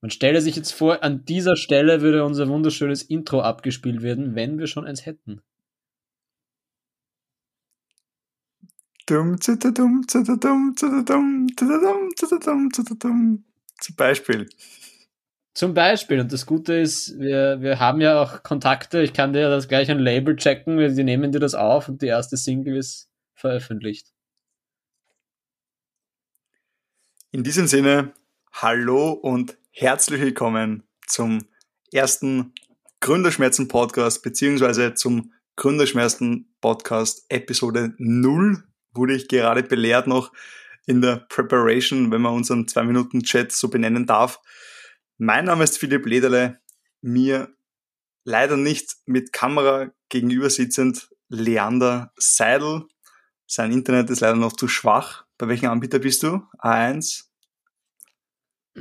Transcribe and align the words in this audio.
Man 0.00 0.10
stelle 0.10 0.40
sich 0.40 0.56
jetzt 0.56 0.72
vor, 0.72 1.02
an 1.02 1.24
dieser 1.24 1.56
Stelle 1.56 2.00
würde 2.00 2.24
unser 2.24 2.48
wunderschönes 2.48 3.02
Intro 3.02 3.40
abgespielt 3.40 4.02
werden, 4.02 4.34
wenn 4.34 4.58
wir 4.58 4.66
schon 4.66 4.86
eins 4.86 5.06
hätten. 5.06 5.40
Zum 13.80 13.94
Beispiel. 13.94 14.48
Zum 15.54 15.74
Beispiel. 15.74 16.20
Und 16.20 16.32
das 16.32 16.44
Gute 16.44 16.74
ist, 16.74 17.18
wir, 17.18 17.60
wir 17.60 17.78
haben 17.78 18.00
ja 18.00 18.20
auch 18.20 18.42
Kontakte. 18.42 19.00
Ich 19.02 19.12
kann 19.12 19.32
dir 19.32 19.48
das 19.48 19.68
gleich 19.68 19.90
ein 19.90 20.00
Label 20.00 20.36
checken. 20.36 20.76
Die 20.94 21.04
nehmen 21.04 21.32
dir 21.32 21.38
das 21.38 21.54
auf 21.54 21.88
und 21.88 22.02
die 22.02 22.06
erste 22.06 22.36
Single 22.36 22.76
ist 22.76 23.08
veröffentlicht. 23.34 24.12
In 27.30 27.44
diesem 27.44 27.66
Sinne, 27.66 28.12
hallo 28.52 29.12
und 29.12 29.56
herzlich 29.78 30.22
willkommen 30.22 30.84
zum 31.06 31.44
ersten 31.92 32.54
Gründerschmerzen-Podcast, 33.00 34.22
beziehungsweise 34.22 34.94
zum 34.94 35.34
Gründerschmerzen-Podcast 35.56 37.26
Episode 37.28 37.94
0, 37.98 38.64
wurde 38.94 39.14
ich 39.14 39.28
gerade 39.28 39.62
belehrt 39.62 40.06
noch 40.06 40.32
in 40.86 41.02
der 41.02 41.26
Preparation, 41.28 42.10
wenn 42.10 42.22
man 42.22 42.32
unseren 42.32 42.64
2-Minuten-Chat 42.64 43.52
so 43.52 43.68
benennen 43.68 44.06
darf. 44.06 44.40
Mein 45.18 45.44
Name 45.44 45.64
ist 45.64 45.76
Philipp 45.76 46.06
Lederle, 46.06 46.58
mir 47.02 47.54
leider 48.24 48.56
nicht 48.56 48.96
mit 49.04 49.34
Kamera 49.34 49.90
gegenüber 50.08 50.48
sitzend 50.48 51.10
Leander 51.28 52.14
Seidel. 52.16 52.84
Sein 53.46 53.72
Internet 53.72 54.08
ist 54.08 54.20
leider 54.20 54.36
noch 54.36 54.54
zu 54.54 54.68
schwach. 54.68 55.26
Bei 55.36 55.48
welchem 55.48 55.68
Anbieter 55.68 55.98
bist 55.98 56.22
du? 56.22 56.40
A1? 56.60 57.26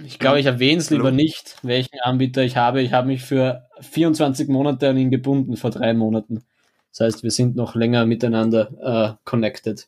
Ich 0.04 0.20
glaube, 0.20 0.40
ich 0.40 0.46
erwähne 0.46 0.80
es 0.80 0.90
lieber 0.90 1.12
nicht, 1.12 1.58
welchen 1.64 2.00
Anbieter 2.02 2.44
ich 2.44 2.58
habe. 2.58 2.82
Ich 2.82 2.92
habe 2.92 3.08
mich 3.08 3.24
für 3.24 3.68
24 3.80 4.50
Monate 4.50 4.90
an 4.90 4.98
ihn 4.98 5.10
gebunden, 5.10 5.56
vor 5.56 5.70
drei 5.70 5.94
Monaten. 5.94 6.44
Das 6.92 7.08
heißt, 7.08 7.24
wir 7.24 7.32
sind 7.32 7.56
noch 7.56 7.76
länger 7.76 8.06
miteinander 8.06 9.18
äh, 9.18 9.24
connected. 9.24 9.88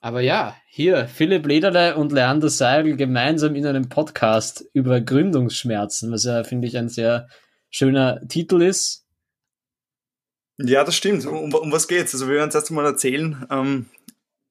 Aber 0.00 0.20
ja, 0.20 0.54
hier, 0.66 1.08
Philipp 1.08 1.46
Lederle 1.46 1.96
und 1.96 2.12
Leander 2.12 2.50
Seidel 2.50 2.96
gemeinsam 2.96 3.54
in 3.54 3.66
einem 3.66 3.88
Podcast 3.88 4.64
über 4.72 5.00
Gründungsschmerzen, 5.00 6.12
was 6.12 6.24
ja, 6.24 6.44
finde 6.44 6.68
ich, 6.68 6.76
ein 6.76 6.88
sehr 6.88 7.28
schöner 7.70 8.20
Titel 8.28 8.62
ist. 8.62 9.06
Ja, 10.58 10.84
das 10.84 10.94
stimmt. 10.94 11.26
Um, 11.26 11.52
um 11.54 11.72
was 11.72 11.88
geht's? 11.88 12.14
Also 12.14 12.28
wir 12.28 12.34
werden 12.34 12.44
uns 12.44 12.54
erst 12.54 12.70
einmal 12.70 12.84
erzählen, 12.84 13.46
ähm, 13.50 13.86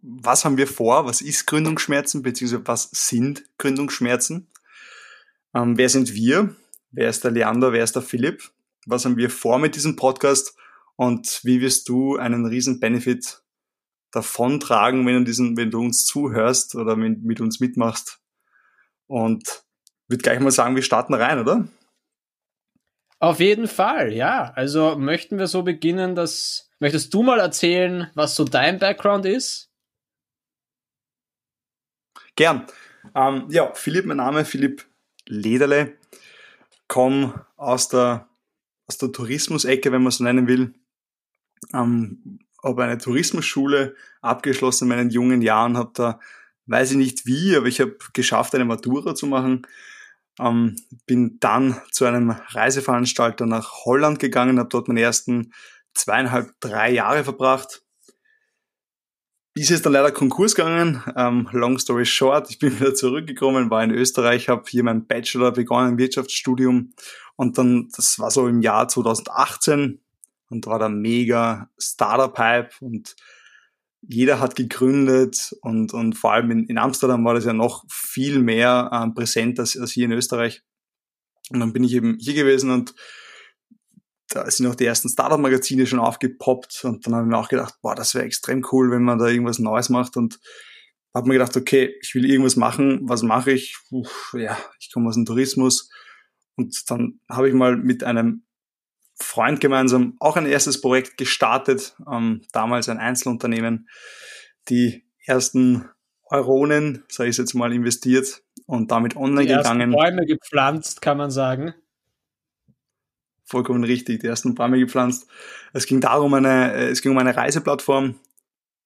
was 0.03 0.43
haben 0.43 0.57
wir 0.57 0.67
vor, 0.67 1.05
was 1.05 1.21
ist 1.21 1.47
Gründungsschmerzen, 1.47 2.21
beziehungsweise 2.23 2.67
was 2.67 2.89
sind 2.91 3.45
Gründungsschmerzen? 3.57 4.47
Ähm, 5.55 5.77
wer 5.77 5.87
sind 5.87 6.13
wir? 6.13 6.55
Wer 6.91 7.09
ist 7.09 7.23
der 7.23 7.31
Leander? 7.31 7.71
Wer 7.71 7.83
ist 7.83 7.95
der 7.95 8.01
Philipp? 8.01 8.51
Was 8.85 9.05
haben 9.05 9.15
wir 9.15 9.29
vor 9.29 9.59
mit 9.59 9.75
diesem 9.75 9.95
Podcast? 9.95 10.57
Und 10.97 11.39
wie 11.43 11.61
wirst 11.61 11.87
du 11.87 12.17
einen 12.17 12.45
riesen 12.45 12.81
Benefit 12.81 13.41
davon 14.11 14.59
tragen, 14.59 15.05
wenn 15.07 15.15
du, 15.15 15.23
diesen, 15.23 15.55
wenn 15.55 15.71
du 15.71 15.79
uns 15.79 16.05
zuhörst 16.05 16.75
oder 16.75 16.97
mit, 16.97 17.23
mit 17.23 17.39
uns 17.39 17.61
mitmachst? 17.61 18.19
Und 19.07 19.63
würde 20.09 20.21
gleich 20.21 20.39
mal 20.41 20.51
sagen, 20.51 20.75
wir 20.75 20.83
starten 20.83 21.13
rein, 21.13 21.39
oder? 21.39 21.67
Auf 23.19 23.39
jeden 23.39 23.69
Fall, 23.69 24.11
ja. 24.11 24.51
Also 24.53 24.97
möchten 24.97 25.39
wir 25.39 25.47
so 25.47 25.63
beginnen, 25.63 26.13
dass 26.13 26.69
möchtest 26.79 27.13
du 27.13 27.23
mal 27.23 27.39
erzählen, 27.39 28.11
was 28.15 28.35
so 28.35 28.43
dein 28.43 28.79
Background 28.79 29.25
ist? 29.25 29.72
Gern. 32.36 32.66
Ähm, 33.16 33.45
ja, 33.50 33.73
Philipp, 33.73 34.06
mein 34.06 34.17
Name, 34.17 34.45
Philipp 34.45 34.86
Lederle. 35.28 35.98
Komme 36.88 37.45
aus 37.58 37.89
der, 37.89 38.28
aus 38.88 38.98
der 38.98 39.12
Tourismusecke, 39.12 39.92
wenn 39.92 40.03
man 40.03 40.12
so 40.12 40.23
nennen 40.23 40.48
will. 40.48 40.73
Ähm, 41.73 42.39
habe 42.64 42.83
eine 42.83 42.98
Tourismusschule 42.98 43.95
abgeschlossen 44.22 44.86
in 44.86 44.89
meinen 44.89 45.10
jungen 45.10 45.42
Jahren, 45.42 45.77
habe 45.77 45.92
da, 45.93 46.20
weiß 46.66 46.92
ich 46.92 46.98
nicht 46.98 47.26
wie, 47.26 47.55
aber 47.55 47.67
ich 47.67 47.82
habe 47.82 47.98
geschafft, 48.14 48.55
eine 48.55 48.66
Matura 48.66 49.16
zu 49.16 49.27
machen. 49.27 49.67
Ähm, 50.39 50.76
bin 51.05 51.38
dann 51.39 51.80
zu 51.92 52.05
einem 52.05 52.32
Reiseveranstalter 52.32 53.45
nach 53.45 53.86
Holland 53.86 54.20
gegangen, 54.20 54.60
habe 54.60 54.70
dort 54.70 54.88
meine 54.88 55.02
ersten 55.02 55.54
zweieinhalb, 55.93 56.52
drei 56.60 56.92
Jahre 56.92 57.23
verbracht 57.23 57.83
ist 59.55 59.71
es 59.71 59.81
dann 59.81 59.93
leider 59.93 60.11
Konkurs 60.11 60.55
gegangen. 60.55 61.03
Ähm, 61.15 61.47
long 61.52 61.77
story 61.77 62.05
short, 62.05 62.49
ich 62.49 62.59
bin 62.59 62.75
wieder 62.80 62.95
zurückgekommen, 62.95 63.69
war 63.69 63.83
in 63.83 63.91
Österreich, 63.91 64.49
habe 64.49 64.64
hier 64.67 64.83
mein 64.83 65.05
Bachelor 65.05 65.52
begonnen, 65.52 65.97
Wirtschaftsstudium 65.97 66.93
und 67.36 67.58
dann, 67.58 67.89
das 67.95 68.19
war 68.19 68.31
so 68.31 68.47
im 68.47 68.61
Jahr 68.61 68.87
2018 68.87 69.99
und 70.49 70.67
war 70.67 70.80
da 70.80 70.89
mega 70.89 71.69
Startup-Hype 71.77 72.81
und 72.81 73.15
jeder 74.02 74.39
hat 74.39 74.55
gegründet 74.55 75.55
und, 75.61 75.93
und 75.93 76.13
vor 76.13 76.33
allem 76.33 76.52
in, 76.52 76.65
in 76.65 76.77
Amsterdam 76.77 77.23
war 77.23 77.33
das 77.33 77.45
ja 77.45 77.53
noch 77.53 77.86
viel 77.89 78.39
mehr 78.39 78.89
ähm, 78.93 79.13
präsent 79.13 79.59
als, 79.59 79.77
als 79.77 79.92
hier 79.92 80.05
in 80.05 80.11
Österreich. 80.11 80.61
Und 81.49 81.59
dann 81.59 81.73
bin 81.73 81.83
ich 81.83 81.93
eben 81.93 82.17
hier 82.19 82.33
gewesen 82.33 82.71
und 82.71 82.93
da 84.30 84.50
sind 84.50 84.67
auch 84.67 84.76
die 84.76 84.86
ersten 84.86 85.10
Startup-Magazine 85.10 85.86
schon 85.86 86.00
aufgepoppt 86.00 86.86
und 86.86 87.06
dann 87.06 87.16
haben 87.16 87.30
wir 87.30 87.38
auch 87.38 87.50
gedacht, 87.50 87.76
boah, 87.82 87.95
das 87.95 88.16
wäre 88.16 88.26
extrem 88.26 88.66
cool, 88.72 88.92
wenn 88.92 89.04
man 89.04 89.20
da 89.20 89.28
irgendwas 89.28 89.60
Neues 89.60 89.89
macht 89.89 90.17
und 90.17 90.39
habe 91.14 91.28
mir 91.28 91.34
gedacht, 91.34 91.56
okay, 91.56 91.95
ich 92.02 92.16
will 92.16 92.26
irgendwas 92.26 92.56
machen, 92.56 93.02
was 93.04 93.22
mache 93.22 93.52
ich? 93.52 93.78
Uff, 93.92 94.34
ja, 94.38 94.58
ich 94.80 94.92
komme 94.92 95.10
aus 95.10 95.16
dem 95.16 95.26
Tourismus 95.26 95.89
und 96.56 96.89
dann 96.89 97.20
habe 97.30 97.48
ich 97.48 97.54
mal 97.54 97.76
mit 97.78 98.04
einem 98.04 98.44
Freund 99.16 99.60
gemeinsam 99.60 100.16
auch 100.20 100.38
ein 100.38 100.48
erstes 100.48 100.82
Projekt 100.82 101.17
gestartet, 101.17 101.95
ähm, 102.11 102.42
damals 102.52 102.90
ein 102.90 102.98
Einzelunternehmen, 102.98 103.88
die 104.70 105.05
ersten 105.26 105.90
Euronen, 106.26 107.04
sage 107.10 107.30
ich 107.30 107.38
jetzt 107.38 107.54
mal, 107.54 107.72
investiert 107.72 108.42
und 108.66 108.90
damit 108.90 109.16
online 109.16 109.45
die 109.45 109.54
gegangen. 109.54 109.92
Bäume 109.92 110.26
gepflanzt, 110.26 111.02
kann 111.02 111.17
man 111.17 111.30
sagen 111.30 111.76
vollkommen 113.53 113.83
richtig, 113.83 114.21
die 114.21 114.27
ersten 114.27 114.55
Bäume 114.55 114.80
gepflanzt. 114.80 115.27
Es 115.73 115.86
ging 115.86 116.02
darum, 116.02 116.33
eine, 116.33 116.73
es 116.73 117.03
ging 117.03 117.11
um 117.11 117.19
eine 117.19 117.37
Reiseplattform. 117.37 118.15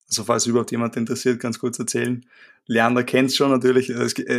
Also 0.09 0.25
falls 0.25 0.45
überhaupt 0.45 0.71
jemand 0.71 0.97
interessiert, 0.97 1.39
ganz 1.39 1.57
kurz 1.57 1.79
erzählen. 1.79 2.25
Leander 2.65 3.03
kennt 3.05 3.33
schon 3.33 3.49
natürlich. 3.49 3.89
Es, 3.89 4.13
äh, 4.13 4.33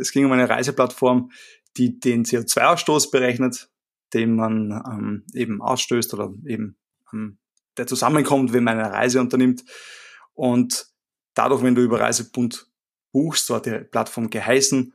es, 0.00 0.10
ging 0.10 0.24
um 0.24 0.32
eine 0.32 0.48
Reiseplattform, 0.48 1.30
die 1.76 2.00
den 2.00 2.24
CO2-Ausstoß 2.24 3.12
berechnet, 3.12 3.70
den 4.14 4.34
man 4.34 4.72
ähm, 4.72 5.24
eben 5.32 5.62
ausstößt 5.62 6.12
oder 6.14 6.34
eben 6.44 6.76
ähm, 7.12 7.38
der 7.76 7.86
zusammenkommt, 7.86 8.52
wenn 8.52 8.64
man 8.64 8.80
eine 8.80 8.92
Reise 8.92 9.20
unternimmt. 9.20 9.64
Und 10.34 10.88
dadurch, 11.34 11.62
wenn 11.62 11.76
du 11.76 11.82
über 11.82 12.00
Reisebund 12.00 12.66
buchst, 13.12 13.46
so 13.46 13.54
hat 13.54 13.66
die 13.66 13.78
Plattform 13.78 14.28
geheißen, 14.28 14.92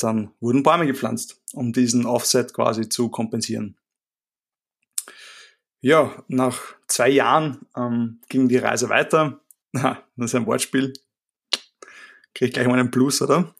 dann 0.00 0.32
wurden 0.40 0.64
Bäume 0.64 0.86
gepflanzt, 0.86 1.40
um 1.52 1.72
diesen 1.72 2.04
Offset 2.04 2.52
quasi 2.52 2.88
zu 2.88 3.08
kompensieren. 3.08 3.77
Ja, 5.80 6.24
nach 6.26 6.74
zwei 6.88 7.08
Jahren 7.08 7.66
ähm, 7.76 8.20
ging 8.28 8.48
die 8.48 8.56
Reise 8.56 8.88
weiter. 8.88 9.40
das 9.72 9.98
ist 10.16 10.34
ein 10.34 10.46
Wortspiel. 10.46 10.92
Krieg 12.34 12.48
ich 12.48 12.54
gleich 12.54 12.66
mal 12.66 12.78
einen 12.78 12.90
Plus, 12.90 13.22
oder? 13.22 13.54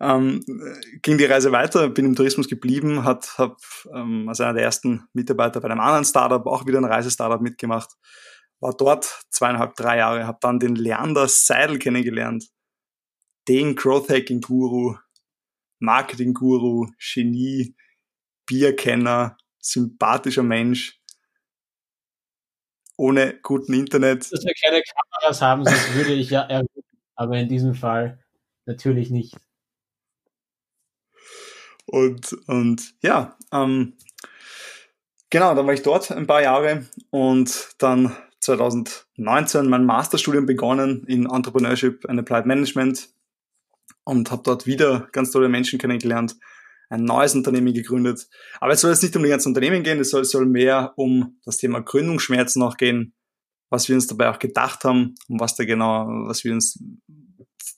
Ähm, 0.00 0.42
ging 1.02 1.18
die 1.18 1.24
Reise 1.24 1.52
weiter, 1.52 1.88
bin 1.88 2.06
im 2.06 2.16
Tourismus 2.16 2.48
geblieben, 2.48 3.04
hat, 3.04 3.36
habe 3.38 3.56
ähm, 3.92 4.28
als 4.28 4.40
einer 4.40 4.54
der 4.54 4.62
ersten 4.62 5.08
Mitarbeiter 5.12 5.60
bei 5.60 5.68
einem 5.68 5.80
anderen 5.80 6.04
Startup 6.04 6.46
auch 6.46 6.66
wieder 6.66 6.78
ein 6.78 6.84
Reisestartup 6.84 7.40
mitgemacht. 7.40 7.90
War 8.60 8.74
dort 8.74 9.24
zweieinhalb, 9.30 9.74
drei 9.74 9.98
Jahre, 9.98 10.26
habe 10.26 10.38
dann 10.40 10.58
den 10.58 10.74
Leander 10.74 11.28
Seidel 11.28 11.78
kennengelernt, 11.78 12.46
den 13.48 13.74
Growth 13.74 14.08
Hacking 14.08 14.40
Guru, 14.40 14.96
Marketing 15.80 16.32
Guru, 16.32 16.88
Genie, 16.98 17.74
Bierkenner, 18.46 19.36
sympathischer 19.60 20.42
Mensch, 20.42 20.98
ohne 22.96 23.38
guten 23.42 23.74
Internet. 23.74 24.30
Dass 24.32 24.44
wir 24.44 24.54
keine 24.62 24.82
Kameras 24.82 25.42
haben, 25.42 25.64
sonst 25.64 25.94
würde 25.94 26.12
ich 26.12 26.30
ja 26.30 26.42
erwähnen. 26.42 26.68
Aber 27.16 27.36
in 27.36 27.48
diesem 27.48 27.74
Fall 27.74 28.18
natürlich 28.66 29.10
nicht. 29.10 29.36
Und, 31.86 32.32
und 32.48 32.94
ja, 33.02 33.36
ähm, 33.52 33.94
genau, 35.30 35.54
dann 35.54 35.66
war 35.66 35.74
ich 35.74 35.82
dort 35.82 36.10
ein 36.10 36.26
paar 36.26 36.42
Jahre 36.42 36.86
und 37.10 37.74
dann 37.78 38.16
2019 38.40 39.68
mein 39.68 39.84
Masterstudium 39.84 40.46
begonnen 40.46 41.04
in 41.06 41.26
Entrepreneurship 41.26 42.08
and 42.08 42.18
Applied 42.18 42.46
Management 42.46 43.10
und 44.04 44.30
habe 44.30 44.42
dort 44.44 44.66
wieder 44.66 45.08
ganz 45.12 45.30
tolle 45.30 45.48
Menschen 45.48 45.78
kennengelernt, 45.78 46.36
ein 46.88 47.04
neues 47.04 47.34
Unternehmen 47.34 47.72
gegründet. 47.72 48.28
Aber 48.60 48.72
es 48.72 48.80
soll 48.80 48.90
jetzt 48.90 49.02
nicht 49.02 49.16
um 49.16 49.22
die 49.22 49.28
ganzen 49.28 49.48
Unternehmen 49.48 49.82
gehen, 49.82 50.00
es 50.00 50.10
soll, 50.10 50.24
soll 50.24 50.46
mehr 50.46 50.92
um 50.96 51.38
das 51.44 51.56
Thema 51.56 51.80
Gründungsschmerzen 51.80 52.60
noch 52.60 52.76
gehen, 52.76 53.14
was 53.70 53.88
wir 53.88 53.96
uns 53.96 54.06
dabei 54.06 54.30
auch 54.30 54.38
gedacht 54.38 54.84
haben, 54.84 55.14
um 55.28 55.40
was 55.40 55.56
da 55.56 55.64
genau, 55.64 56.06
was 56.26 56.44
wir 56.44 56.52
uns, 56.52 56.78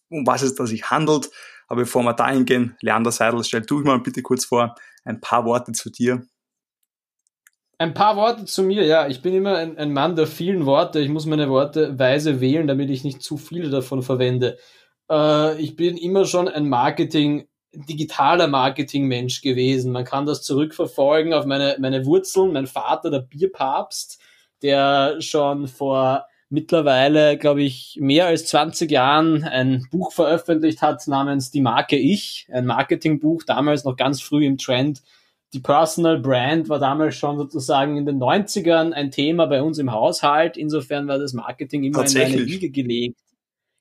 um 0.08 0.26
was 0.26 0.42
es 0.42 0.54
da 0.54 0.66
sich 0.66 0.90
handelt, 0.90 1.30
Aber 1.68 1.82
bevor 1.82 2.02
wir 2.02 2.12
dahin 2.12 2.44
gehen, 2.44 2.76
Leander 2.80 3.12
Seidel, 3.12 3.42
stell 3.44 3.62
du 3.62 3.80
mal 3.80 4.00
bitte 4.00 4.22
kurz 4.22 4.44
vor, 4.44 4.74
ein 5.04 5.20
paar 5.20 5.44
Worte 5.44 5.72
zu 5.72 5.90
dir. 5.90 6.26
Ein 7.78 7.92
paar 7.92 8.16
Worte 8.16 8.46
zu 8.46 8.62
mir, 8.62 8.84
ja. 8.84 9.06
Ich 9.06 9.20
bin 9.20 9.34
immer 9.34 9.56
ein, 9.56 9.76
ein, 9.76 9.92
Mann 9.92 10.16
der 10.16 10.26
vielen 10.26 10.64
Worte. 10.64 11.00
Ich 11.00 11.10
muss 11.10 11.26
meine 11.26 11.50
Worte 11.50 11.98
weise 11.98 12.40
wählen, 12.40 12.66
damit 12.66 12.88
ich 12.88 13.04
nicht 13.04 13.22
zu 13.22 13.36
viele 13.36 13.68
davon 13.68 14.02
verwende. 14.02 14.56
Äh, 15.10 15.60
ich 15.60 15.76
bin 15.76 15.98
immer 15.98 16.24
schon 16.24 16.48
ein 16.48 16.68
Marketing, 16.68 17.48
digitaler 17.88 18.48
Marketing-Mensch 18.48 19.42
gewesen. 19.42 19.92
Man 19.92 20.04
kann 20.04 20.26
das 20.26 20.42
zurückverfolgen 20.42 21.32
auf 21.32 21.46
meine, 21.46 21.76
meine 21.78 22.06
Wurzeln. 22.06 22.52
Mein 22.52 22.66
Vater, 22.66 23.10
der 23.10 23.20
Bierpapst, 23.20 24.20
der 24.62 25.20
schon 25.20 25.68
vor 25.68 26.26
mittlerweile, 26.48 27.36
glaube 27.38 27.62
ich, 27.62 27.98
mehr 28.00 28.26
als 28.26 28.46
20 28.46 28.90
Jahren 28.90 29.44
ein 29.44 29.86
Buch 29.90 30.12
veröffentlicht 30.12 30.80
hat 30.80 31.06
namens 31.08 31.50
Die 31.50 31.60
Marke 31.60 31.96
Ich, 31.96 32.46
ein 32.52 32.66
Marketingbuch, 32.66 33.42
damals 33.44 33.84
noch 33.84 33.96
ganz 33.96 34.20
früh 34.20 34.46
im 34.46 34.58
Trend. 34.58 35.02
Die 35.52 35.60
Personal 35.60 36.18
Brand 36.18 36.68
war 36.68 36.78
damals 36.78 37.16
schon 37.16 37.38
sozusagen 37.38 37.96
in 37.96 38.06
den 38.06 38.18
90ern 38.18 38.92
ein 38.92 39.10
Thema 39.10 39.46
bei 39.46 39.62
uns 39.62 39.78
im 39.78 39.92
Haushalt. 39.92 40.56
Insofern 40.56 41.08
war 41.08 41.18
das 41.18 41.32
Marketing 41.32 41.84
immer 41.84 42.06
in 42.06 42.12
meine 42.12 42.46
Wiege 42.46 42.70
gelegt. 42.70 43.20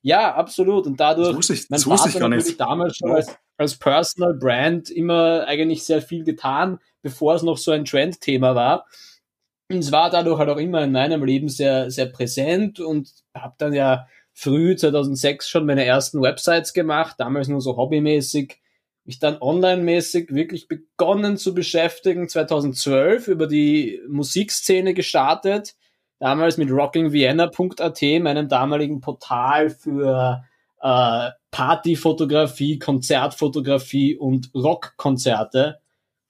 Ja, 0.06 0.36
absolut. 0.36 0.86
Und 0.86 1.00
dadurch, 1.00 1.50
ich, 1.50 1.68
mein 1.68 1.80
Vater 1.80 2.28
natürlich 2.28 2.56
damals 2.56 2.96
schon 2.96 3.10
als, 3.10 3.36
als 3.56 3.76
Personal 3.76 4.34
Brand 4.34 4.88
immer 4.88 5.44
eigentlich 5.48 5.82
sehr 5.82 6.00
viel 6.00 6.22
getan, 6.22 6.78
bevor 7.02 7.34
es 7.34 7.42
noch 7.42 7.58
so 7.58 7.72
ein 7.72 7.84
Trendthema 7.84 8.54
war. 8.54 8.86
Und 9.68 9.78
es 9.78 9.90
war 9.90 10.08
dadurch 10.08 10.38
halt 10.38 10.48
auch 10.48 10.58
immer 10.58 10.84
in 10.84 10.92
meinem 10.92 11.24
Leben 11.24 11.48
sehr, 11.48 11.90
sehr 11.90 12.06
präsent 12.06 12.78
und 12.78 13.10
habe 13.36 13.56
dann 13.58 13.72
ja 13.72 14.06
früh 14.32 14.76
2006 14.76 15.48
schon 15.48 15.66
meine 15.66 15.84
ersten 15.84 16.22
Websites 16.22 16.72
gemacht, 16.72 17.16
damals 17.18 17.48
nur 17.48 17.60
so 17.60 17.76
hobbymäßig, 17.76 18.60
mich 19.06 19.18
dann 19.18 19.38
online-mäßig 19.40 20.32
wirklich 20.32 20.68
begonnen 20.68 21.36
zu 21.36 21.52
beschäftigen, 21.52 22.28
2012 22.28 23.26
über 23.26 23.48
die 23.48 24.00
Musikszene 24.06 24.94
gestartet, 24.94 25.74
damals 26.18 26.56
mit 26.56 26.70
rockingvienna.at, 26.70 28.02
meinem 28.20 28.48
damaligen 28.48 29.00
Portal 29.00 29.70
für 29.70 30.44
äh, 30.80 31.30
Partyfotografie, 31.50 32.78
Konzertfotografie 32.78 34.16
und 34.16 34.50
Rockkonzerte. 34.54 35.78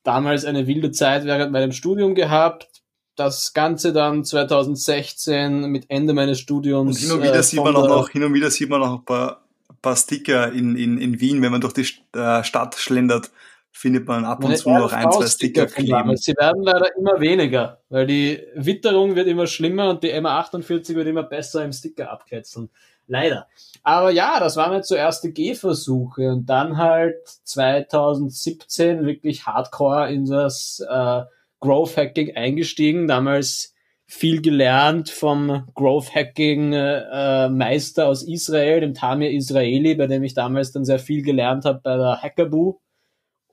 Damals 0.03 0.45
eine 0.45 0.67
wilde 0.67 0.93
Zeit 0.93 1.25
während 1.25 1.53
meinem 1.53 1.73
Studium 1.73 2.15
gehabt, 2.15 2.69
das 3.17 3.55
Ganze 3.55 3.93
dann 3.93 4.25
2016 4.25 5.71
mit 5.71 5.87
Ende 5.89 6.13
meines 6.13 6.39
Studiums. 6.39 6.97
Und 6.97 7.03
hin 7.03 7.13
und 7.13 7.23
wieder 7.23 7.35
äh, 7.35 7.43
sieht 7.43 7.63
man 7.63 7.75
auch 7.75 7.89
noch, 7.89 8.11
hin 8.11 8.23
und 8.23 8.35
wieder 8.35 8.51
sieht 8.51 8.69
man 8.69 8.81
noch 8.81 8.99
ein 8.99 9.05
paar, 9.05 9.43
ein 9.69 9.77
paar 9.83 9.97
Sticker 9.97 10.53
in, 10.53 10.77
in, 10.77 10.99
in 10.99 11.21
Wien, 11.21 11.43
wenn 11.43 11.51
man 11.51 11.61
durch 11.61 11.73
die 11.73 11.87
äh, 12.17 12.45
Stadt 12.45 12.77
schlendert, 12.77 13.31
findet 13.77 14.09
man 14.09 14.25
ab 14.25 14.43
und 14.43 14.57
zu 14.57 14.71
noch 14.71 14.93
ein, 14.93 15.13
zwei 15.13 15.27
Sticker 15.27 15.67
kleben. 15.67 16.17
Sie 16.17 16.33
werden 16.33 16.63
leider 16.63 16.97
immer 16.97 17.21
weniger, 17.21 17.83
weil 17.91 18.07
die 18.07 18.43
Witterung 18.55 19.17
wird 19.17 19.27
immer 19.27 19.47
schlimmer 19.47 19.91
und 19.91 20.03
die 20.03 20.15
MA48 20.15 20.95
wird 20.95 21.07
immer 21.07 21.25
besser 21.25 21.63
im 21.63 21.73
Sticker 21.73 22.11
abkletzeln. 22.11 22.71
Leider. 23.07 23.47
Aber 23.83 24.11
ja, 24.11 24.41
das 24.41 24.57
waren 24.57 24.73
jetzt 24.73 24.89
so 24.89 24.95
erste 24.95 25.31
Gehversuche 25.31 26.33
und 26.33 26.47
dann 26.47 26.79
halt 26.79 27.17
2017 27.45 29.05
wirklich 29.05 29.47
hardcore 29.47 30.11
in 30.11 30.25
das 30.25 30.83
äh, 30.89 31.23
Growth 31.61 31.99
Hacking 31.99 32.35
eingestiegen, 32.35 33.07
damals 33.07 33.75
viel 34.07 34.41
gelernt 34.41 35.11
vom 35.11 35.69
Growth 35.75 36.15
Hacking 36.15 36.73
äh, 36.73 37.49
Meister 37.51 38.07
aus 38.09 38.23
Israel, 38.23 38.81
dem 38.81 38.95
Tamir 38.95 39.31
Israeli, 39.33 39.95
bei 39.97 40.07
dem 40.07 40.23
ich 40.25 40.33
damals 40.33 40.73
dann 40.73 40.87
sehr 40.87 40.99
viel 40.99 41.23
gelernt 41.23 41.67
habe 41.67 41.81
bei 41.83 41.97
der 41.97 42.23
Hackerboo. 42.23 42.81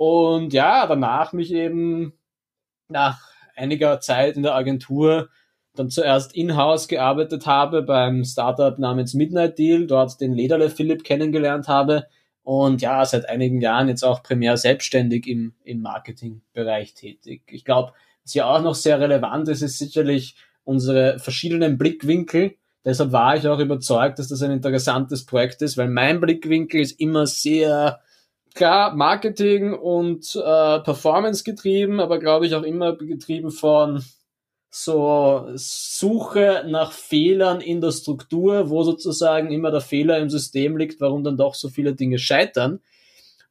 Und 0.04 0.52
ja, 0.52 0.86
danach 0.86 1.32
mich 1.32 1.54
eben 1.54 2.12
nach 2.90 3.22
einiger 3.56 4.02
Zeit 4.02 4.36
in 4.36 4.44
der 4.44 4.54
Agentur 4.54 5.30
dann 5.76 5.90
zuerst 5.90 6.36
in-house 6.36 6.90
gearbeitet 6.90 7.46
habe 7.46 7.84
beim 7.84 8.26
Startup 8.26 8.78
namens 8.78 9.14
Midnight 9.14 9.58
Deal, 9.58 9.88
dort 9.88 10.20
den 10.20 10.34
Lederle 10.34 10.70
Philipp 10.70 11.06
kennengelernt 11.06 11.70
habe 11.70 12.08
und 12.42 12.82
ja, 12.82 13.06
seit 13.06 13.30
einigen 13.30 13.62
Jahren 13.62 13.88
jetzt 13.88 14.04
auch 14.04 14.24
primär 14.24 14.58
selbstständig 14.58 15.26
im, 15.26 15.54
im 15.64 15.82
Marketingbereich 15.82 16.96
tätig. 16.96 17.44
Ich 17.48 17.64
glaube, 17.64 17.94
was 18.26 18.34
ja 18.34 18.54
auch 18.54 18.62
noch 18.62 18.76
sehr 18.76 19.00
relevant 19.00 19.48
ist, 19.48 19.62
ist 19.62 19.78
sicherlich 19.78 20.36
unsere 20.66 21.18
verschiedenen 21.18 21.78
Blickwinkel. 21.78 22.56
Deshalb 22.84 23.14
war 23.14 23.38
ich 23.38 23.48
auch 23.48 23.60
überzeugt, 23.60 24.20
dass 24.20 24.28
das 24.28 24.42
ein 24.42 24.52
interessantes 24.52 25.26
Projekt 25.26 25.62
ist, 25.62 25.78
weil 25.78 25.88
mein 25.88 26.20
Blickwinkel 26.20 26.82
ist 26.82 27.00
immer 27.00 27.26
sehr 27.26 28.02
klar 28.54 28.96
Marketing 28.96 29.74
und 29.74 30.36
äh, 30.36 30.80
Performance 30.80 31.44
getrieben, 31.44 32.00
aber 32.00 32.20
glaube 32.20 32.46
ich 32.46 32.56
auch 32.56 32.64
immer 32.64 32.96
getrieben 32.96 33.52
von 33.52 34.04
so 34.70 35.50
Suche 35.54 36.66
nach 36.68 36.92
Fehlern 36.92 37.62
in 37.62 37.80
der 37.80 37.92
Struktur, 37.92 38.70
wo 38.70 38.84
sozusagen 38.84 39.52
immer 39.52 39.70
der 39.70 39.82
Fehler 39.82 40.18
im 40.18 40.30
System 40.30 40.78
liegt, 40.78 41.00
warum 41.00 41.24
dann 41.24 41.38
doch 41.38 41.54
so 41.54 41.70
viele 41.70 41.94
Dinge 41.94 42.18
scheitern. 42.18 42.80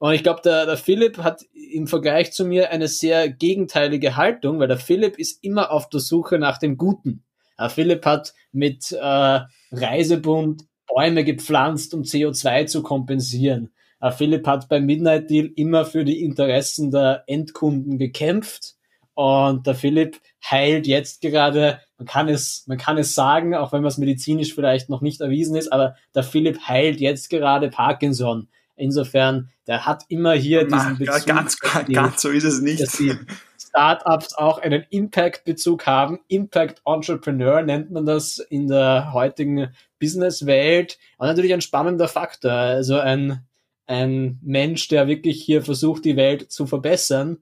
Und 0.01 0.15
ich 0.15 0.25
glaube, 0.25 0.41
der, 0.45 0.67
der 0.67 0.77
Philipp 0.77 1.19
hat 1.19 1.43
im 1.53 1.87
Vergleich 1.87 2.33
zu 2.33 2.45
mir 2.45 2.71
eine 2.71 2.89
sehr 2.89 3.29
gegenteilige 3.29 4.17
Haltung, 4.17 4.59
weil 4.59 4.67
der 4.67 4.79
Philipp 4.79 5.17
ist 5.17 5.45
immer 5.45 5.71
auf 5.71 5.89
der 5.89 6.01
Suche 6.01 6.41
nach 6.41 6.59
dem 6.59 6.77
Guten. 6.77 7.23
Der 7.57 7.71
Philipp 7.71 8.05
hat 8.05 8.35
mit 8.51 8.91
äh, 8.91 9.41
Reisebund 9.71 10.65
Bäume 10.89 11.23
gepflanzt, 11.23 11.95
um 11.95 12.03
CO2 12.03 12.67
zu 12.67 12.83
kompensieren. 12.83 13.73
Der 14.03 14.13
Philipp 14.13 14.47
hat 14.47 14.69
beim 14.69 14.85
Midnight 14.85 15.31
Deal 15.31 15.51
immer 15.55 15.85
für 15.85 16.05
die 16.05 16.23
Interessen 16.23 16.91
der 16.91 17.23
Endkunden 17.29 17.99
gekämpft. 17.99 18.75
Und 19.15 19.67
der 19.67 19.75
Philipp 19.75 20.21
heilt 20.45 20.87
jetzt 20.87 21.21
gerade, 21.21 21.81
man 21.99 22.07
kann 22.07 22.29
es, 22.29 22.65
man 22.67 22.79
kann 22.79 22.99
es 22.99 23.15
sagen, 23.15 23.55
auch 23.55 23.73
wenn 23.73 23.83
man 23.83 23.91
es 23.91 23.99
medizinisch 23.99 24.55
vielleicht 24.55 24.89
noch 24.89 25.03
nicht 25.03 25.21
erwiesen 25.21 25.55
ist, 25.55 25.73
aber 25.73 25.95
der 26.15 26.25
Philipp 26.25 26.67
heilt 26.67 27.01
jetzt 27.01 27.31
gerade 27.31 27.69
Parkinson. 27.69 28.49
Insofern, 28.75 29.51
der 29.67 29.87
hat 29.87 30.05
immer 30.09 30.33
hier 30.33 30.67
diesen 30.67 30.99
Bezug. 30.99 31.27
Ganz, 31.27 31.59
die, 31.87 31.93
ganz 31.93 32.23
so 32.23 32.31
ist 32.31 32.45
es 32.45 32.61
nicht. 32.61 32.83
Dass 32.83 32.97
die 32.97 33.15
Startups 33.59 34.35
auch 34.35 34.59
einen 34.59 34.85
Impact-Bezug 34.91 35.87
haben. 35.87 36.19
Impact 36.27 36.83
Entrepreneur 36.85 37.63
nennt 37.63 37.91
man 37.91 38.07
das 38.07 38.39
in 38.39 38.67
der 38.67 39.13
heutigen 39.13 39.73
Businesswelt. 40.01 40.99
Und 41.19 41.29
natürlich 41.29 41.53
ein 41.53 41.61
spannender 41.61 42.09
Faktor. 42.09 42.53
Also 42.53 42.99
ein, 42.99 43.47
ein 43.93 44.39
Mensch, 44.43 44.89
der 44.89 45.07
wirklich 45.07 45.43
hier 45.45 45.63
versucht, 45.63 46.05
die 46.05 46.17
Welt 46.17 46.51
zu 46.51 46.67
verbessern 46.67 47.39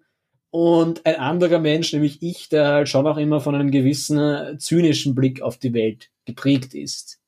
und 0.51 1.07
ein 1.07 1.15
anderer 1.15 1.61
Mensch, 1.61 1.93
nämlich 1.93 2.23
ich, 2.23 2.49
der 2.49 2.67
halt 2.67 2.89
schon 2.89 3.07
auch 3.07 3.17
immer 3.17 3.41
von 3.41 3.55
einem 3.55 3.71
gewissen 3.71 4.19
äh, 4.19 4.59
zynischen 4.59 5.15
Blick 5.15 5.43
auf 5.43 5.59
die 5.59 5.73
Welt 5.73 6.11
geprägt 6.25 6.75
ist. 6.75 7.21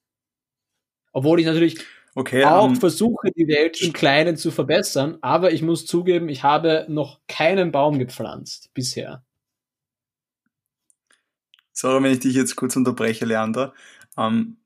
Obwohl 1.12 1.38
ich 1.38 1.46
natürlich 1.46 1.78
okay, 2.16 2.44
auch 2.44 2.64
um, 2.64 2.70
ähm, 2.72 2.80
versuche, 2.80 3.30
die 3.36 3.46
Welt 3.46 3.80
im 3.80 3.92
Kleinen 3.92 4.36
zu 4.36 4.50
verbessern, 4.50 5.18
aber 5.20 5.52
ich 5.52 5.62
muss 5.62 5.86
zugeben, 5.86 6.28
ich 6.28 6.42
habe 6.42 6.86
noch 6.88 7.20
keinen 7.28 7.70
Baum 7.70 8.00
gepflanzt 8.00 8.70
bisher. 8.74 9.24
Sorry, 11.72 12.02
wenn 12.02 12.12
ich 12.12 12.20
dich 12.20 12.34
jetzt 12.34 12.56
kurz 12.56 12.74
unterbreche, 12.74 13.24
Leander. 13.24 13.72
Ähm, 14.18 14.58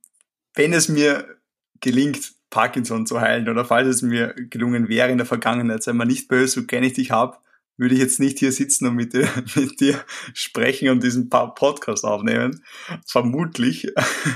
wenn 0.55 0.73
es 0.73 0.89
mir 0.89 1.37
gelingt, 1.81 2.36
Parkinson 2.57 3.05
zu 3.05 3.21
heilen 3.21 3.51
oder 3.51 3.67
falls 3.67 3.87
es 3.87 4.01
mir 4.01 4.33
gelungen 4.35 4.89
wäre 4.89 5.11
in 5.11 5.19
der 5.19 5.27
Vergangenheit, 5.27 5.83
sei 5.83 5.93
mal 5.93 6.07
nicht 6.07 6.27
böse, 6.27 6.61
so 6.61 6.67
kenne 6.67 6.87
ich 6.87 6.95
dich 6.95 7.11
habe, 7.11 7.37
würde 7.77 7.95
ich 7.95 8.01
jetzt 8.01 8.19
nicht 8.19 8.39
hier 8.39 8.51
sitzen 8.51 8.87
und 8.87 8.95
mit 8.95 9.13
dir, 9.13 9.29
mit 9.57 9.79
dir 9.79 10.03
sprechen 10.33 10.89
und 10.89 11.03
diesen 11.03 11.29
Podcast 11.29 12.05
aufnehmen. 12.05 12.63
Vermutlich. 13.07 13.89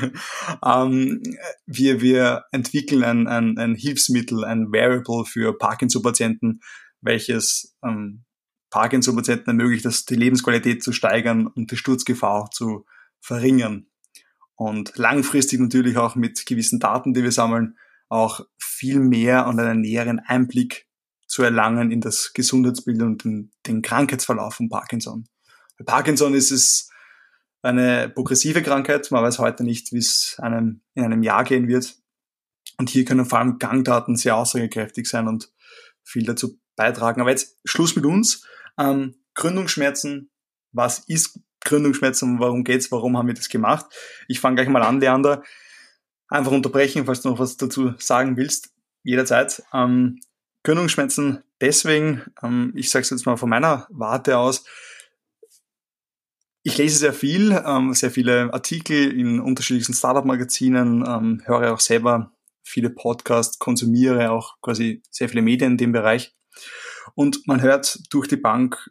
ähm, 0.62 1.22
wir, 1.64 2.02
wir 2.02 2.44
entwickeln 2.52 3.04
ein, 3.04 3.26
ein, 3.26 3.56
ein 3.56 3.74
Hilfsmittel, 3.74 4.44
ein 4.44 4.70
Variable 4.70 5.24
für 5.24 5.56
Parkinson-Patienten, 5.56 6.60
welches 7.00 7.74
ähm, 7.82 8.24
Parkinson-Patienten 8.68 9.48
ermöglicht, 9.48 9.86
das, 9.86 10.04
die 10.04 10.16
Lebensqualität 10.16 10.82
zu 10.82 10.92
steigern 10.92 11.46
und 11.46 11.70
die 11.70 11.78
Sturzgefahr 11.78 12.34
auch 12.34 12.50
zu 12.50 12.84
verringern. 13.18 13.86
Und 14.56 14.92
langfristig 14.96 15.58
natürlich 15.58 15.96
auch 15.96 16.16
mit 16.16 16.44
gewissen 16.44 16.80
Daten, 16.80 17.14
die 17.14 17.22
wir 17.22 17.32
sammeln, 17.32 17.78
auch 18.10 18.44
viel 18.58 19.00
mehr 19.00 19.46
und 19.46 19.58
einen 19.58 19.80
näheren 19.80 20.18
Einblick 20.18 20.86
zu 21.26 21.42
erlangen 21.42 21.90
in 21.90 22.00
das 22.00 22.32
Gesundheitsbild 22.34 23.00
und 23.02 23.24
den, 23.24 23.52
den 23.66 23.82
Krankheitsverlauf 23.82 24.54
von 24.54 24.68
Parkinson. 24.68 25.28
Bei 25.78 25.84
Parkinson 25.84 26.34
ist 26.34 26.50
es 26.50 26.90
eine 27.62 28.08
progressive 28.08 28.62
Krankheit. 28.62 29.10
Man 29.10 29.22
weiß 29.22 29.38
heute 29.38 29.64
nicht, 29.64 29.92
wie 29.92 29.98
es 29.98 30.36
einem 30.38 30.82
in 30.94 31.04
einem 31.04 31.22
Jahr 31.22 31.44
gehen 31.44 31.68
wird. 31.68 31.96
Und 32.78 32.90
hier 32.90 33.04
können 33.04 33.24
vor 33.26 33.38
allem 33.38 33.58
Gangdaten 33.58 34.16
sehr 34.16 34.36
aussagekräftig 34.36 35.08
sein 35.08 35.28
und 35.28 35.52
viel 36.02 36.24
dazu 36.24 36.58
beitragen. 36.76 37.20
Aber 37.20 37.30
jetzt 37.30 37.58
Schluss 37.64 37.94
mit 37.94 38.06
uns. 38.06 38.46
Ähm, 38.78 39.14
Gründungsschmerzen. 39.34 40.30
Was 40.72 41.00
ist 41.00 41.38
Gründungsschmerzen? 41.64 42.40
Warum 42.40 42.64
geht's? 42.64 42.90
Warum 42.90 43.16
haben 43.16 43.28
wir 43.28 43.34
das 43.34 43.48
gemacht? 43.48 43.86
Ich 44.26 44.40
fange 44.40 44.56
gleich 44.56 44.68
mal 44.68 44.82
an, 44.82 45.00
Leander. 45.00 45.44
Einfach 46.30 46.52
unterbrechen, 46.52 47.04
falls 47.04 47.20
du 47.20 47.28
noch 47.28 47.38
was 47.38 47.56
dazu 47.56 47.92
sagen 47.98 48.36
willst. 48.36 48.72
Jederzeit. 49.02 49.62
Ähm, 49.72 50.20
Gründungsschmerzen 50.62 51.42
deswegen, 51.60 52.22
ähm, 52.42 52.72
ich 52.74 52.90
sage 52.90 53.02
es 53.02 53.10
jetzt 53.10 53.26
mal 53.26 53.36
von 53.36 53.50
meiner 53.50 53.86
Warte 53.90 54.38
aus, 54.38 54.64
ich 56.62 56.76
lese 56.76 56.98
sehr 56.98 57.14
viel, 57.14 57.60
ähm, 57.66 57.94
sehr 57.94 58.10
viele 58.10 58.52
Artikel 58.52 59.18
in 59.18 59.40
unterschiedlichsten 59.40 59.94
Startup-Magazinen, 59.94 61.04
ähm, 61.06 61.42
höre 61.46 61.72
auch 61.72 61.80
selber 61.80 62.32
viele 62.62 62.90
Podcasts, 62.90 63.58
konsumiere 63.58 64.30
auch 64.30 64.60
quasi 64.60 65.02
sehr 65.10 65.28
viele 65.28 65.42
Medien 65.42 65.72
in 65.72 65.78
dem 65.78 65.92
Bereich. 65.92 66.34
Und 67.14 67.46
man 67.46 67.62
hört 67.62 67.98
durch 68.10 68.28
die 68.28 68.36
Bank, 68.36 68.90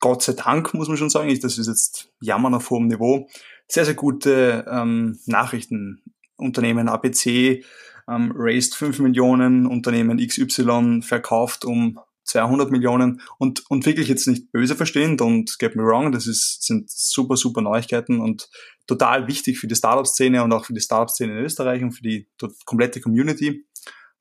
Gott 0.00 0.22
sei 0.22 0.32
Dank, 0.32 0.74
muss 0.74 0.88
man 0.88 0.96
schon 0.96 1.10
sagen, 1.10 1.38
das 1.40 1.58
ist 1.58 1.66
jetzt 1.66 2.10
Jammern 2.20 2.54
auf 2.54 2.70
hohem 2.70 2.88
Niveau, 2.88 3.28
sehr, 3.68 3.84
sehr 3.84 3.94
gute 3.94 4.66
ähm, 4.68 5.18
Nachrichten. 5.26 6.02
Unternehmen 6.36 6.88
ABC 6.88 7.62
ähm, 8.08 8.32
raised 8.34 8.74
5 8.74 8.98
Millionen, 9.00 9.66
Unternehmen 9.66 10.18
XY 10.18 11.02
verkauft 11.02 11.64
um 11.64 12.00
200 12.24 12.70
Millionen. 12.70 13.20
Und, 13.38 13.68
und 13.70 13.86
wirklich 13.86 14.08
jetzt 14.08 14.26
nicht 14.26 14.50
böse 14.52 14.74
verstehen, 14.74 15.18
don't 15.18 15.58
get 15.58 15.76
me 15.76 15.82
wrong, 15.82 16.12
das 16.12 16.26
ist, 16.26 16.62
sind 16.62 16.90
super, 16.90 17.36
super 17.36 17.60
Neuigkeiten 17.60 18.20
und 18.20 18.48
total 18.86 19.28
wichtig 19.28 19.58
für 19.58 19.66
die 19.66 19.76
Startup-Szene 19.76 20.42
und 20.42 20.52
auch 20.52 20.64
für 20.64 20.74
die 20.74 20.80
Startup-Szene 20.80 21.38
in 21.38 21.44
Österreich 21.44 21.82
und 21.82 21.92
für 21.92 22.02
die 22.02 22.28
komplette 22.64 23.00
Community, 23.00 23.66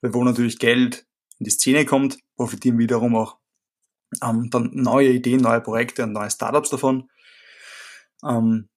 weil 0.01 0.13
wo 0.13 0.23
natürlich 0.23 0.59
Geld 0.59 1.05
in 1.39 1.45
die 1.45 1.51
Szene 1.51 1.85
kommt, 1.85 2.19
profitieren 2.35 2.77
wiederum 2.77 3.15
auch 3.15 3.38
ähm, 4.23 4.49
dann 4.49 4.71
neue 4.73 5.09
Ideen, 5.09 5.41
neue 5.41 5.61
Projekte 5.61 6.03
und 6.03 6.13
neue 6.13 6.31
Startups 6.31 6.69
davon. 6.69 7.09
Ähm, 8.23 8.69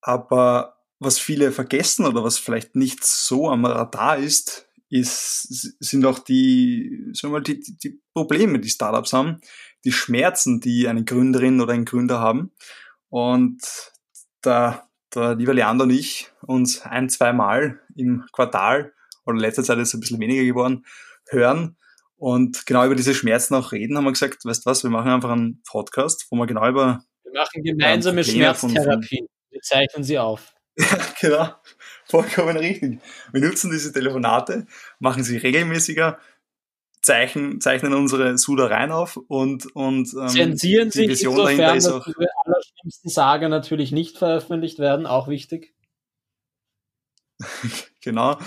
aber 0.00 0.76
was 0.98 1.18
viele 1.18 1.52
vergessen 1.52 2.06
oder 2.06 2.24
was 2.24 2.38
vielleicht 2.38 2.76
nicht 2.76 3.04
so 3.04 3.50
am 3.50 3.64
Radar 3.64 4.16
ist, 4.18 4.68
ist, 4.88 5.76
sind 5.80 6.06
auch 6.06 6.20
die, 6.20 7.10
sagen 7.12 7.32
wir 7.32 7.40
mal, 7.40 7.42
die, 7.42 7.60
die 7.60 8.00
Probleme, 8.14 8.60
die 8.60 8.68
Startups 8.68 9.12
haben, 9.12 9.40
die 9.84 9.92
Schmerzen, 9.92 10.60
die 10.60 10.88
eine 10.88 11.04
Gründerin 11.04 11.60
oder 11.60 11.72
ein 11.72 11.84
Gründer 11.84 12.20
haben. 12.20 12.52
Und 13.08 13.62
da 14.42 14.86
der 15.14 15.34
lieber 15.34 15.54
Leander 15.54 15.84
und 15.84 15.90
ich 15.90 16.30
uns 16.42 16.82
ein, 16.82 17.08
zwei 17.08 17.32
Mal 17.32 17.80
im 17.94 18.24
Quartal 18.32 18.92
oder 19.24 19.38
letzter 19.38 19.64
Zeit 19.64 19.78
ist 19.78 19.88
es 19.88 19.94
ein 19.94 20.00
bisschen 20.00 20.20
weniger 20.20 20.44
geworden, 20.44 20.84
hören 21.28 21.76
und 22.16 22.66
genau 22.66 22.84
über 22.86 22.94
diese 22.94 23.14
Schmerzen 23.14 23.54
auch 23.54 23.72
reden, 23.72 23.96
haben 23.96 24.04
wir 24.04 24.12
gesagt, 24.12 24.44
weißt 24.44 24.64
du 24.64 24.70
was, 24.70 24.82
wir 24.82 24.90
machen 24.90 25.10
einfach 25.10 25.30
einen 25.30 25.62
Podcast, 25.68 26.26
wo 26.30 26.36
wir 26.36 26.46
genau 26.46 26.68
über 26.68 27.04
Wir 27.24 27.32
machen 27.32 27.62
gemeinsame 27.62 28.24
Schmerztherapie. 28.24 29.26
Wir 29.50 29.60
zeichnen 29.62 30.04
sie 30.04 30.18
auf. 30.18 30.52
Ja, 30.78 30.98
genau. 31.22 31.48
Vollkommen 32.04 32.58
richtig. 32.58 33.00
Wir 33.32 33.40
nutzen 33.40 33.70
diese 33.70 33.94
Telefonate, 33.94 34.66
machen 34.98 35.24
sie 35.24 35.38
regelmäßiger, 35.38 36.18
zeichnen, 37.00 37.60
zeichnen 37.60 37.94
unsere 37.94 38.36
Sudereien 38.36 38.92
auf 38.92 39.16
und, 39.16 39.74
und 39.74 40.12
ähm, 40.12 40.28
Zensieren 40.28 40.90
die 40.90 41.08
Vision 41.08 41.32
insofern, 41.32 41.58
dahinter 41.58 41.76
ist 41.76 41.86
auch. 41.86 42.04
Dass 42.04 42.14
die 42.14 42.26
allerschlimmsten 42.44 43.10
Sage 43.10 43.48
natürlich 43.48 43.92
nicht 43.92 44.18
veröffentlicht 44.18 44.78
werden, 44.78 45.06
auch 45.06 45.28
wichtig. 45.28 45.74
genau. 48.02 48.38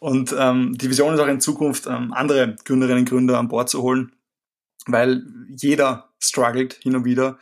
Und 0.00 0.34
ähm, 0.38 0.76
die 0.78 0.88
Vision 0.88 1.14
ist 1.14 1.20
auch 1.20 1.26
in 1.26 1.40
Zukunft, 1.40 1.86
ähm, 1.86 2.12
andere 2.12 2.56
Gründerinnen 2.64 3.00
und 3.00 3.08
Gründer 3.08 3.38
an 3.38 3.48
Bord 3.48 3.68
zu 3.68 3.82
holen, 3.82 4.12
weil 4.86 5.24
jeder 5.48 6.10
struggelt 6.20 6.74
hin 6.74 6.96
und 6.96 7.04
wieder. 7.04 7.38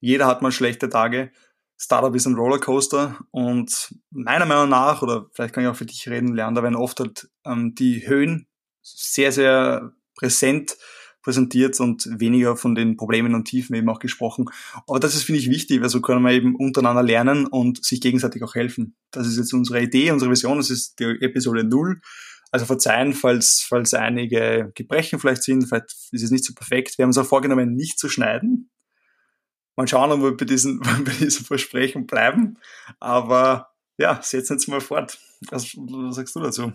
Jeder 0.00 0.26
hat 0.26 0.42
mal 0.42 0.52
schlechte 0.52 0.88
Tage 0.88 1.30
Startup 1.80 2.14
ist 2.14 2.26
ein 2.26 2.34
Rollercoaster 2.34 3.18
und 3.30 3.94
meiner 4.10 4.46
Meinung 4.46 4.68
nach, 4.68 5.00
oder 5.00 5.26
vielleicht 5.32 5.54
kann 5.54 5.62
ich 5.62 5.70
auch 5.70 5.76
für 5.76 5.86
dich 5.86 6.08
reden, 6.08 6.34
da 6.34 6.62
werden 6.62 6.74
oft 6.74 6.98
halt 6.98 7.30
ähm, 7.46 7.76
die 7.76 8.06
Höhen 8.06 8.48
sehr, 8.82 9.30
sehr 9.30 9.92
präsent 10.16 10.76
präsentiert 11.28 11.78
und 11.78 12.08
weniger 12.18 12.56
von 12.56 12.74
den 12.74 12.96
Problemen 12.96 13.34
und 13.34 13.44
Tiefen 13.44 13.76
eben 13.76 13.90
auch 13.90 13.98
gesprochen. 13.98 14.46
Aber 14.86 14.98
das 14.98 15.14
ist, 15.14 15.24
finde 15.24 15.42
ich, 15.42 15.50
wichtig, 15.50 15.82
weil 15.82 15.90
so 15.90 16.00
können 16.00 16.22
wir 16.22 16.32
eben 16.32 16.56
untereinander 16.56 17.02
lernen 17.02 17.46
und 17.46 17.84
sich 17.84 18.00
gegenseitig 18.00 18.42
auch 18.42 18.54
helfen. 18.54 18.96
Das 19.10 19.26
ist 19.26 19.36
jetzt 19.36 19.52
unsere 19.52 19.82
Idee, 19.82 20.10
unsere 20.10 20.30
Vision, 20.30 20.56
das 20.56 20.70
ist 20.70 20.98
die 20.98 21.04
Episode 21.04 21.64
null. 21.64 22.00
Also 22.50 22.64
verzeihen, 22.64 23.12
falls, 23.12 23.62
falls 23.68 23.92
einige 23.92 24.72
Gebrechen 24.74 25.18
vielleicht 25.18 25.42
sind, 25.42 25.68
vielleicht 25.68 25.94
ist 26.12 26.22
es 26.22 26.30
nicht 26.30 26.46
so 26.46 26.54
perfekt. 26.54 26.96
Wir 26.96 27.02
haben 27.02 27.10
uns 27.10 27.18
auch 27.18 27.26
vorgenommen, 27.26 27.74
nicht 27.74 27.98
zu 27.98 28.08
schneiden, 28.08 28.70
Mal 29.76 29.86
schauen, 29.86 30.10
ob 30.10 30.22
wir 30.22 30.36
bei 30.36 30.46
diesen, 30.46 30.80
bei 31.04 31.12
diesen 31.20 31.44
Versprechen 31.44 32.06
bleiben. 32.06 32.58
Aber 33.00 33.68
ja, 33.98 34.18
setzen 34.22 34.54
jetzt 34.54 34.66
mal 34.66 34.80
fort. 34.80 35.18
Was, 35.50 35.76
was 35.76 36.16
sagst 36.16 36.34
du 36.34 36.40
dazu? 36.40 36.72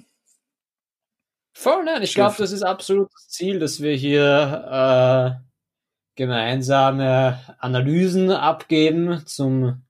Voll, 1.53 1.83
nein, 1.85 2.01
ich 2.01 2.15
glaube, 2.15 2.35
das 2.37 2.51
ist 2.51 2.63
absolut 2.63 3.09
das 3.13 3.29
Ziel, 3.29 3.59
dass 3.59 3.81
wir 3.81 3.95
hier 3.95 5.39
äh, 5.39 5.43
gemeinsame 6.15 7.39
Analysen 7.59 8.31
abgeben 8.31 9.23
zum 9.25 9.83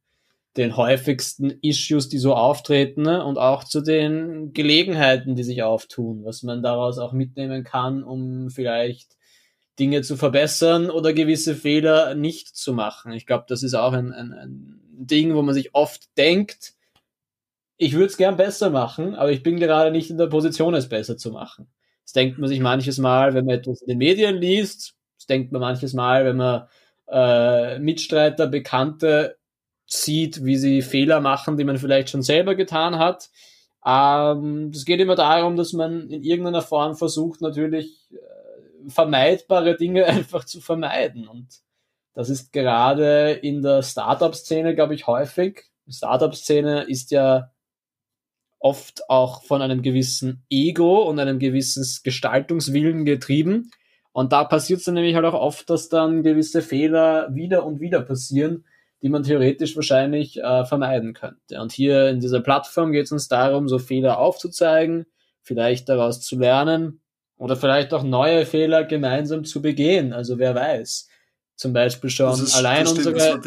den 0.57 0.77
häufigsten 0.77 1.49
Issues, 1.61 2.09
die 2.09 2.19
so 2.19 2.35
auftreten 2.35 3.03
ne? 3.03 3.25
und 3.25 3.37
auch 3.37 3.63
zu 3.63 3.81
den 3.81 4.53
Gelegenheiten, 4.53 5.35
die 5.35 5.43
sich 5.43 5.63
auftun, 5.63 6.23
was 6.25 6.43
man 6.43 6.61
daraus 6.61 6.99
auch 6.99 7.11
mitnehmen 7.11 7.63
kann, 7.63 8.03
um 8.03 8.51
vielleicht 8.51 9.17
Dinge 9.79 10.03
zu 10.03 10.15
verbessern 10.15 10.91
oder 10.91 11.13
gewisse 11.13 11.55
Fehler 11.55 12.13
nicht 12.13 12.55
zu 12.55 12.73
machen. 12.73 13.13
Ich 13.13 13.25
glaube, 13.25 13.45
das 13.47 13.63
ist 13.63 13.73
auch 13.73 13.93
ein, 13.93 14.11
ein, 14.13 14.31
ein 14.31 14.79
Ding, 14.91 15.33
wo 15.33 15.41
man 15.41 15.55
sich 15.55 15.73
oft 15.73 16.15
denkt, 16.17 16.75
ich 17.77 17.93
würde 17.93 18.05
es 18.05 18.17
gern 18.17 18.37
besser 18.37 18.69
machen, 18.69 19.15
aber 19.15 19.31
ich 19.31 19.43
bin 19.43 19.59
gerade 19.59 19.91
nicht 19.91 20.09
in 20.09 20.17
der 20.17 20.27
Position, 20.27 20.73
es 20.75 20.89
besser 20.89 21.17
zu 21.17 21.31
machen. 21.31 21.67
Das 22.03 22.13
denkt 22.13 22.37
man 22.37 22.49
sich 22.49 22.59
manches 22.59 22.97
Mal, 22.97 23.33
wenn 23.33 23.45
man 23.45 23.55
etwas 23.55 23.81
in 23.81 23.87
den 23.87 23.97
Medien 23.97 24.35
liest. 24.35 24.95
Das 25.17 25.25
denkt 25.27 25.51
man 25.51 25.61
manches 25.61 25.93
Mal, 25.93 26.25
wenn 26.25 26.37
man 26.37 26.67
äh, 27.09 27.79
Mitstreiter, 27.79 28.47
Bekannte 28.47 29.37
sieht, 29.85 30.43
wie 30.43 30.57
sie 30.57 30.81
Fehler 30.81 31.21
machen, 31.21 31.57
die 31.57 31.63
man 31.63 31.77
vielleicht 31.77 32.09
schon 32.09 32.21
selber 32.21 32.55
getan 32.55 32.97
hat. 32.97 33.29
Ähm, 33.85 34.71
es 34.73 34.85
geht 34.85 34.99
immer 34.99 35.15
darum, 35.15 35.55
dass 35.55 35.73
man 35.73 36.09
in 36.09 36.23
irgendeiner 36.23 36.61
Form 36.61 36.95
versucht, 36.95 37.41
natürlich 37.41 38.11
äh, 38.11 38.89
vermeidbare 38.89 39.75
Dinge 39.75 40.05
einfach 40.07 40.45
zu 40.45 40.61
vermeiden. 40.61 41.27
Und 41.27 41.47
das 42.13 42.29
ist 42.29 42.53
gerade 42.53 43.31
in 43.31 43.61
der 43.61 43.81
Startup-Szene, 43.81 44.75
glaube 44.75 44.93
ich, 44.93 45.07
häufig. 45.07 45.65
Startup-Szene 45.89 46.83
ist 46.83 47.11
ja 47.11 47.51
oft 48.63 49.09
auch 49.09 49.43
von 49.43 49.61
einem 49.61 49.81
gewissen 49.81 50.45
Ego 50.49 51.03
und 51.03 51.19
einem 51.19 51.37
gewissen 51.37 51.85
Gestaltungswillen 52.03 53.03
getrieben. 53.03 53.71
Und 54.13 54.31
da 54.31 54.45
passiert 54.45 54.79
es 54.79 54.85
dann 54.85 54.93
nämlich 54.93 55.15
halt 55.15 55.25
auch 55.25 55.33
oft, 55.33 55.69
dass 55.69 55.89
dann 55.89 56.23
gewisse 56.23 56.61
Fehler 56.61 57.27
wieder 57.35 57.65
und 57.65 57.81
wieder 57.81 58.01
passieren, 58.01 58.63
die 59.01 59.09
man 59.09 59.23
theoretisch 59.23 59.75
wahrscheinlich 59.75 60.41
äh, 60.41 60.63
vermeiden 60.63 61.13
könnte. 61.13 61.59
Und 61.59 61.73
hier 61.73 62.07
in 62.07 62.21
dieser 62.21 62.39
Plattform 62.39 62.93
geht 62.93 63.05
es 63.05 63.11
uns 63.11 63.27
darum, 63.27 63.67
so 63.67 63.79
Fehler 63.79 64.17
aufzuzeigen, 64.17 65.07
vielleicht 65.41 65.89
daraus 65.89 66.21
zu 66.21 66.39
lernen 66.39 67.01
oder 67.35 67.57
vielleicht 67.57 67.93
auch 67.93 68.03
neue 68.03 68.45
Fehler 68.45 68.85
gemeinsam 68.85 69.43
zu 69.43 69.61
begehen. 69.61 70.13
Also 70.13 70.39
wer 70.39 70.55
weiß. 70.55 71.09
Zum 71.57 71.73
Beispiel 71.73 72.09
schon 72.09 72.31
ist, 72.31 72.55
allein 72.55 72.87
unsere, 72.87 73.41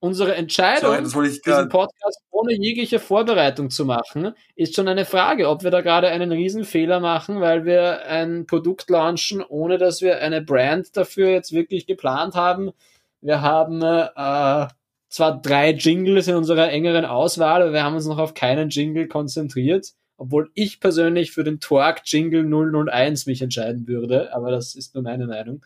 unsere 0.00 0.34
Entscheidung, 0.34 1.04
Sorry, 1.06 1.28
diesen 1.28 1.68
Podcast 1.68 2.20
ohne 2.34 2.52
jegliche 2.54 2.98
Vorbereitung 2.98 3.70
zu 3.70 3.84
machen, 3.84 4.32
ist 4.56 4.74
schon 4.74 4.88
eine 4.88 5.04
Frage, 5.04 5.48
ob 5.48 5.62
wir 5.62 5.70
da 5.70 5.80
gerade 5.80 6.08
einen 6.08 6.32
Riesenfehler 6.32 7.00
machen, 7.00 7.40
weil 7.40 7.64
wir 7.64 8.06
ein 8.06 8.46
Produkt 8.46 8.90
launchen, 8.90 9.42
ohne 9.42 9.78
dass 9.78 10.02
wir 10.02 10.20
eine 10.20 10.42
Brand 10.42 10.96
dafür 10.96 11.30
jetzt 11.30 11.52
wirklich 11.52 11.86
geplant 11.86 12.34
haben. 12.34 12.72
Wir 13.20 13.40
haben 13.40 13.82
äh, 13.82 14.66
zwar 15.08 15.40
drei 15.40 15.70
Jingles 15.70 16.28
in 16.28 16.34
unserer 16.34 16.70
engeren 16.70 17.04
Auswahl, 17.04 17.62
aber 17.62 17.72
wir 17.72 17.84
haben 17.84 17.94
uns 17.94 18.06
noch 18.06 18.18
auf 18.18 18.34
keinen 18.34 18.68
Jingle 18.68 19.08
konzentriert 19.08 19.92
obwohl 20.16 20.50
ich 20.54 20.80
persönlich 20.80 21.32
für 21.32 21.44
den 21.44 21.60
Torque 21.60 22.02
Jingle 22.04 22.44
001 22.44 23.26
mich 23.26 23.42
entscheiden 23.42 23.86
würde, 23.86 24.32
aber 24.32 24.50
das 24.50 24.74
ist 24.74 24.94
nur 24.94 25.02
meine 25.02 25.26
Meinung. 25.26 25.64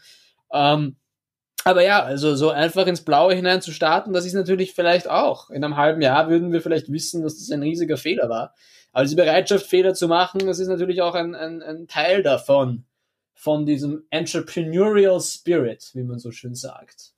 Ähm, 0.52 0.96
aber 1.68 1.82
ja, 1.84 2.02
also 2.02 2.34
so 2.34 2.50
einfach 2.50 2.86
ins 2.86 3.02
Blaue 3.02 3.34
hinein 3.34 3.60
zu 3.60 3.72
starten, 3.72 4.14
das 4.14 4.24
ist 4.24 4.32
natürlich 4.32 4.72
vielleicht 4.72 5.08
auch. 5.08 5.50
In 5.50 5.62
einem 5.62 5.76
halben 5.76 6.00
Jahr 6.00 6.30
würden 6.30 6.50
wir 6.50 6.62
vielleicht 6.62 6.90
wissen, 6.90 7.22
dass 7.22 7.38
das 7.38 7.50
ein 7.50 7.62
riesiger 7.62 7.98
Fehler 7.98 8.30
war. 8.30 8.54
Aber 8.92 9.04
diese 9.04 9.16
Bereitschaft, 9.16 9.66
Fehler 9.66 9.92
zu 9.92 10.08
machen, 10.08 10.46
das 10.46 10.60
ist 10.60 10.68
natürlich 10.68 11.02
auch 11.02 11.14
ein, 11.14 11.34
ein, 11.34 11.62
ein 11.62 11.86
Teil 11.86 12.22
davon, 12.22 12.84
von 13.34 13.66
diesem 13.66 14.02
Entrepreneurial 14.10 15.20
Spirit, 15.20 15.90
wie 15.92 16.04
man 16.04 16.18
so 16.18 16.32
schön 16.32 16.54
sagt. 16.54 17.12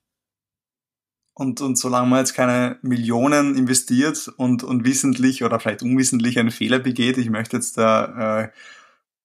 Und, 1.33 1.61
und 1.61 1.79
solange 1.79 2.09
man 2.09 2.19
jetzt 2.19 2.35
keine 2.35 2.79
Millionen 2.83 3.57
investiert 3.57 4.29
und, 4.37 4.65
und 4.65 4.85
wissentlich 4.85 5.45
oder 5.45 5.61
vielleicht 5.61 5.83
unwissentlich 5.83 6.39
einen 6.39 6.51
Fehler 6.51 6.81
begeht, 6.81 7.19
ich 7.19 7.31
möchte 7.31 7.57
jetzt 7.57 7.79
da 7.79 8.43
äh, 8.43 8.49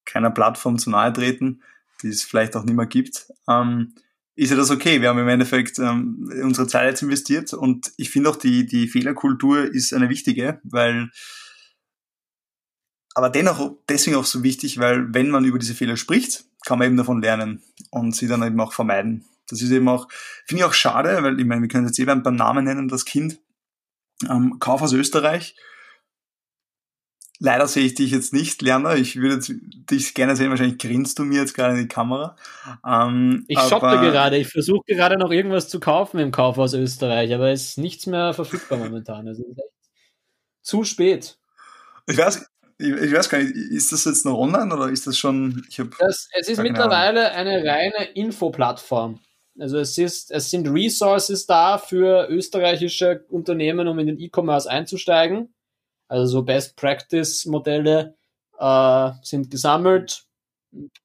keiner 0.06 0.30
Plattform 0.30 0.78
zu 0.78 0.92
nahe 0.92 1.12
treten, 1.12 1.62
die 2.04 2.10
es 2.10 2.24
vielleicht 2.24 2.56
auch 2.56 2.64
nicht 2.64 2.76
mehr 2.76 2.86
gibt, 2.86 3.34
ähm, 3.50 3.96
ist 4.36 4.50
ja 4.50 4.56
das 4.56 4.70
okay. 4.70 5.02
Wir 5.02 5.10
haben 5.10 5.20
im 5.20 5.28
Endeffekt 5.28 5.80
ähm, 5.80 6.30
unsere 6.44 6.68
Zeit 6.68 6.90
jetzt 6.90 7.02
investiert 7.02 7.54
und 7.54 7.92
ich 7.98 8.10
finde 8.10 8.30
auch 8.30 8.36
die, 8.36 8.66
die 8.66 8.88
Fehlerkultur 8.88 9.74
ist 9.74 9.94
eine 9.94 10.10
wichtige, 10.10 10.60
weil 10.64 11.10
aber 13.16 13.30
dennoch 13.30 13.78
deswegen 13.88 14.18
auch 14.18 14.26
so 14.26 14.44
wichtig, 14.44 14.78
weil 14.78 15.14
wenn 15.14 15.30
man 15.30 15.46
über 15.46 15.58
diese 15.58 15.74
Fehler 15.74 15.96
spricht, 15.96 16.44
kann 16.66 16.80
man 16.80 16.88
eben 16.88 16.98
davon 16.98 17.22
lernen 17.22 17.64
und 17.90 18.14
sie 18.14 18.28
dann 18.28 18.44
eben 18.44 18.60
auch 18.60 18.74
vermeiden. 18.74 19.24
Das 19.48 19.62
ist 19.62 19.72
eben 19.72 19.88
auch, 19.88 20.10
finde 20.46 20.62
ich 20.62 20.66
auch 20.66 20.74
schade, 20.74 21.24
weil 21.24 21.40
ich 21.40 21.46
meine, 21.46 21.62
wir 21.62 21.70
können 21.70 21.88
jetzt 21.88 21.98
eben 21.98 22.24
beim 22.24 22.36
Namen 22.36 22.66
nennen, 22.66 22.90
das 22.90 23.06
Kind, 23.06 23.40
ähm, 24.30 24.58
Kauf 24.60 24.82
aus 24.82 24.92
Österreich. 24.92 25.56
Leider 27.40 27.68
sehe 27.68 27.86
ich 27.86 27.96
dich 27.96 28.12
jetzt 28.12 28.34
nicht, 28.34 28.62
Lerner. 28.62 28.96
Ich 28.96 29.18
würde 29.18 29.40
dich 29.46 30.14
gerne 30.14 30.36
sehen. 30.36 30.50
Wahrscheinlich 30.50 30.78
grinst 30.78 31.20
du 31.20 31.24
mir 31.24 31.42
jetzt 31.42 31.54
gerade 31.54 31.76
in 31.76 31.82
die 31.82 31.88
Kamera. 31.88 32.38
Ähm, 32.88 33.44
ich 33.48 33.60
shoppe 33.60 33.88
gerade. 33.88 34.38
Ich 34.38 34.48
versuche 34.48 34.84
gerade 34.88 35.18
noch 35.18 35.32
irgendwas 35.32 35.68
zu 35.68 35.80
kaufen 35.80 36.20
im 36.20 36.32
Kaufhaus 36.32 36.74
Österreich, 36.74 37.34
aber 37.34 37.50
es 37.50 37.70
ist 37.70 37.78
nichts 37.78 38.06
mehr 38.06 38.34
verfügbar 38.34 38.78
momentan. 38.78 39.28
Also 39.28 39.44
zu 40.62 40.84
spät. 40.84 41.38
Ich 42.08 42.18
weiß, 42.18 42.50
ich, 42.78 42.88
ich, 42.88 43.14
weiß 43.14 43.30
gar 43.30 43.40
nicht, 43.40 43.56
ist 43.56 43.92
das 43.92 44.06
jetzt 44.06 44.26
noch 44.26 44.38
online 44.38 44.74
oder 44.74 44.90
ist 44.90 45.08
das 45.08 45.18
schon? 45.18 45.66
Ich 45.70 45.82
das, 46.00 46.30
es 46.34 46.50
ist 46.50 46.62
mittlerweile 46.62 47.32
Ahnung. 47.32 47.54
eine 47.54 47.70
reine 47.70 48.06
Infoplattform. 48.14 49.20
Also 49.58 49.78
es, 49.78 49.98
ist, 49.98 50.32
es 50.32 50.50
sind 50.50 50.68
Resources 50.68 51.46
da 51.46 51.78
für 51.78 52.28
österreichische 52.30 53.26
Unternehmen, 53.30 53.88
um 53.88 53.98
in 54.00 54.08
den 54.08 54.20
E-Commerce 54.20 54.70
einzusteigen. 54.70 55.55
Also 56.16 56.28
so 56.28 56.44
Best 56.44 56.78
Practice 56.78 57.46
Modelle 57.46 58.16
äh, 58.58 59.12
sind 59.22 59.52
gesammelt, 59.52 60.24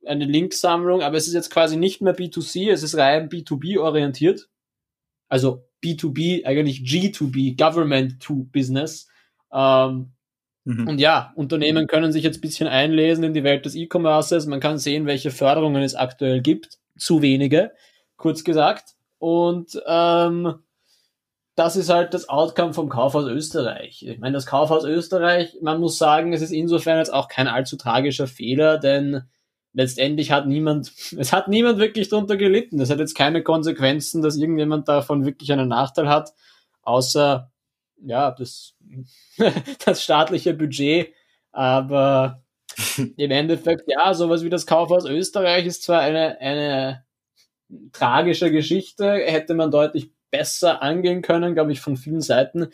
eine 0.06 0.24
Linksammlung, 0.24 1.02
aber 1.02 1.16
es 1.16 1.26
ist 1.26 1.34
jetzt 1.34 1.50
quasi 1.50 1.76
nicht 1.76 2.00
mehr 2.00 2.16
B2C, 2.16 2.70
es 2.70 2.84
ist 2.84 2.96
rein 2.96 3.28
B2B 3.28 3.80
orientiert. 3.80 4.48
Also 5.28 5.64
B2B, 5.82 6.44
eigentlich 6.44 6.82
G2B, 6.82 7.58
Government 7.58 8.20
to 8.20 8.46
Business. 8.52 9.08
Ähm, 9.52 10.12
mhm. 10.62 10.86
Und 10.86 11.00
ja, 11.00 11.32
Unternehmen 11.34 11.88
können 11.88 12.12
sich 12.12 12.22
jetzt 12.22 12.38
ein 12.38 12.42
bisschen 12.42 12.68
einlesen 12.68 13.24
in 13.24 13.34
die 13.34 13.42
Welt 13.42 13.66
des 13.66 13.74
E-Commerces. 13.74 14.46
Man 14.46 14.60
kann 14.60 14.78
sehen, 14.78 15.06
welche 15.06 15.32
Förderungen 15.32 15.82
es 15.82 15.96
aktuell 15.96 16.40
gibt. 16.40 16.78
Zu 16.96 17.20
wenige, 17.20 17.72
kurz 18.16 18.44
gesagt. 18.44 18.94
Und 19.18 19.76
ähm, 19.88 20.54
das 21.54 21.76
ist 21.76 21.90
halt 21.90 22.14
das 22.14 22.28
Outcome 22.28 22.72
vom 22.72 22.88
Kaufhaus 22.88 23.26
Österreich. 23.26 24.02
Ich 24.06 24.18
meine, 24.18 24.34
das 24.34 24.46
Kaufhaus 24.46 24.84
Österreich, 24.84 25.56
man 25.60 25.80
muss 25.80 25.98
sagen, 25.98 26.32
es 26.32 26.42
ist 26.42 26.52
insofern 26.52 26.98
jetzt 26.98 27.12
auch 27.12 27.28
kein 27.28 27.48
allzu 27.48 27.76
tragischer 27.76 28.26
Fehler, 28.26 28.78
denn 28.78 29.22
letztendlich 29.72 30.32
hat 30.32 30.46
niemand, 30.46 30.92
es 31.18 31.32
hat 31.32 31.48
niemand 31.48 31.78
wirklich 31.78 32.08
darunter 32.08 32.36
gelitten. 32.36 32.80
Es 32.80 32.90
hat 32.90 32.98
jetzt 32.98 33.16
keine 33.16 33.42
Konsequenzen, 33.42 34.22
dass 34.22 34.36
irgendjemand 34.36 34.88
davon 34.88 35.24
wirklich 35.24 35.52
einen 35.52 35.68
Nachteil 35.68 36.08
hat, 36.08 36.32
außer, 36.82 37.50
ja, 38.02 38.30
das, 38.30 38.74
das 39.84 40.02
staatliche 40.02 40.54
Budget. 40.54 41.12
Aber 41.52 42.42
im 42.96 43.30
Endeffekt, 43.30 43.84
ja, 43.88 44.14
sowas 44.14 44.44
wie 44.44 44.50
das 44.50 44.66
Kaufhaus 44.66 45.04
Österreich 45.04 45.66
ist 45.66 45.82
zwar 45.82 46.00
eine, 46.00 46.40
eine 46.40 47.04
tragische 47.92 48.50
Geschichte, 48.50 49.12
hätte 49.12 49.54
man 49.54 49.70
deutlich 49.70 50.10
besser 50.30 50.82
angehen 50.82 51.22
können, 51.22 51.54
glaube 51.54 51.72
ich, 51.72 51.80
von 51.80 51.96
vielen 51.96 52.20
Seiten. 52.20 52.68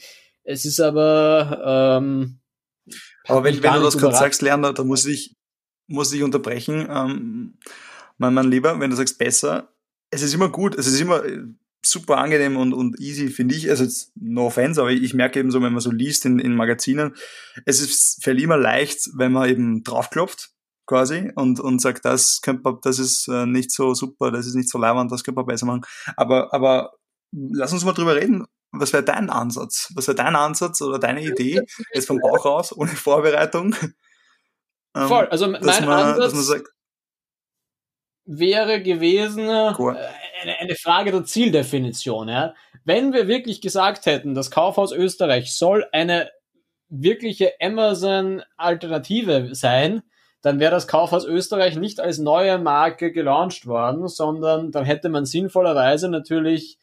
Es 0.44 0.64
ist 0.64 0.80
aber. 0.80 1.98
Ähm, 2.00 2.38
aber 3.26 3.44
wenn, 3.44 3.62
wenn 3.62 3.74
du 3.74 3.82
das 3.82 3.98
gerade 3.98 4.16
sagst, 4.16 4.42
Lerner, 4.42 4.72
da 4.72 4.84
muss 4.84 5.06
ich, 5.06 5.34
muss 5.88 6.12
ich 6.12 6.22
unterbrechen. 6.22 6.86
Ähm, 6.88 7.58
mein, 8.18 8.34
mein 8.34 8.50
Lieber, 8.50 8.78
wenn 8.78 8.90
du 8.90 8.96
sagst 8.96 9.18
besser, 9.18 9.72
es 10.10 10.22
ist 10.22 10.34
immer 10.34 10.48
gut, 10.48 10.76
es 10.76 10.86
ist 10.86 11.00
immer 11.00 11.24
äh, 11.24 11.42
super 11.84 12.18
angenehm 12.18 12.56
und, 12.56 12.72
und 12.72 13.00
easy, 13.00 13.28
finde 13.28 13.54
ich. 13.54 13.68
Also 13.70 13.84
jetzt 13.84 14.12
no 14.16 14.46
offense, 14.46 14.80
aber 14.80 14.90
ich 14.90 15.14
merke 15.14 15.40
eben 15.40 15.50
so, 15.50 15.62
wenn 15.62 15.72
man 15.72 15.80
so 15.80 15.90
liest 15.90 16.24
in, 16.24 16.38
in 16.38 16.54
Magazinen, 16.54 17.14
es 17.64 17.80
ist 17.80 18.22
fällt 18.22 18.40
immer 18.40 18.56
leicht, 18.56 19.10
wenn 19.14 19.32
man 19.32 19.48
eben 19.48 19.82
draufklopft 19.82 20.50
quasi 20.86 21.32
und, 21.34 21.58
und 21.60 21.80
sagt, 21.80 22.04
das 22.04 22.40
könnte 22.42 22.62
man, 22.62 22.78
das 22.82 22.98
ist 22.98 23.28
äh, 23.28 23.46
nicht 23.46 23.72
so 23.72 23.94
super, 23.94 24.30
das 24.30 24.46
ist 24.46 24.54
nicht 24.54 24.68
so 24.68 24.78
leibend, 24.78 25.10
das 25.10 25.24
könnte 25.24 25.40
man 25.40 25.46
besser 25.46 25.66
machen. 25.66 25.82
Aber, 26.16 26.54
aber 26.54 26.92
lass 27.32 27.72
uns 27.72 27.84
mal 27.84 27.92
drüber 27.92 28.16
reden. 28.16 28.46
Was 28.72 28.92
wäre 28.92 29.04
dein 29.04 29.30
Ansatz? 29.30 29.92
Was 29.94 30.06
wäre 30.08 30.16
dein 30.16 30.36
Ansatz 30.36 30.80
oder 30.82 30.98
deine 30.98 31.22
Idee, 31.22 31.62
jetzt 31.94 32.06
vom 32.06 32.18
Bauch 32.18 32.44
raus, 32.44 32.76
ohne 32.76 32.90
Vorbereitung? 32.90 33.74
Ähm, 34.94 35.08
Voll, 35.08 35.26
also 35.28 35.46
mein 35.48 35.60
man, 35.60 35.88
Ansatz 35.88 36.32
sagt, 36.46 36.68
wäre 38.26 38.82
gewesen 38.82 39.48
äh, 39.48 39.72
eine, 40.42 40.58
eine, 40.58 40.74
Frage 40.74 41.12
der 41.12 41.24
Zieldefinition. 41.24 42.28
Ja? 42.28 42.54
Wenn 42.84 43.12
wir 43.12 43.28
wirklich 43.28 43.60
gesagt 43.60 44.06
hätten, 44.06 44.34
das 44.34 44.50
Kaufhaus 44.50 44.92
Österreich 44.92 45.54
soll 45.54 45.86
eine 45.92 46.30
wirkliche 46.88 47.52
Amazon-Alternative 47.60 49.54
sein, 49.54 50.02
dann 50.42 50.60
wäre 50.60 50.70
das 50.72 50.86
Kaufhaus 50.86 51.24
Österreich 51.24 51.76
nicht 51.76 51.98
als 51.98 52.18
neue 52.18 52.58
Marke 52.58 53.10
gelauncht 53.12 53.66
worden, 53.66 54.06
sondern 54.08 54.70
dann 54.70 54.84
hätte 54.84 55.08
man 55.08 55.24
sinnvollerweise 55.24 56.08
natürlich 56.08 56.78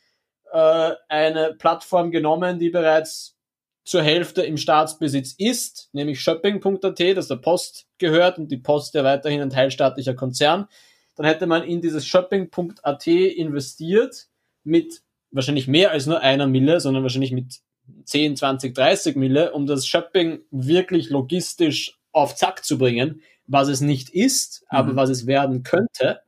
äh, 0.53 0.91
eine 1.09 1.55
Plattform 1.57 2.11
genommen, 2.11 2.59
die 2.59 2.69
bereits 2.69 3.35
zur 3.83 4.03
Hälfte 4.03 4.43
im 4.43 4.57
Staatsbesitz 4.57 5.33
ist, 5.37 5.89
nämlich 5.91 6.21
shopping.at, 6.21 6.99
das 7.17 7.27
der 7.27 7.35
Post 7.35 7.87
gehört 7.97 8.37
und 8.37 8.49
die 8.49 8.57
Post 8.57 8.93
ja 8.93 9.03
weiterhin 9.03 9.41
ein 9.41 9.49
teilstaatlicher 9.49 10.13
Konzern. 10.13 10.67
Dann 11.15 11.25
hätte 11.25 11.47
man 11.47 11.63
in 11.63 11.81
dieses 11.81 12.05
shopping.at 12.05 13.07
investiert 13.07 14.27
mit 14.63 15.01
wahrscheinlich 15.31 15.67
mehr 15.67 15.91
als 15.91 16.05
nur 16.05 16.21
einer 16.21 16.47
Mille, 16.47 16.79
sondern 16.79 17.03
wahrscheinlich 17.03 17.31
mit 17.31 17.59
10, 18.05 18.37
20, 18.37 18.73
30 18.73 19.15
Mille, 19.15 19.51
um 19.51 19.65
das 19.65 19.85
Shopping 19.85 20.39
wirklich 20.51 21.09
logistisch 21.09 21.99
auf 22.11 22.35
Zack 22.35 22.63
zu 22.63 22.77
bringen, 22.77 23.21
was 23.47 23.67
es 23.67 23.81
nicht 23.81 24.09
ist, 24.11 24.63
aber 24.69 24.93
mhm. 24.93 24.95
was 24.95 25.09
es 25.09 25.27
werden 25.27 25.63
könnte. 25.63 26.21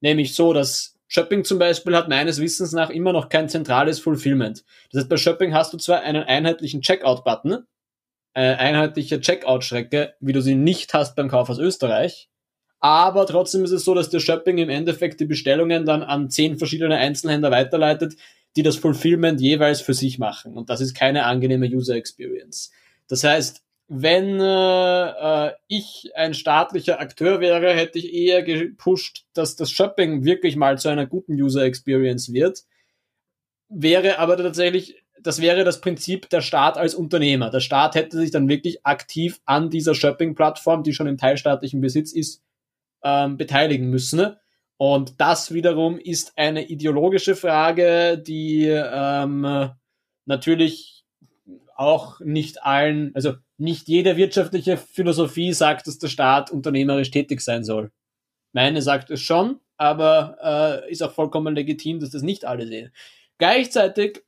Nämlich 0.00 0.34
so, 0.34 0.52
dass 0.52 0.97
Shopping 1.08 1.44
zum 1.44 1.58
Beispiel 1.58 1.96
hat 1.96 2.08
meines 2.08 2.40
Wissens 2.40 2.72
nach 2.72 2.90
immer 2.90 3.12
noch 3.12 3.28
kein 3.28 3.48
zentrales 3.48 3.98
Fulfillment. 3.98 4.64
Das 4.92 5.00
heißt, 5.00 5.08
bei 5.08 5.16
Shopping 5.16 5.54
hast 5.54 5.72
du 5.72 5.78
zwar 5.78 6.02
einen 6.02 6.22
einheitlichen 6.22 6.82
Checkout-Button, 6.82 7.64
eine 8.34 8.58
einheitliche 8.58 9.20
Checkout-Strecke, 9.20 10.14
wie 10.20 10.32
du 10.32 10.42
sie 10.42 10.54
nicht 10.54 10.94
hast 10.94 11.16
beim 11.16 11.28
Kauf 11.28 11.48
aus 11.50 11.58
Österreich, 11.58 12.28
aber 12.80 13.26
trotzdem 13.26 13.64
ist 13.64 13.72
es 13.72 13.84
so, 13.84 13.94
dass 13.94 14.10
der 14.10 14.20
Shopping 14.20 14.58
im 14.58 14.68
Endeffekt 14.68 15.20
die 15.20 15.24
Bestellungen 15.24 15.84
dann 15.84 16.02
an 16.02 16.30
zehn 16.30 16.58
verschiedene 16.58 16.96
Einzelhändler 16.96 17.50
weiterleitet, 17.50 18.14
die 18.56 18.62
das 18.62 18.76
Fulfillment 18.76 19.40
jeweils 19.40 19.80
für 19.80 19.94
sich 19.94 20.18
machen. 20.18 20.56
Und 20.56 20.70
das 20.70 20.80
ist 20.80 20.94
keine 20.94 21.24
angenehme 21.24 21.66
User 21.66 21.96
Experience. 21.96 22.70
Das 23.08 23.24
heißt, 23.24 23.62
wenn 23.88 24.38
äh, 24.38 25.46
äh, 25.46 25.52
ich 25.66 26.10
ein 26.14 26.34
staatlicher 26.34 27.00
Akteur 27.00 27.40
wäre, 27.40 27.72
hätte 27.72 27.98
ich 27.98 28.12
eher 28.12 28.42
gepusht, 28.42 29.24
dass 29.32 29.56
das 29.56 29.70
Shopping 29.70 30.24
wirklich 30.24 30.56
mal 30.56 30.78
zu 30.78 30.90
einer 30.90 31.06
guten 31.06 31.32
User 31.32 31.62
Experience 31.62 32.32
wird. 32.32 32.64
Wäre 33.70 34.18
aber 34.18 34.36
tatsächlich, 34.36 35.02
das 35.22 35.40
wäre 35.40 35.64
das 35.64 35.80
Prinzip 35.80 36.28
der 36.28 36.42
Staat 36.42 36.76
als 36.76 36.94
Unternehmer. 36.94 37.48
Der 37.50 37.60
Staat 37.60 37.94
hätte 37.94 38.18
sich 38.18 38.30
dann 38.30 38.48
wirklich 38.48 38.84
aktiv 38.84 39.40
an 39.46 39.70
dieser 39.70 39.94
Shopping-Plattform, 39.94 40.82
die 40.82 40.92
schon 40.92 41.06
im 41.06 41.16
teilstaatlichen 41.16 41.80
Besitz 41.80 42.12
ist, 42.12 42.42
ähm, 43.02 43.38
beteiligen 43.38 43.88
müssen. 43.88 44.36
Und 44.76 45.18
das 45.18 45.54
wiederum 45.54 45.98
ist 45.98 46.34
eine 46.36 46.68
ideologische 46.68 47.36
Frage, 47.36 48.18
die 48.18 48.66
ähm, 48.66 49.70
natürlich 50.26 51.04
auch 51.74 52.20
nicht 52.20 52.62
allen, 52.62 53.12
also 53.14 53.34
nicht 53.58 53.88
jede 53.88 54.16
wirtschaftliche 54.16 54.76
Philosophie 54.76 55.52
sagt, 55.52 55.86
dass 55.86 55.98
der 55.98 56.08
Staat 56.08 56.50
unternehmerisch 56.50 57.10
tätig 57.10 57.40
sein 57.40 57.64
soll. 57.64 57.90
Meine 58.52 58.82
sagt 58.82 59.10
es 59.10 59.20
schon, 59.20 59.60
aber 59.76 60.82
äh, 60.86 60.90
ist 60.90 61.02
auch 61.02 61.12
vollkommen 61.12 61.54
legitim, 61.54 62.00
dass 62.00 62.10
das 62.10 62.22
nicht 62.22 62.44
alle 62.44 62.66
sehen. 62.66 62.92
Gleichzeitig, 63.38 64.22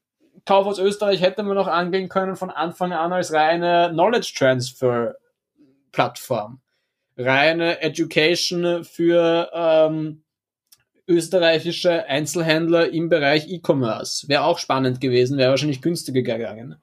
Kauf 0.45 0.67
aus 0.67 0.79
Österreich 0.79 1.21
hätte 1.21 1.43
man 1.43 1.57
noch 1.57 1.67
angehen 1.67 2.09
können 2.09 2.35
von 2.35 2.51
Anfang 2.51 2.93
an 2.93 3.13
als 3.13 3.33
reine 3.33 3.91
Knowledge 3.93 4.33
Transfer 4.37 5.17
Plattform. 5.93 6.61
Reine 7.17 7.81
Education 7.83 8.85
für 8.85 9.51
ähm, 9.53 10.23
österreichische 11.07 12.07
Einzelhändler 12.07 12.91
im 12.91 13.09
Bereich 13.09 13.49
E-Commerce. 13.49 14.29
Wäre 14.29 14.45
auch 14.45 14.59
spannend 14.59 15.01
gewesen, 15.01 15.37
wäre 15.37 15.51
wahrscheinlich 15.51 15.83
günstiger 15.83 16.23
gegangen. 16.23 16.77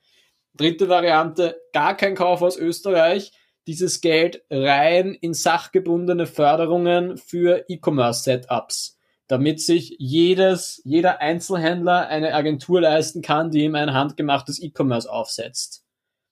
Dritte 0.57 0.89
Variante, 0.89 1.61
gar 1.71 1.95
kein 1.95 2.15
Kauf 2.15 2.41
aus 2.41 2.57
Österreich. 2.57 3.31
Dieses 3.67 4.01
Geld 4.01 4.43
rein 4.49 5.13
in 5.13 5.33
sachgebundene 5.33 6.25
Förderungen 6.25 7.17
für 7.17 7.65
E-Commerce-Setups, 7.67 8.97
damit 9.27 9.61
sich 9.61 9.95
jedes, 9.99 10.81
jeder 10.83 11.21
Einzelhändler 11.21 12.07
eine 12.07 12.33
Agentur 12.33 12.81
leisten 12.81 13.21
kann, 13.21 13.51
die 13.51 13.65
ihm 13.65 13.75
ein 13.75 13.93
handgemachtes 13.93 14.61
E-Commerce 14.61 15.11
aufsetzt. 15.11 15.83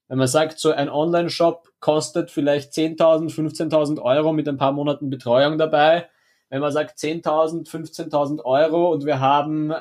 Wenn 0.07 0.17
man 0.17 0.27
sagt, 0.27 0.59
so 0.59 0.71
ein 0.71 0.89
Online-Shop 0.89 1.71
kostet 1.79 2.31
vielleicht 2.31 2.73
10.000, 2.73 3.33
15.000 3.33 4.01
Euro 4.01 4.33
mit 4.33 4.47
ein 4.47 4.57
paar 4.57 4.71
Monaten 4.71 5.09
Betreuung 5.09 5.57
dabei. 5.57 6.09
Wenn 6.49 6.61
man 6.61 6.71
sagt 6.71 6.99
10.000, 6.99 7.67
15.000 7.67 8.43
Euro 8.43 8.91
und 8.91 9.05
wir 9.05 9.19
haben 9.19 9.73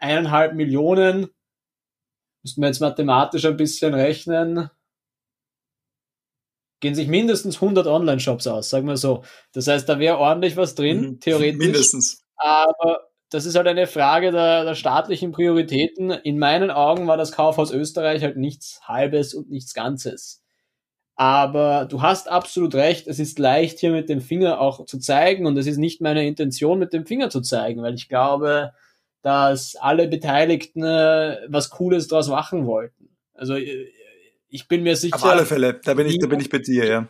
eineinhalb 0.00 0.54
Millionen 0.54 1.28
Müssten 2.48 2.62
wir 2.62 2.68
jetzt 2.68 2.80
mathematisch 2.80 3.44
ein 3.44 3.58
bisschen 3.58 3.92
rechnen. 3.92 4.70
gehen 6.80 6.94
sich 6.94 7.08
mindestens 7.08 7.56
100 7.56 7.86
Online-Shops 7.86 8.46
aus, 8.46 8.70
sagen 8.70 8.86
wir 8.86 8.96
so. 8.96 9.22
Das 9.52 9.66
heißt, 9.66 9.86
da 9.86 9.98
wäre 9.98 10.16
ordentlich 10.16 10.56
was 10.56 10.74
drin, 10.74 11.00
mhm. 11.00 11.20
theoretisch. 11.20 11.58
Mindestens. 11.58 12.24
Aber 12.36 13.10
das 13.28 13.44
ist 13.44 13.54
halt 13.54 13.66
eine 13.66 13.86
Frage 13.86 14.32
der, 14.32 14.64
der, 14.64 14.74
staatlichen 14.74 15.32
Prioritäten. 15.32 16.10
In 16.10 16.38
meinen 16.38 16.70
Augen 16.70 17.06
war 17.06 17.18
das 17.18 17.32
Kaufhaus 17.32 17.70
Österreich 17.70 18.22
halt 18.22 18.38
nichts 18.38 18.80
Halbes 18.84 19.34
und 19.34 19.50
nichts 19.50 19.74
Ganzes. 19.74 20.42
Aber 21.16 21.84
du 21.84 22.00
hast 22.00 22.28
absolut 22.28 22.74
recht, 22.74 23.08
es 23.08 23.18
ist 23.18 23.38
leicht 23.38 23.80
hier 23.80 23.90
mit 23.90 24.08
dem 24.08 24.22
Finger 24.22 24.60
auch 24.60 24.86
zu 24.86 24.98
zeigen 24.98 25.44
und 25.44 25.58
es 25.58 25.66
ist 25.66 25.76
nicht 25.76 26.00
meine 26.00 26.26
Intention 26.26 26.78
mit 26.78 26.94
dem 26.94 27.04
Finger 27.04 27.28
zu 27.28 27.42
zeigen, 27.42 27.82
weil 27.82 27.94
ich 27.94 28.08
glaube, 28.08 28.72
dass 29.22 29.76
alle 29.76 30.08
Beteiligten 30.08 30.82
äh, 30.82 31.38
was 31.48 31.70
Cooles 31.70 32.08
draus 32.08 32.28
machen 32.28 32.66
wollten. 32.66 33.08
Also 33.34 33.54
äh, 33.56 33.88
ich 34.48 34.68
bin 34.68 34.82
mir 34.82 34.96
sicher. 34.96 35.16
Auf 35.16 35.24
alle 35.24 35.44
Fälle, 35.46 35.80
da 35.82 35.94
bin 35.94 36.06
ich, 36.06 36.18
da 36.18 36.26
bin 36.26 36.40
ich 36.40 36.48
bei 36.48 36.58
dir, 36.58 36.86
ja. 36.86 37.08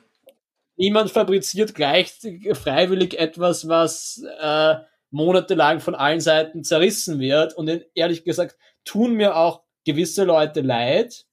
Niemand 0.77 1.11
fabriziert 1.11 1.75
gleich 1.75 2.13
freiwillig 2.53 3.19
etwas, 3.19 3.69
was 3.69 4.23
äh, 4.41 4.77
monatelang 5.11 5.81
von 5.81 5.95
allen 5.95 6.21
Seiten 6.21 6.63
zerrissen 6.63 7.19
wird. 7.19 7.55
Und 7.55 7.85
ehrlich 7.95 8.25
gesagt, 8.25 8.57
tun 8.85 9.15
mir 9.15 9.37
auch 9.37 9.63
gewisse 9.85 10.25
Leute 10.25 10.61
leid, 10.61 11.25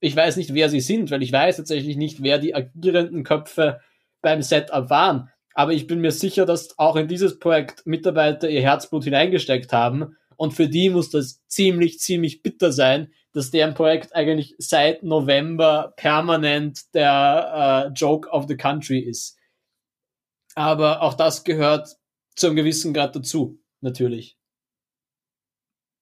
ich 0.00 0.14
weiß 0.14 0.36
nicht, 0.36 0.54
wer 0.54 0.68
sie 0.68 0.80
sind, 0.80 1.10
weil 1.10 1.22
ich 1.22 1.32
weiß 1.32 1.56
tatsächlich 1.56 1.96
nicht, 1.96 2.22
wer 2.22 2.38
die 2.38 2.54
agierenden 2.54 3.24
Köpfe 3.24 3.80
beim 4.22 4.42
Setup 4.42 4.90
waren. 4.90 5.30
Aber 5.58 5.72
ich 5.72 5.88
bin 5.88 6.00
mir 6.00 6.12
sicher, 6.12 6.46
dass 6.46 6.78
auch 6.78 6.94
in 6.94 7.08
dieses 7.08 7.40
Projekt 7.40 7.84
Mitarbeiter 7.84 8.48
ihr 8.48 8.62
Herzblut 8.62 9.02
hineingesteckt 9.02 9.72
haben. 9.72 10.16
Und 10.36 10.54
für 10.54 10.68
die 10.68 10.88
muss 10.88 11.10
das 11.10 11.44
ziemlich, 11.48 11.98
ziemlich 11.98 12.44
bitter 12.44 12.70
sein, 12.70 13.12
dass 13.32 13.50
deren 13.50 13.74
Projekt 13.74 14.14
eigentlich 14.14 14.54
seit 14.58 15.02
November 15.02 15.94
permanent 15.96 16.94
der 16.94 17.88
äh, 17.88 17.92
Joke 17.92 18.28
of 18.28 18.44
the 18.46 18.56
Country 18.56 19.00
ist. 19.00 19.36
Aber 20.54 21.02
auch 21.02 21.14
das 21.14 21.42
gehört 21.42 21.96
zu 22.36 22.46
einem 22.46 22.54
gewissen 22.54 22.94
Grad 22.94 23.16
dazu, 23.16 23.60
natürlich. 23.80 24.38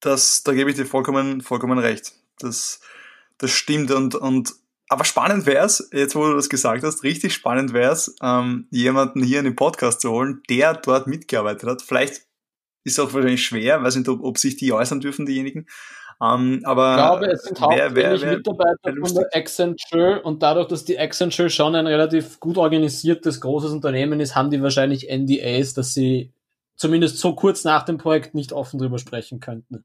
Das, 0.01 0.42
da 0.42 0.53
gebe 0.53 0.69
ich 0.69 0.77
dir 0.77 0.85
vollkommen, 0.85 1.40
vollkommen 1.40 1.79
recht. 1.79 2.12
Das, 2.40 2.83
das 3.38 3.53
stimmt 3.53 3.90
und, 3.90 4.16
und 4.16 4.53
aber 4.88 5.05
spannend 5.05 5.46
wäre 5.46 5.64
es, 5.64 5.88
jetzt 5.92 6.14
wo 6.14 6.27
du 6.27 6.35
das 6.35 6.49
gesagt 6.49 6.85
hast, 6.85 7.03
richtig 7.03 7.35
spannend 7.35 7.72
wäre 7.72 7.92
es, 7.92 8.14
ähm, 8.22 8.68
jemanden 8.70 9.22
hier 9.22 9.40
in 9.40 9.44
den 9.44 9.57
Podcast 9.57 10.01
zu 10.01 10.11
holen, 10.11 10.42
der 10.49 10.75
dort 10.75 11.07
mitgearbeitet 11.07 11.68
hat. 11.68 11.83
Vielleicht 11.83 12.27
ist 12.85 12.99
es 12.99 12.99
auch 13.01 13.12
wahrscheinlich 13.12 13.44
schwer, 13.44 13.83
weiß 13.83 13.96
nicht, 13.96 14.09
ob, 14.09 14.22
ob 14.22 14.38
sich 14.38 14.57
die 14.57 14.72
äußern 14.72 15.01
dürfen, 15.01 15.27
diejenigen. 15.27 15.66
Ähm, 16.22 16.61
aber 16.64 16.90
ich 16.92 16.96
glaube, 16.96 17.27
es 17.27 17.42
sind 17.42 17.61
hauptsächlich 17.61 17.94
wer, 17.94 18.20
wer, 18.20 18.37
Mitarbeiter 18.37 18.94
von 19.01 19.14
der 19.14 19.29
Accenture 19.33 20.22
und 20.22 20.42
dadurch, 20.42 20.68
dass 20.68 20.85
die 20.85 20.99
Accenture 20.99 21.51
schon 21.51 21.75
ein 21.75 21.87
relativ 21.87 22.40
gut 22.40 22.57
organisiertes, 22.57 23.40
großes 23.40 23.72
Unternehmen 23.72 24.20
ist, 24.20 24.35
haben 24.35 24.51
die 24.51 24.62
wahrscheinlich 24.62 25.09
NDAs, 25.11 25.75
dass 25.75 25.92
sie 25.92 26.33
zumindest 26.77 27.18
so 27.18 27.35
kurz 27.35 27.64
nach 27.64 27.83
dem 27.83 27.99
Projekt 27.99 28.35
nicht 28.35 28.53
offen 28.53 28.79
drüber 28.79 28.99
sprechen 28.99 29.40
könnten. 29.40 29.85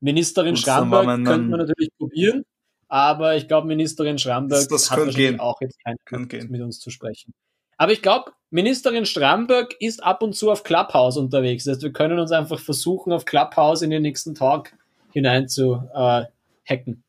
Ministerin 0.00 0.54
Gut, 0.54 0.62
Schramberg 0.62 1.06
könnte 1.24 1.48
man 1.48 1.60
natürlich 1.60 1.90
probieren, 1.98 2.44
aber 2.88 3.36
ich 3.36 3.48
glaube, 3.48 3.66
Ministerin 3.66 4.18
Schramberg 4.18 4.60
das, 4.60 4.68
das 4.68 4.90
hat 4.90 4.98
wahrscheinlich 4.98 5.16
gehen. 5.16 5.40
auch 5.40 5.60
jetzt 5.60 5.78
keine 5.84 5.98
Lust, 6.10 6.50
mit 6.50 6.60
uns 6.62 6.80
zu 6.80 6.90
sprechen. 6.90 7.34
Aber 7.76 7.92
ich 7.92 8.02
glaube, 8.02 8.32
Ministerin 8.50 9.06
Stramberg 9.06 9.74
ist 9.78 10.02
ab 10.02 10.22
und 10.22 10.34
zu 10.34 10.50
auf 10.50 10.64
Clubhouse 10.64 11.16
unterwegs. 11.16 11.64
Das 11.64 11.76
heißt, 11.76 11.82
wir 11.82 11.92
können 11.92 12.18
uns 12.18 12.32
einfach 12.32 12.58
versuchen, 12.58 13.12
auf 13.12 13.24
Clubhouse 13.24 13.82
in 13.82 13.90
den 13.90 14.02
nächsten 14.02 14.34
Talk 14.34 14.72
hinein 15.12 15.48
zu 15.48 15.88
äh, 15.94 16.24
hacken. 16.68 17.04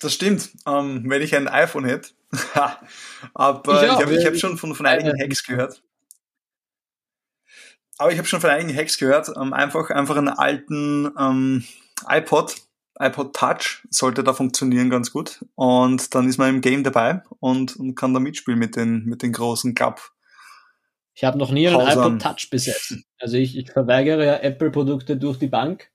Das 0.00 0.12
stimmt, 0.12 0.50
ähm, 0.66 1.04
wenn 1.08 1.22
ich 1.22 1.34
ein 1.34 1.48
iPhone 1.48 1.84
hätte. 1.84 2.10
Aber 3.34 3.82
ich, 3.82 3.90
ich 3.90 3.98
habe 3.98 4.24
hab 4.24 4.36
schon 4.36 4.58
von, 4.58 4.74
von 4.74 4.86
einigen 4.86 5.18
Hacks 5.18 5.44
gehört. 5.44 5.82
Aber 7.96 8.10
ich 8.10 8.18
habe 8.18 8.26
schon 8.26 8.40
von 8.40 8.50
einigen 8.50 8.76
Hacks 8.76 8.98
gehört, 8.98 9.30
ähm, 9.36 9.52
einfach, 9.52 9.90
einfach 9.90 10.16
einen 10.16 10.28
alten 10.28 11.12
ähm, 11.16 11.64
iPod, 12.08 12.56
iPod 12.98 13.34
Touch 13.34 13.86
sollte 13.90 14.22
da 14.24 14.32
funktionieren 14.32 14.90
ganz 14.90 15.10
gut. 15.10 15.44
Und 15.54 16.14
dann 16.14 16.28
ist 16.28 16.38
man 16.38 16.48
im 16.48 16.60
Game 16.60 16.84
dabei 16.84 17.22
und, 17.40 17.76
und 17.76 17.94
kann 17.94 18.14
da 18.14 18.20
mitspielen 18.20 18.58
mit 18.58 18.76
den, 18.76 19.04
mit 19.04 19.22
den 19.22 19.32
großen 19.32 19.74
Club. 19.74 20.00
Ich 21.14 21.24
habe 21.24 21.38
noch 21.38 21.50
nie 21.50 21.68
einen 21.68 21.76
Hausern. 21.76 22.16
iPod 22.16 22.22
Touch 22.22 22.50
besessen. 22.50 23.04
Also 23.18 23.36
ich, 23.36 23.56
ich 23.56 23.70
verweigere 23.70 24.24
ja 24.26 24.36
Apple-Produkte 24.36 25.16
durch 25.16 25.38
die 25.38 25.48
Bank. 25.48 25.90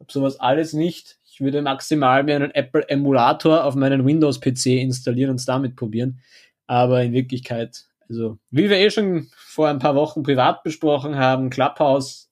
Hab 0.00 0.10
sowas 0.10 0.40
alles 0.40 0.72
nicht. 0.72 1.18
Ich 1.24 1.40
würde 1.40 1.62
maximal 1.62 2.24
mir 2.24 2.36
einen 2.36 2.50
Apple-Emulator 2.50 3.64
auf 3.64 3.74
meinen 3.74 4.04
Windows-PC 4.04 4.66
installieren 4.66 5.30
und 5.30 5.36
es 5.36 5.46
damit 5.46 5.76
probieren. 5.76 6.20
Aber 6.66 7.02
in 7.02 7.12
Wirklichkeit 7.12 7.86
also, 8.12 8.38
wie 8.50 8.68
wir 8.68 8.76
eh 8.76 8.90
schon 8.90 9.30
vor 9.34 9.68
ein 9.68 9.78
paar 9.78 9.94
Wochen 9.94 10.22
privat 10.22 10.64
besprochen 10.64 11.16
haben, 11.16 11.48
Clubhouse 11.48 12.30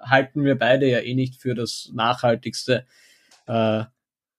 halten 0.00 0.44
wir 0.44 0.56
beide 0.56 0.88
ja 0.88 1.00
eh 1.00 1.14
nicht 1.14 1.42
für 1.42 1.56
das 1.56 1.90
nachhaltigste. 1.92 2.86
Äh, 3.46 3.84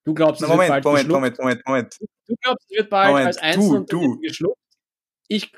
du 0.03 0.13
glaubst, 0.13 0.41
es 0.41 0.47
Moment, 0.47 0.73
wird 0.73 0.83
bald 0.83 1.07
Moment, 1.07 1.09
Moment, 1.09 1.39
Moment, 1.39 1.67
Moment. 1.67 1.97
Du 2.27 2.35
glaubst, 2.41 2.65
es 2.69 2.77
wird 2.77 2.89
bald 2.89 3.09
Moment, 3.09 3.27
als 3.27 3.37
Einzelunternehmen 3.37 4.21
geschluckt. 4.21 4.59
Ich, 5.27 5.51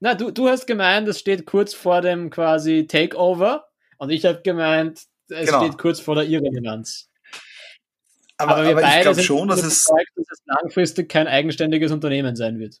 na, 0.00 0.14
du, 0.14 0.30
du 0.30 0.48
hast 0.48 0.66
gemeint, 0.66 1.08
es 1.08 1.18
steht 1.18 1.46
kurz 1.46 1.74
vor 1.74 2.00
dem 2.00 2.30
quasi 2.30 2.86
Takeover 2.86 3.68
und 3.98 4.10
ich 4.10 4.24
habe 4.24 4.42
gemeint, 4.42 5.02
es 5.28 5.46
genau. 5.46 5.64
steht 5.64 5.78
kurz 5.78 6.00
vor 6.00 6.14
der 6.14 6.24
Irrelevanz. 6.24 7.08
Aber, 8.38 8.56
aber 8.56 8.64
wir 8.64 8.72
aber 8.72 8.82
beide 8.82 8.96
ich 8.98 9.02
glaube 9.02 9.22
schon, 9.22 9.48
dass 9.48 9.62
es, 9.62 9.84
dass 9.84 10.26
es 10.30 10.42
langfristig 10.44 11.08
kein 11.08 11.26
eigenständiges 11.26 11.90
Unternehmen 11.90 12.36
sein 12.36 12.58
wird. 12.58 12.80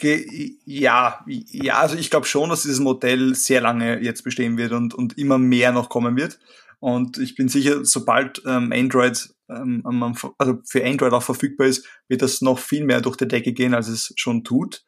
Ja, 0.00 1.24
ja, 1.26 1.78
also 1.78 1.96
ich 1.96 2.10
glaube 2.10 2.26
schon, 2.26 2.50
dass 2.50 2.62
dieses 2.62 2.80
Modell 2.80 3.34
sehr 3.34 3.60
lange 3.60 4.00
jetzt 4.00 4.22
bestehen 4.22 4.58
wird 4.58 4.72
und, 4.72 4.92
und 4.92 5.16
immer 5.18 5.38
mehr 5.38 5.72
noch 5.72 5.88
kommen 5.88 6.16
wird. 6.16 6.38
Und 6.84 7.16
ich 7.16 7.34
bin 7.34 7.48
sicher, 7.48 7.82
sobald 7.86 8.42
ähm, 8.44 8.70
Android 8.70 9.34
ähm, 9.48 9.82
also 10.36 10.58
für 10.66 10.84
Android 10.84 11.14
auch 11.14 11.22
verfügbar 11.22 11.66
ist, 11.66 11.86
wird 12.08 12.20
das 12.20 12.42
noch 12.42 12.58
viel 12.58 12.84
mehr 12.84 13.00
durch 13.00 13.16
die 13.16 13.26
Decke 13.26 13.54
gehen, 13.54 13.72
als 13.72 13.88
es 13.88 14.12
schon 14.16 14.44
tut. 14.44 14.84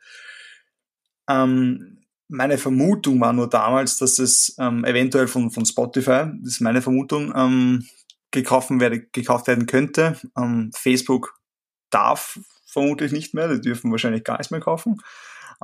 Ähm, 1.27 2.05
meine 2.29 2.59
Vermutung 2.59 3.19
war 3.23 3.33
nur 3.33 3.49
damals, 3.49 3.97
dass 3.97 4.19
es 4.19 4.55
ähm, 4.59 4.85
eventuell 4.85 5.27
von, 5.27 5.51
von 5.51 5.65
Spotify, 5.65 6.27
das 6.43 6.53
ist 6.53 6.61
meine 6.61 6.83
Vermutung, 6.83 7.33
ähm, 7.35 7.87
gekauft, 8.31 8.69
werde, 8.79 9.01
gekauft 9.01 9.47
werden 9.47 9.65
könnte. 9.65 10.21
Ähm, 10.37 10.73
Facebook 10.75 11.41
darf 11.89 12.39
vermutlich 12.67 13.11
nicht 13.11 13.33
mehr, 13.33 13.49
die 13.49 13.63
dürfen 13.63 13.91
wahrscheinlich 13.91 14.23
gar 14.23 14.37
nichts 14.37 14.51
mehr 14.51 14.61
kaufen. 14.61 15.01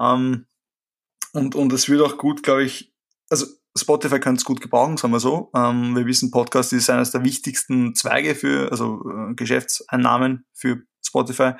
Ähm, 0.00 0.46
und, 1.34 1.54
und 1.56 1.74
es 1.74 1.90
wird 1.90 2.00
auch 2.00 2.16
gut, 2.16 2.42
glaube 2.42 2.64
ich, 2.64 2.90
also 3.28 3.44
Spotify 3.76 4.20
kann 4.20 4.36
es 4.36 4.44
gut 4.44 4.60
gebrauchen, 4.60 4.96
sagen 4.96 5.12
wir 5.12 5.20
so. 5.20 5.50
Ähm, 5.54 5.96
wir 5.96 6.06
wissen, 6.06 6.30
Podcast 6.30 6.72
ist 6.72 6.90
eines 6.90 7.10
der 7.10 7.24
wichtigsten 7.24 7.94
Zweige 7.94 8.34
für, 8.34 8.70
also 8.70 9.02
äh, 9.08 9.34
Geschäftseinnahmen 9.34 10.44
für 10.52 10.82
Spotify. 11.04 11.52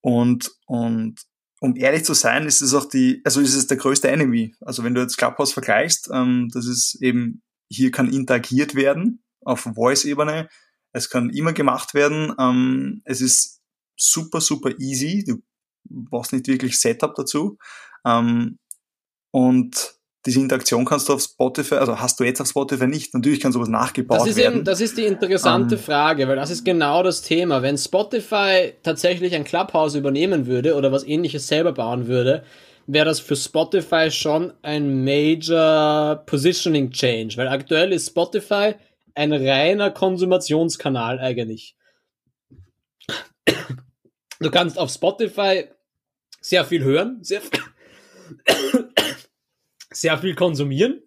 Und, 0.00 0.52
und 0.66 1.20
um 1.60 1.76
ehrlich 1.76 2.04
zu 2.04 2.14
sein, 2.14 2.46
ist 2.46 2.60
es 2.60 2.72
auch 2.72 2.84
die, 2.84 3.20
also 3.24 3.40
ist 3.40 3.54
es 3.54 3.66
der 3.66 3.76
größte 3.76 4.08
Enemy. 4.08 4.54
Also 4.60 4.84
wenn 4.84 4.94
du 4.94 5.00
jetzt 5.00 5.16
Clubhouse 5.16 5.52
vergleichst, 5.52 6.08
ähm, 6.12 6.48
das 6.52 6.66
ist 6.66 7.02
eben, 7.02 7.42
hier 7.68 7.90
kann 7.90 8.12
interagiert 8.12 8.74
werden 8.74 9.24
auf 9.44 9.60
Voice-Ebene. 9.60 10.48
Es 10.92 11.10
kann 11.10 11.30
immer 11.30 11.52
gemacht 11.52 11.94
werden. 11.94 12.32
Ähm, 12.38 13.02
es 13.04 13.20
ist 13.20 13.60
super, 13.96 14.40
super 14.40 14.70
easy. 14.78 15.24
Du 15.24 15.42
brauchst 15.84 16.32
nicht 16.32 16.46
wirklich 16.46 16.78
Setup 16.78 17.14
dazu. 17.14 17.58
Ähm, 18.06 18.58
und 19.32 19.97
diese 20.26 20.40
Interaktion 20.40 20.84
kannst 20.84 21.08
du 21.08 21.14
auf 21.14 21.22
Spotify, 21.22 21.76
also 21.76 22.00
hast 22.00 22.18
du 22.18 22.24
jetzt 22.24 22.40
auf 22.40 22.48
Spotify 22.48 22.86
nicht. 22.86 23.14
Natürlich 23.14 23.40
kann 23.40 23.52
sowas 23.52 23.68
nachgebaut 23.68 24.20
das 24.20 24.28
ist 24.28 24.36
werden. 24.36 24.56
Eben, 24.56 24.64
das 24.64 24.80
ist 24.80 24.98
die 24.98 25.04
interessante 25.04 25.76
ähm. 25.76 25.80
Frage, 25.80 26.26
weil 26.28 26.36
das 26.36 26.50
ist 26.50 26.64
genau 26.64 27.02
das 27.02 27.22
Thema. 27.22 27.62
Wenn 27.62 27.78
Spotify 27.78 28.74
tatsächlich 28.82 29.34
ein 29.34 29.44
Clubhouse 29.44 29.94
übernehmen 29.94 30.46
würde 30.46 30.74
oder 30.74 30.90
was 30.90 31.06
ähnliches 31.06 31.46
selber 31.46 31.72
bauen 31.72 32.08
würde, 32.08 32.42
wäre 32.86 33.04
das 33.04 33.20
für 33.20 33.36
Spotify 33.36 34.10
schon 34.10 34.52
ein 34.62 35.04
major 35.04 36.22
Positioning 36.26 36.90
Change, 36.90 37.36
weil 37.36 37.48
aktuell 37.48 37.92
ist 37.92 38.08
Spotify 38.08 38.74
ein 39.14 39.32
reiner 39.32 39.90
Konsumationskanal 39.90 41.20
eigentlich. 41.20 41.76
Du 44.40 44.50
kannst 44.50 44.78
auf 44.78 44.90
Spotify 44.90 45.64
sehr 46.40 46.64
viel 46.64 46.84
hören, 46.84 47.18
sehr, 47.22 47.40
sehr 50.00 50.18
viel 50.18 50.34
konsumieren, 50.34 51.02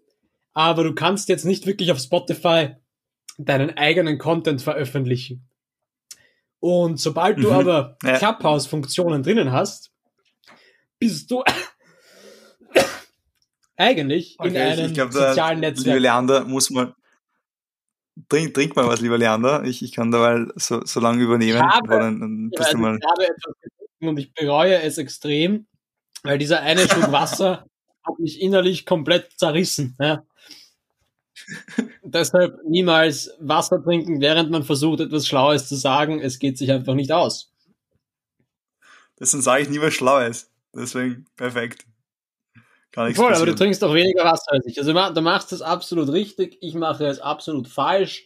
aber 0.53 0.83
du 0.83 0.93
kannst 0.93 1.29
jetzt 1.29 1.45
nicht 1.45 1.65
wirklich 1.65 1.91
auf 1.91 1.99
Spotify 1.99 2.75
deinen 3.37 3.77
eigenen 3.77 4.17
Content 4.17 4.61
veröffentlichen. 4.61 5.47
Und 6.59 6.99
sobald 6.99 7.37
du 7.37 7.49
mhm. 7.49 7.53
aber 7.53 7.97
ja. 8.03 8.17
Clubhouse-Funktionen 8.17 9.23
drinnen 9.23 9.51
hast, 9.51 9.91
bist 10.99 11.31
du 11.31 11.43
eigentlich 13.75 14.35
okay, 14.37 14.49
in 14.49 14.57
einem 14.57 14.85
ich 14.87 14.93
glaub, 14.93 15.11
sozialen 15.11 15.59
Netzwerk. 15.61 15.87
Liebe 15.87 15.99
Leander, 15.99 16.45
muss 16.45 16.69
man, 16.69 16.93
Trink, 18.29 18.53
trink 18.53 18.75
mal 18.75 18.87
was, 18.87 19.01
lieber 19.01 19.17
Leander. 19.17 19.63
Ich, 19.63 19.81
ich 19.81 19.91
kann 19.93 20.11
da 20.11 20.19
mal 20.19 20.51
so, 20.55 20.85
so 20.85 20.99
lange 20.99 21.23
übernehmen. 21.23 21.57
Ich 21.57 21.63
habe, 21.63 21.87
dann, 21.87 22.19
dann 22.19 22.49
bist 22.49 22.73
du 22.73 22.77
mal. 22.77 22.99
trinken 22.99 24.07
und 24.07 24.19
ich 24.19 24.33
bereue 24.33 24.81
es 24.81 24.97
extrem, 24.97 25.65
weil 26.23 26.37
dieser 26.37 26.61
eine 26.61 26.87
Schluck 26.87 27.11
Wasser 27.11 27.65
hat 28.03 28.19
mich 28.19 28.41
innerlich 28.41 28.85
komplett 28.85 29.31
zerrissen. 29.37 29.95
Ja. 29.99 30.23
Deshalb 32.03 32.63
niemals 32.65 33.31
Wasser 33.39 33.83
trinken, 33.83 34.21
während 34.21 34.51
man 34.51 34.63
versucht, 34.63 34.99
etwas 34.99 35.27
Schlaues 35.27 35.67
zu 35.67 35.75
sagen. 35.75 36.19
Es 36.19 36.39
geht 36.39 36.57
sich 36.57 36.71
einfach 36.71 36.93
nicht 36.93 37.11
aus. 37.11 37.51
Deswegen 39.19 39.43
sage 39.43 39.63
ich 39.63 39.69
nie 39.69 39.81
was 39.81 39.93
Schlaues. 39.93 40.51
Deswegen 40.73 41.25
perfekt. 41.35 41.85
Gar 42.91 43.05
nichts 43.05 43.19
Voll, 43.19 43.29
passieren. 43.29 43.49
aber 43.49 43.57
du 43.57 43.63
trinkst 43.63 43.81
doch 43.81 43.93
weniger 43.93 44.25
Wasser 44.25 44.51
als 44.51 44.65
ich. 44.65 44.77
Also 44.77 44.93
du 44.93 45.21
machst 45.21 45.51
das 45.51 45.61
absolut 45.61 46.09
richtig, 46.09 46.57
ich 46.61 46.75
mache 46.75 47.05
es 47.05 47.19
absolut 47.19 47.67
falsch. 47.67 48.25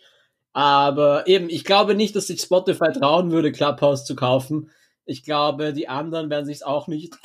Aber 0.53 1.27
eben, 1.27 1.49
ich 1.49 1.65
glaube 1.65 1.95
nicht, 1.95 2.15
dass 2.15 2.27
sich 2.27 2.39
Spotify 2.39 2.91
trauen 2.93 3.31
würde, 3.31 3.51
Clubhouse 3.51 4.05
zu 4.05 4.15
kaufen. 4.15 4.71
Ich 5.05 5.23
glaube, 5.23 5.73
die 5.73 5.89
anderen 5.89 6.29
werden 6.29 6.45
sich 6.45 6.65
auch 6.65 6.88
nicht. 6.88 7.15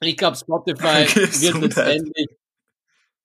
Ich 0.00 0.16
glaube, 0.16 0.36
Spotify 0.36 1.06
wird 1.14 1.60
letztendlich. 1.62 2.28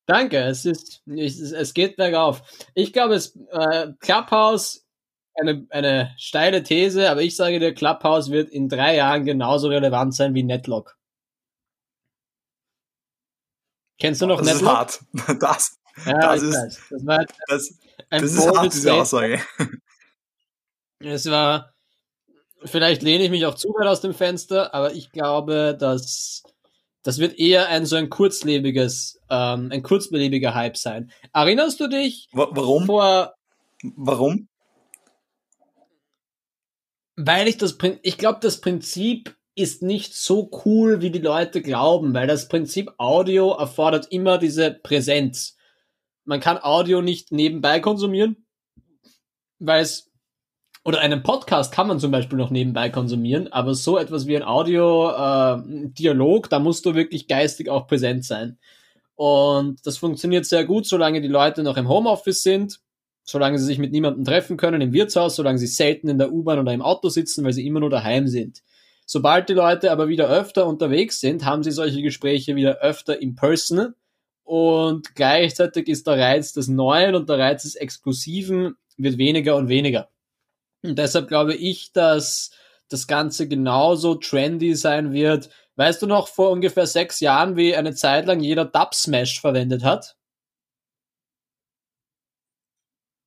Danke, 0.06 0.38
es 0.40 0.66
ist, 0.66 1.02
es, 1.08 1.40
es 1.40 1.74
geht 1.74 1.96
bergauf. 1.96 2.44
Ich 2.74 2.92
glaube, 2.92 3.16
es 3.16 3.38
äh, 3.52 3.94
Clubhouse 4.00 4.86
eine, 5.36 5.66
eine 5.70 6.14
steile 6.18 6.64
These, 6.64 7.10
aber 7.10 7.22
ich 7.22 7.36
sage 7.36 7.60
dir, 7.60 7.74
Clubhouse 7.74 8.30
wird 8.30 8.50
in 8.50 8.70
drei 8.70 8.96
Jahren 8.96 9.26
genauso 9.26 9.70
relevant 9.70 10.14
sein 10.14 10.34
wie 10.34 10.44
Netlock. 10.44 10.98
Kennst 14.00 14.22
du 14.22 14.28
noch 14.28 14.42
das 14.42 14.62
Netlock? 14.62 14.88
Das 14.88 14.96
ist 14.96 15.08
hart. 15.08 15.40
Das, 15.40 15.80
ja, 16.08 16.20
das 16.20 16.42
ist, 16.42 16.56
weiß. 16.56 16.82
das 16.90 17.06
war 17.06 17.26
das, 17.48 17.80
ein 18.10 18.22
das 18.24 18.34
ist 18.34 18.48
hart, 18.48 18.74
diese 18.74 18.94
Aussage. 18.94 19.42
Es 21.06 21.30
war, 21.30 21.74
vielleicht 22.64 23.02
lehne 23.02 23.26
ich 23.26 23.30
mich 23.30 23.46
auch 23.46 23.56
zu 23.56 23.68
weit 23.70 23.88
aus 23.88 24.00
dem 24.00 24.14
Fenster, 24.14 24.74
aber 24.74 24.94
ich 24.94 25.12
glaube, 25.12 25.76
dass 25.78 26.44
das 27.04 27.20
wird 27.20 27.38
eher 27.38 27.68
ein 27.68 27.86
so 27.86 27.96
ein 27.96 28.10
kurzlebiges, 28.10 29.20
ähm, 29.30 29.70
ein 29.72 29.84
kurzbelebiger 29.84 30.56
Hype 30.56 30.78
sein. 30.78 31.12
Erinnerst 31.34 31.80
du 31.80 31.88
dich? 31.88 32.30
Warum? 32.32 32.86
Vor, 32.86 33.36
Warum? 33.84 34.48
Weil 37.16 37.48
ich 37.48 37.58
das, 37.58 37.78
ich 38.02 38.18
glaube, 38.18 38.40
das 38.42 38.62
Prinzip 38.62 39.36
ist 39.56 39.84
nicht 39.84 40.16
so 40.16 40.50
cool, 40.66 41.02
wie 41.02 41.12
die 41.12 41.20
Leute 41.20 41.62
glauben, 41.62 42.14
weil 42.14 42.26
das 42.26 42.48
Prinzip 42.48 42.92
Audio 42.98 43.52
erfordert 43.52 44.08
immer 44.12 44.38
diese 44.38 44.72
Präsenz. 44.72 45.58
Man 46.26 46.40
kann 46.40 46.58
Audio 46.58 47.02
nicht 47.02 47.32
nebenbei 47.32 47.80
konsumieren, 47.80 48.48
weil 49.60 49.82
es 49.82 50.10
oder 50.86 51.00
einen 51.00 51.24
Podcast 51.24 51.74
kann 51.74 51.88
man 51.88 52.00
zum 52.00 52.12
Beispiel 52.12 52.38
noch 52.38 52.50
nebenbei 52.50 52.90
konsumieren, 52.90 53.52
aber 53.52 53.74
so 53.74 53.98
etwas 53.98 54.28
wie 54.28 54.36
ein 54.36 54.44
Audio-Dialog, 54.44 56.46
äh, 56.46 56.50
da 56.50 56.60
musst 56.60 56.86
du 56.86 56.94
wirklich 56.94 57.28
geistig 57.28 57.70
auch 57.70 57.88
präsent 57.88 58.26
sein. 58.26 58.58
Und 59.16 59.86
das 59.86 59.98
funktioniert 59.98 60.46
sehr 60.46 60.66
gut, 60.66 60.86
solange 60.86 61.22
die 61.22 61.28
Leute 61.28 61.64
noch 61.64 61.78
im 61.78 61.88
Homeoffice 61.88 62.44
sind, 62.44 62.80
solange 63.24 63.60
sie 63.60 63.66
sich 63.66 63.78
mit 63.78 63.94
niemandem 63.94 64.26
treffen 64.26 64.58
können 64.58 64.82
im 64.82 64.92
Wirtshaus, 64.92 65.38
solange 65.38 65.58
sie 65.58 65.68
selten 65.68 66.10
in 66.10 66.18
der 66.18 66.34
U-Bahn 66.34 66.60
oder 66.60 66.74
im 66.74 66.82
Auto 66.82 67.08
sitzen, 67.08 67.46
weil 67.46 67.54
sie 67.54 67.66
immer 67.66 67.80
nur 67.80 67.90
daheim 67.90 68.28
sind. 68.28 68.62
Sobald 69.06 69.48
die 69.48 69.54
Leute 69.54 69.92
aber 69.92 70.10
wieder 70.10 70.30
öfter 70.30 70.68
unterwegs 70.68 71.22
sind, 71.22 71.46
haben 71.46 71.64
sie 71.64 71.72
solche 71.72 72.02
Gespräche 72.02 72.56
wieder 72.56 72.80
öfter 72.80 73.22
in 73.22 73.36
person 73.36 73.94
und 74.44 75.16
gleichzeitig 75.16 75.88
ist 75.88 76.08
der 76.08 76.20
Reiz 76.20 76.52
des 76.52 76.68
Neuen 76.68 77.16
und 77.16 77.30
der 77.30 77.40
Reiz 77.40 77.64
des 77.64 77.76
Exklusiven 77.76 78.76
wird 78.98 79.18
weniger 79.18 79.56
und 79.56 79.70
weniger. 79.70 80.10
Und 80.84 81.00
deshalb 81.00 81.30
glaube 81.30 81.56
ich, 81.56 81.94
dass 81.94 82.52
das 82.90 83.08
Ganze 83.08 83.48
genauso 83.48 84.16
trendy 84.16 84.76
sein 84.76 85.14
wird. 85.14 85.50
Weißt 85.76 86.02
du 86.02 86.08
noch 86.08 86.28
vor 86.28 86.52
ungefähr 86.52 86.86
sechs 86.86 87.20
Jahren, 87.20 87.56
wie 87.56 87.76
eine 87.76 87.96
Zeit 87.96 88.26
lang 88.26 88.42
jeder 88.42 88.66
Dub 88.66 88.94
Smash 88.94 89.42
verwendet 89.42 89.84
hat? 89.84 90.18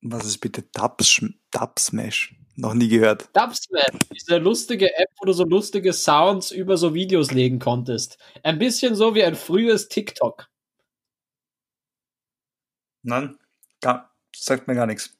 Was 0.01 0.25
ist 0.25 0.37
bitte 0.37 0.61
Dub, 0.61 0.99
Dub 1.51 1.79
Smash? 1.79 2.35
Noch 2.55 2.73
nie 2.73 2.87
gehört. 2.87 3.29
Dub 3.35 3.53
Smash, 3.55 4.07
diese 4.13 4.37
lustige 4.37 4.95
App, 4.95 5.09
wo 5.19 5.25
du 5.25 5.33
so 5.33 5.43
lustige 5.43 5.91
Sounds 5.93 6.51
über 6.51 6.77
so 6.77 6.93
Videos 6.93 7.31
legen 7.31 7.59
konntest. 7.59 8.17
Ein 8.43 8.59
bisschen 8.59 8.95
so 8.95 9.15
wie 9.15 9.23
ein 9.23 9.35
frühes 9.35 9.89
TikTok. 9.89 10.47
Nein, 13.03 13.37
gar, 13.81 14.15
sagt 14.35 14.67
mir 14.67 14.75
gar 14.75 14.85
nichts. 14.85 15.16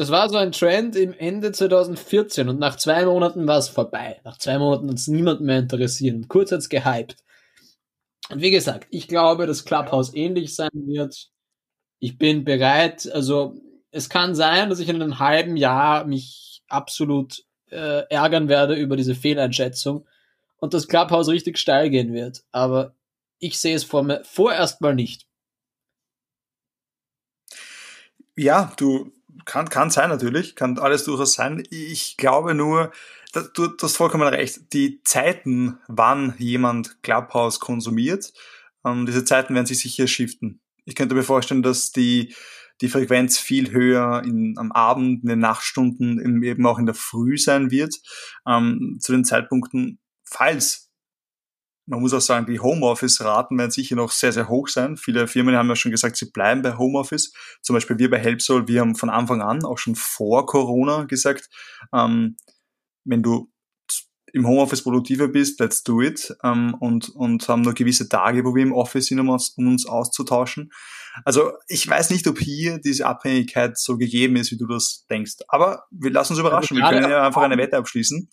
Das 0.00 0.10
war 0.10 0.30
so 0.30 0.38
ein 0.38 0.52
Trend 0.52 0.96
im 0.96 1.12
Ende 1.12 1.52
2014 1.52 2.48
und 2.48 2.58
nach 2.58 2.76
zwei 2.76 3.04
Monaten 3.04 3.46
war 3.46 3.58
es 3.58 3.68
vorbei. 3.68 4.18
Nach 4.24 4.38
zwei 4.38 4.58
Monaten 4.58 4.88
hat 4.88 4.96
es 4.96 5.08
niemand 5.08 5.42
mehr 5.42 5.58
interessiert. 5.58 6.26
kurz 6.26 6.52
hat 6.52 6.60
es 6.60 6.70
gehypt. 6.70 7.16
Und 8.30 8.40
wie 8.40 8.50
gesagt, 8.50 8.86
ich 8.88 9.08
glaube, 9.08 9.46
dass 9.46 9.66
Clubhouse 9.66 10.14
ähnlich 10.14 10.54
sein 10.54 10.70
wird. 10.72 11.28
Ich 11.98 12.16
bin 12.16 12.44
bereit, 12.44 13.12
also 13.12 13.60
es 13.90 14.08
kann 14.08 14.34
sein, 14.34 14.70
dass 14.70 14.78
ich 14.78 14.88
in 14.88 15.02
einem 15.02 15.18
halben 15.18 15.58
Jahr 15.58 16.06
mich 16.06 16.62
absolut 16.66 17.44
äh, 17.70 18.08
ärgern 18.08 18.48
werde 18.48 18.76
über 18.76 18.96
diese 18.96 19.14
Fehleinschätzung 19.14 20.08
und 20.56 20.72
das 20.72 20.88
Clubhouse 20.88 21.28
richtig 21.28 21.58
steil 21.58 21.90
gehen 21.90 22.14
wird. 22.14 22.42
Aber 22.52 22.94
ich 23.38 23.58
sehe 23.58 23.76
es 23.76 23.84
vor 23.84 24.02
mir 24.02 24.24
vorerst 24.24 24.80
mal 24.80 24.94
nicht. 24.94 25.26
Ja, 28.34 28.72
du, 28.78 29.12
kann, 29.44 29.68
kann 29.68 29.90
sein 29.90 30.10
natürlich, 30.10 30.56
kann 30.56 30.78
alles 30.78 31.04
durchaus 31.04 31.34
sein. 31.34 31.62
Ich 31.70 32.16
glaube 32.16 32.54
nur, 32.54 32.92
du, 33.32 33.68
du 33.68 33.76
hast 33.82 33.96
vollkommen 33.96 34.26
recht, 34.26 34.72
die 34.72 35.02
Zeiten, 35.04 35.78
wann 35.88 36.34
jemand 36.38 37.02
Clubhouse 37.02 37.60
konsumiert, 37.60 38.32
ähm, 38.84 39.06
diese 39.06 39.24
Zeiten 39.24 39.54
werden 39.54 39.66
sich 39.66 39.80
sicher 39.80 40.06
shiften. 40.06 40.60
Ich 40.84 40.94
könnte 40.94 41.14
mir 41.14 41.22
vorstellen, 41.22 41.62
dass 41.62 41.92
die, 41.92 42.34
die 42.80 42.88
Frequenz 42.88 43.38
viel 43.38 43.70
höher 43.72 44.22
in, 44.24 44.56
am 44.58 44.72
Abend, 44.72 45.22
in 45.22 45.28
den 45.28 45.38
Nachtstunden, 45.38 46.42
eben 46.42 46.66
auch 46.66 46.78
in 46.78 46.86
der 46.86 46.94
Früh 46.94 47.36
sein 47.36 47.70
wird, 47.70 47.94
ähm, 48.46 48.98
zu 49.00 49.12
den 49.12 49.24
Zeitpunkten, 49.24 49.98
falls 50.24 50.89
man 51.90 52.00
muss 52.00 52.14
auch 52.14 52.20
sagen, 52.20 52.46
die 52.46 52.60
Homeoffice-Raten 52.60 53.58
werden 53.58 53.72
sicher 53.72 53.96
noch 53.96 54.12
sehr, 54.12 54.32
sehr 54.32 54.48
hoch 54.48 54.68
sein. 54.68 54.96
Viele 54.96 55.26
Firmen 55.26 55.56
haben 55.56 55.68
ja 55.68 55.74
schon 55.74 55.90
gesagt, 55.90 56.16
sie 56.16 56.30
bleiben 56.30 56.62
bei 56.62 56.78
Homeoffice. 56.78 57.32
Zum 57.62 57.74
Beispiel 57.74 57.98
wir 57.98 58.08
bei 58.08 58.18
Helpsol, 58.18 58.68
wir 58.68 58.80
haben 58.80 58.94
von 58.94 59.10
Anfang 59.10 59.42
an, 59.42 59.64
auch 59.64 59.76
schon 59.76 59.96
vor 59.96 60.46
Corona 60.46 61.04
gesagt, 61.04 61.50
ähm, 61.92 62.36
wenn 63.04 63.24
du 63.24 63.50
im 64.32 64.46
Homeoffice 64.46 64.84
produktiver 64.84 65.26
bist, 65.26 65.58
let's 65.58 65.82
do 65.82 66.00
it. 66.00 66.32
Ähm, 66.44 66.76
und, 66.78 67.08
und 67.08 67.48
haben 67.48 67.62
nur 67.62 67.74
gewisse 67.74 68.08
Tage, 68.08 68.44
wo 68.44 68.54
wir 68.54 68.62
im 68.62 68.72
Office 68.72 69.06
sind, 69.06 69.18
um 69.18 69.28
uns, 69.28 69.48
um 69.56 69.66
uns 69.66 69.84
auszutauschen. 69.84 70.70
Also 71.24 71.54
ich 71.66 71.88
weiß 71.88 72.10
nicht, 72.10 72.28
ob 72.28 72.38
hier 72.38 72.78
diese 72.78 73.06
Abhängigkeit 73.06 73.76
so 73.76 73.98
gegeben 73.98 74.36
ist, 74.36 74.52
wie 74.52 74.58
du 74.58 74.68
das 74.68 75.06
denkst. 75.10 75.38
Aber 75.48 75.86
wir 75.90 76.12
lassen 76.12 76.34
uns 76.34 76.40
überraschen. 76.40 76.76
Wir 76.76 76.88
können 76.88 77.10
ja 77.10 77.26
einfach 77.26 77.42
eine 77.42 77.58
Wette 77.58 77.76
abschließen 77.78 78.30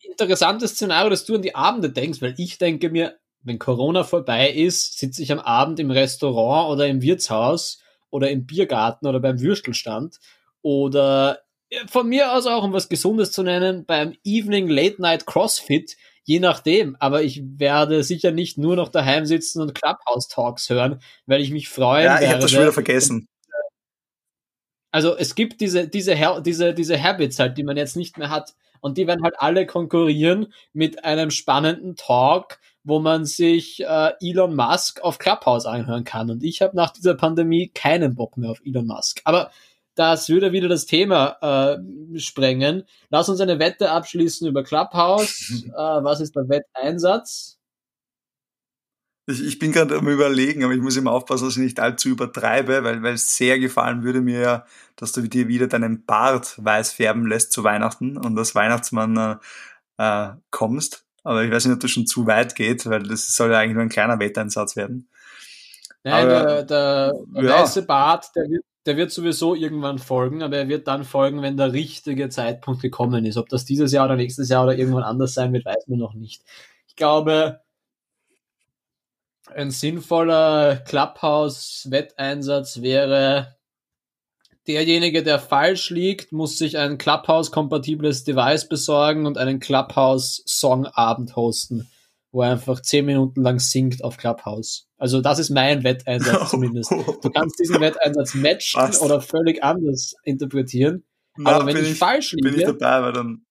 interessantes 0.00 0.72
Szenario, 0.72 1.10
dass 1.10 1.24
du 1.24 1.34
an 1.34 1.42
die 1.42 1.54
Abende 1.54 1.90
denkst, 1.90 2.22
weil 2.22 2.34
ich 2.38 2.58
denke 2.58 2.90
mir, 2.90 3.18
wenn 3.42 3.58
Corona 3.58 4.04
vorbei 4.04 4.50
ist, 4.50 4.98
sitze 4.98 5.22
ich 5.22 5.30
am 5.30 5.38
Abend 5.38 5.78
im 5.78 5.90
Restaurant 5.90 6.70
oder 6.70 6.86
im 6.86 7.02
Wirtshaus 7.02 7.82
oder 8.10 8.30
im 8.30 8.46
Biergarten 8.46 9.06
oder 9.06 9.20
beim 9.20 9.40
Würstelstand 9.40 10.18
oder 10.62 11.40
von 11.88 12.08
mir 12.08 12.32
aus 12.32 12.46
auch, 12.46 12.64
um 12.64 12.72
was 12.72 12.88
Gesundes 12.88 13.32
zu 13.32 13.42
nennen, 13.42 13.84
beim 13.84 14.14
Evening 14.24 14.68
Late 14.68 15.00
Night 15.00 15.26
CrossFit, 15.26 15.96
je 16.22 16.40
nachdem. 16.40 16.96
Aber 17.00 17.22
ich 17.22 17.42
werde 17.44 18.02
sicher 18.04 18.30
nicht 18.30 18.58
nur 18.58 18.76
noch 18.76 18.88
daheim 18.88 19.26
sitzen 19.26 19.60
und 19.60 19.74
Clubhouse 19.74 20.28
Talks 20.28 20.70
hören, 20.70 21.00
weil 21.26 21.40
ich 21.40 21.50
mich 21.50 21.68
freue. 21.68 22.04
Ja, 22.04 22.20
ich 22.20 22.28
habe 22.28 22.40
das 22.40 22.50
schon 22.50 22.60
wieder 22.60 22.72
vergessen. 22.72 23.28
Also 24.90 25.16
es 25.16 25.34
gibt 25.34 25.60
diese, 25.60 25.88
diese, 25.88 26.14
diese, 26.44 26.72
diese 26.72 27.02
Habits 27.02 27.40
halt, 27.40 27.58
die 27.58 27.64
man 27.64 27.76
jetzt 27.76 27.96
nicht 27.96 28.16
mehr 28.16 28.30
hat 28.30 28.54
und 28.84 28.98
die 28.98 29.06
werden 29.06 29.24
halt 29.24 29.36
alle 29.38 29.64
konkurrieren 29.64 30.52
mit 30.74 31.06
einem 31.06 31.30
spannenden 31.30 31.96
Talk, 31.96 32.58
wo 32.82 32.98
man 32.98 33.24
sich 33.24 33.82
äh, 33.82 34.12
Elon 34.20 34.54
Musk 34.54 35.00
auf 35.00 35.18
Clubhouse 35.18 35.64
anhören 35.64 36.04
kann. 36.04 36.30
Und 36.30 36.44
ich 36.44 36.60
habe 36.60 36.76
nach 36.76 36.90
dieser 36.90 37.14
Pandemie 37.14 37.68
keinen 37.68 38.14
Bock 38.14 38.36
mehr 38.36 38.50
auf 38.50 38.60
Elon 38.62 38.86
Musk. 38.86 39.22
Aber 39.24 39.50
das 39.94 40.28
würde 40.28 40.52
wieder 40.52 40.68
das 40.68 40.84
Thema 40.84 41.38
äh, 41.40 42.18
sprengen. 42.18 42.84
Lass 43.08 43.30
uns 43.30 43.40
eine 43.40 43.58
Wette 43.58 43.90
abschließen 43.90 44.46
über 44.46 44.62
Clubhouse. 44.62 45.64
äh, 45.66 45.72
was 45.72 46.20
ist 46.20 46.36
der 46.36 46.50
Wetteinsatz? 46.50 47.53
Ich, 49.26 49.42
ich 49.42 49.58
bin 49.58 49.72
gerade 49.72 49.96
am 49.96 50.08
überlegen, 50.08 50.64
aber 50.64 50.74
ich 50.74 50.80
muss 50.80 50.96
immer 50.96 51.12
aufpassen, 51.12 51.46
dass 51.46 51.56
ich 51.56 51.62
nicht 51.62 51.80
allzu 51.80 52.10
übertreibe, 52.10 52.84
weil, 52.84 53.02
weil 53.02 53.16
sehr 53.16 53.58
gefallen 53.58 54.02
würde 54.02 54.20
mir 54.20 54.40
ja, 54.40 54.66
dass 54.96 55.12
du 55.12 55.22
dir 55.22 55.48
wieder 55.48 55.66
deinen 55.66 56.04
Bart 56.04 56.54
weiß 56.58 56.92
färben 56.92 57.26
lässt 57.26 57.52
zu 57.52 57.64
Weihnachten 57.64 58.18
und 58.18 58.38
als 58.38 58.54
Weihnachtsmann 58.54 59.16
äh, 59.16 59.36
äh, 59.98 60.32
kommst. 60.50 61.04
Aber 61.22 61.42
ich 61.42 61.50
weiß 61.50 61.64
nicht, 61.64 61.74
ob 61.74 61.80
das 61.80 61.90
schon 61.90 62.06
zu 62.06 62.26
weit 62.26 62.54
geht, 62.54 62.84
weil 62.86 63.02
das 63.02 63.34
soll 63.34 63.50
ja 63.50 63.58
eigentlich 63.58 63.74
nur 63.74 63.82
ein 63.82 63.88
kleiner 63.88 64.18
Wetteinsatz 64.18 64.76
werden. 64.76 65.08
Nein, 66.02 66.28
aber, 66.28 66.44
der, 66.44 66.62
der, 66.64 67.12
der 67.34 67.42
ja. 67.42 67.62
weiße 67.62 67.82
Bart, 67.86 68.26
der 68.36 68.44
wird, 68.50 68.64
der 68.84 68.96
wird 68.98 69.10
sowieso 69.10 69.54
irgendwann 69.54 69.98
folgen, 69.98 70.42
aber 70.42 70.58
er 70.58 70.68
wird 70.68 70.86
dann 70.86 71.04
folgen, 71.04 71.40
wenn 71.40 71.56
der 71.56 71.72
richtige 71.72 72.28
Zeitpunkt 72.28 72.82
gekommen 72.82 73.24
ist. 73.24 73.38
Ob 73.38 73.48
das 73.48 73.64
dieses 73.64 73.90
Jahr 73.92 74.04
oder 74.04 74.16
nächstes 74.16 74.50
Jahr 74.50 74.64
oder 74.64 74.76
irgendwann 74.76 75.02
anders 75.02 75.32
sein 75.32 75.54
wird, 75.54 75.64
weiß 75.64 75.88
man 75.88 75.98
noch 75.98 76.12
nicht. 76.12 76.42
Ich 76.88 76.94
glaube, 76.94 77.60
ein 79.52 79.70
sinnvoller 79.70 80.76
Clubhouse-Wetteinsatz 80.86 82.80
wäre, 82.82 83.56
derjenige, 84.66 85.22
der 85.22 85.38
falsch 85.38 85.90
liegt, 85.90 86.32
muss 86.32 86.58
sich 86.58 86.78
ein 86.78 86.98
Clubhouse-kompatibles 86.98 88.24
Device 88.24 88.68
besorgen 88.68 89.26
und 89.26 89.38
einen 89.38 89.60
Clubhouse-Songabend 89.60 91.36
hosten, 91.36 91.88
wo 92.32 92.42
er 92.42 92.52
einfach 92.52 92.80
zehn 92.80 93.04
Minuten 93.06 93.42
lang 93.42 93.58
singt 93.58 94.02
auf 94.02 94.16
Clubhouse. 94.16 94.88
Also 94.96 95.20
das 95.20 95.38
ist 95.38 95.50
mein 95.50 95.84
Wetteinsatz 95.84 96.50
zumindest. 96.52 96.90
Du 96.90 97.30
kannst 97.30 97.58
diesen 97.58 97.80
Wetteinsatz 97.80 98.34
matchen 98.34 98.80
Was? 98.80 99.00
oder 99.00 99.20
völlig 99.20 99.62
anders 99.62 100.14
interpretieren. 100.24 101.04
Na, 101.36 101.52
aber 101.56 101.66
wenn 101.66 101.76
ich, 101.76 101.92
ich, 101.92 101.98
falsch 101.98 102.32
liege, 102.32 102.50
bin 102.50 102.60
ich 102.60 102.66
dabei, 102.66 103.06
weil 103.06 103.12
dann 103.12 103.43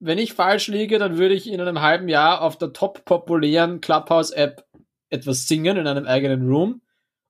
wenn 0.00 0.18
ich 0.18 0.34
falsch 0.34 0.68
liege, 0.68 0.98
dann 0.98 1.18
würde 1.18 1.34
ich 1.34 1.50
in 1.50 1.60
einem 1.60 1.80
halben 1.80 2.08
Jahr 2.08 2.42
auf 2.42 2.56
der 2.56 2.72
top 2.72 3.04
populären 3.04 3.80
Clubhouse-App 3.80 4.64
etwas 5.10 5.48
singen 5.48 5.76
in 5.76 5.86
einem 5.86 6.06
eigenen 6.06 6.48
Room. 6.48 6.82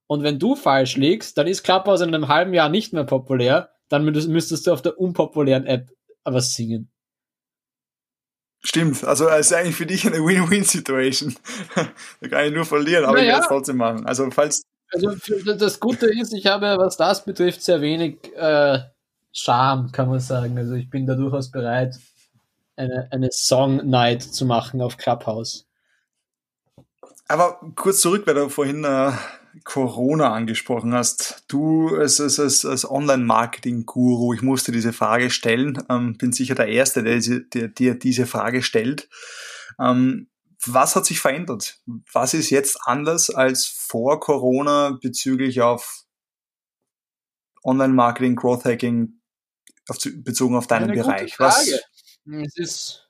Und 0.07 0.23
wenn 0.23 0.39
du 0.39 0.55
falsch 0.55 0.95
liegst, 0.97 1.37
dann 1.37 1.47
ist 1.47 1.63
Clubhouse 1.63 2.01
in 2.01 2.13
einem 2.13 2.27
halben 2.27 2.53
Jahr 2.53 2.69
nicht 2.69 2.93
mehr 2.93 3.03
populär. 3.03 3.71
Dann 3.89 4.05
müsstest 4.05 4.67
du 4.67 4.73
auf 4.73 4.81
der 4.81 4.99
unpopulären 4.99 5.65
App 5.65 5.91
was 6.23 6.53
singen. 6.53 6.91
Stimmt, 8.61 9.03
also 9.05 9.29
es 9.29 9.47
ist 9.47 9.53
eigentlich 9.53 9.75
für 9.75 9.85
dich 9.85 10.05
eine 10.05 10.17
Win-Win-Situation. 10.17 11.35
da 11.75 12.27
kann 12.27 12.45
ich 12.45 12.53
nur 12.53 12.65
verlieren, 12.65 13.05
aber 13.05 13.13
naja. 13.13 13.23
ich 13.23 13.29
werde 13.29 13.41
es 13.41 13.47
trotzdem 13.47 13.77
machen. 13.77 14.05
Also 14.05 14.29
falls. 14.31 14.61
Also 14.91 15.15
das 15.53 15.79
Gute 15.79 16.07
ist, 16.07 16.33
ich 16.33 16.47
habe, 16.47 16.75
was 16.77 16.97
das 16.97 17.23
betrifft, 17.23 17.61
sehr 17.61 17.79
wenig 17.79 18.17
äh, 18.35 18.79
Charme, 19.31 19.91
kann 19.91 20.09
man 20.09 20.19
sagen. 20.19 20.57
Also 20.57 20.73
ich 20.73 20.89
bin 20.89 21.05
da 21.05 21.15
durchaus 21.15 21.51
bereit, 21.51 21.95
eine, 22.79 23.07
eine 23.11 23.29
Song 23.31 23.87
Night 23.87 24.23
zu 24.23 24.45
machen 24.45 24.81
auf 24.81 24.97
Clubhouse. 24.97 25.67
Aber 27.27 27.59
kurz 27.75 28.01
zurück, 28.01 28.25
weil 28.25 28.33
du 28.33 28.49
vorhin 28.49 28.83
äh, 28.83 29.11
Corona 29.63 30.33
angesprochen 30.33 30.93
hast. 30.93 31.43
Du 31.47 31.95
als, 31.95 32.19
als, 32.19 32.65
als, 32.65 32.89
Online-Marketing-Guru, 32.89 34.33
ich 34.33 34.41
musste 34.41 34.71
diese 34.71 34.93
Frage 34.93 35.29
stellen, 35.29 35.83
ähm, 35.89 36.17
bin 36.17 36.31
sicher 36.31 36.55
der 36.55 36.67
Erste, 36.67 37.03
der, 37.03 37.19
der 37.19 37.67
dir 37.67 37.95
diese 37.95 38.25
Frage 38.25 38.63
stellt. 38.63 39.09
Ähm, 39.79 40.29
was 40.65 40.95
hat 40.95 41.05
sich 41.05 41.19
verändert? 41.19 41.79
Was 42.11 42.33
ist 42.33 42.49
jetzt 42.49 42.79
anders 42.83 43.29
als 43.29 43.65
vor 43.65 44.19
Corona 44.19 44.97
bezüglich 45.01 45.61
auf 45.61 46.03
Online-Marketing, 47.63 48.35
Growth-Hacking, 48.35 49.19
auf, 49.87 49.97
bezogen 50.15 50.55
auf 50.55 50.67
deinen 50.67 50.91
Eine 50.91 51.01
Bereich? 51.01 51.39
Was, 51.39 51.69
es 52.33 52.57
ist 52.57 53.09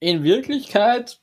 in 0.00 0.22
Wirklichkeit, 0.22 1.20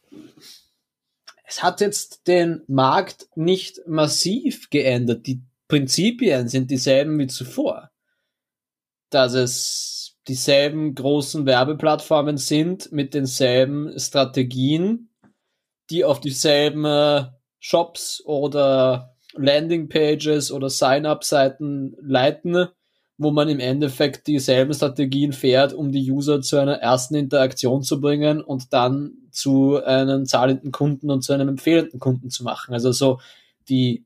es 1.47 1.63
hat 1.63 1.81
jetzt 1.81 2.27
den 2.27 2.63
Markt 2.67 3.27
nicht 3.35 3.87
massiv 3.87 4.69
geändert. 4.69 5.27
Die 5.27 5.41
Prinzipien 5.67 6.47
sind 6.47 6.71
dieselben 6.71 7.17
wie 7.19 7.27
zuvor. 7.27 7.91
Dass 9.09 9.33
es 9.33 10.17
dieselben 10.27 10.95
großen 10.95 11.45
Werbeplattformen 11.45 12.37
sind 12.37 12.91
mit 12.91 13.13
denselben 13.13 13.97
Strategien, 13.99 15.09
die 15.91 16.03
auf 16.03 16.19
dieselben 16.19 16.83
äh, 16.85 17.25
Shops 17.59 18.23
oder 18.25 19.15
Landingpages 19.33 20.51
oder 20.51 20.69
Sign-up-Seiten 20.69 21.95
leiten 22.01 22.69
wo 23.17 23.31
man 23.31 23.47
im 23.47 23.59
Endeffekt 23.59 24.27
dieselben 24.27 24.73
Strategien 24.73 25.31
fährt, 25.31 25.73
um 25.73 25.91
die 25.91 26.11
User 26.11 26.41
zu 26.41 26.57
einer 26.57 26.75
ersten 26.79 27.15
Interaktion 27.15 27.81
zu 27.81 28.01
bringen 28.01 28.41
und 28.41 28.73
dann 28.73 29.13
zu 29.31 29.81
einem 29.83 30.25
zahlenden 30.25 30.71
Kunden 30.71 31.09
und 31.09 31.21
zu 31.21 31.33
einem 31.33 31.47
empfehlenden 31.47 31.99
Kunden 31.99 32.29
zu 32.29 32.43
machen. 32.43 32.73
Also 32.73 32.91
so 32.91 33.19
die 33.69 34.05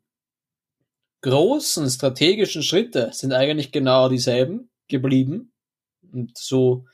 großen 1.22 1.90
strategischen 1.90 2.64
Schritte 2.64 3.10
sind 3.12 3.34
eigentlich 3.34 3.72
genau 3.72 4.10
dieselben 4.10 4.70
geblieben. 4.88 5.52
Und 6.12 6.38
so 6.38 6.86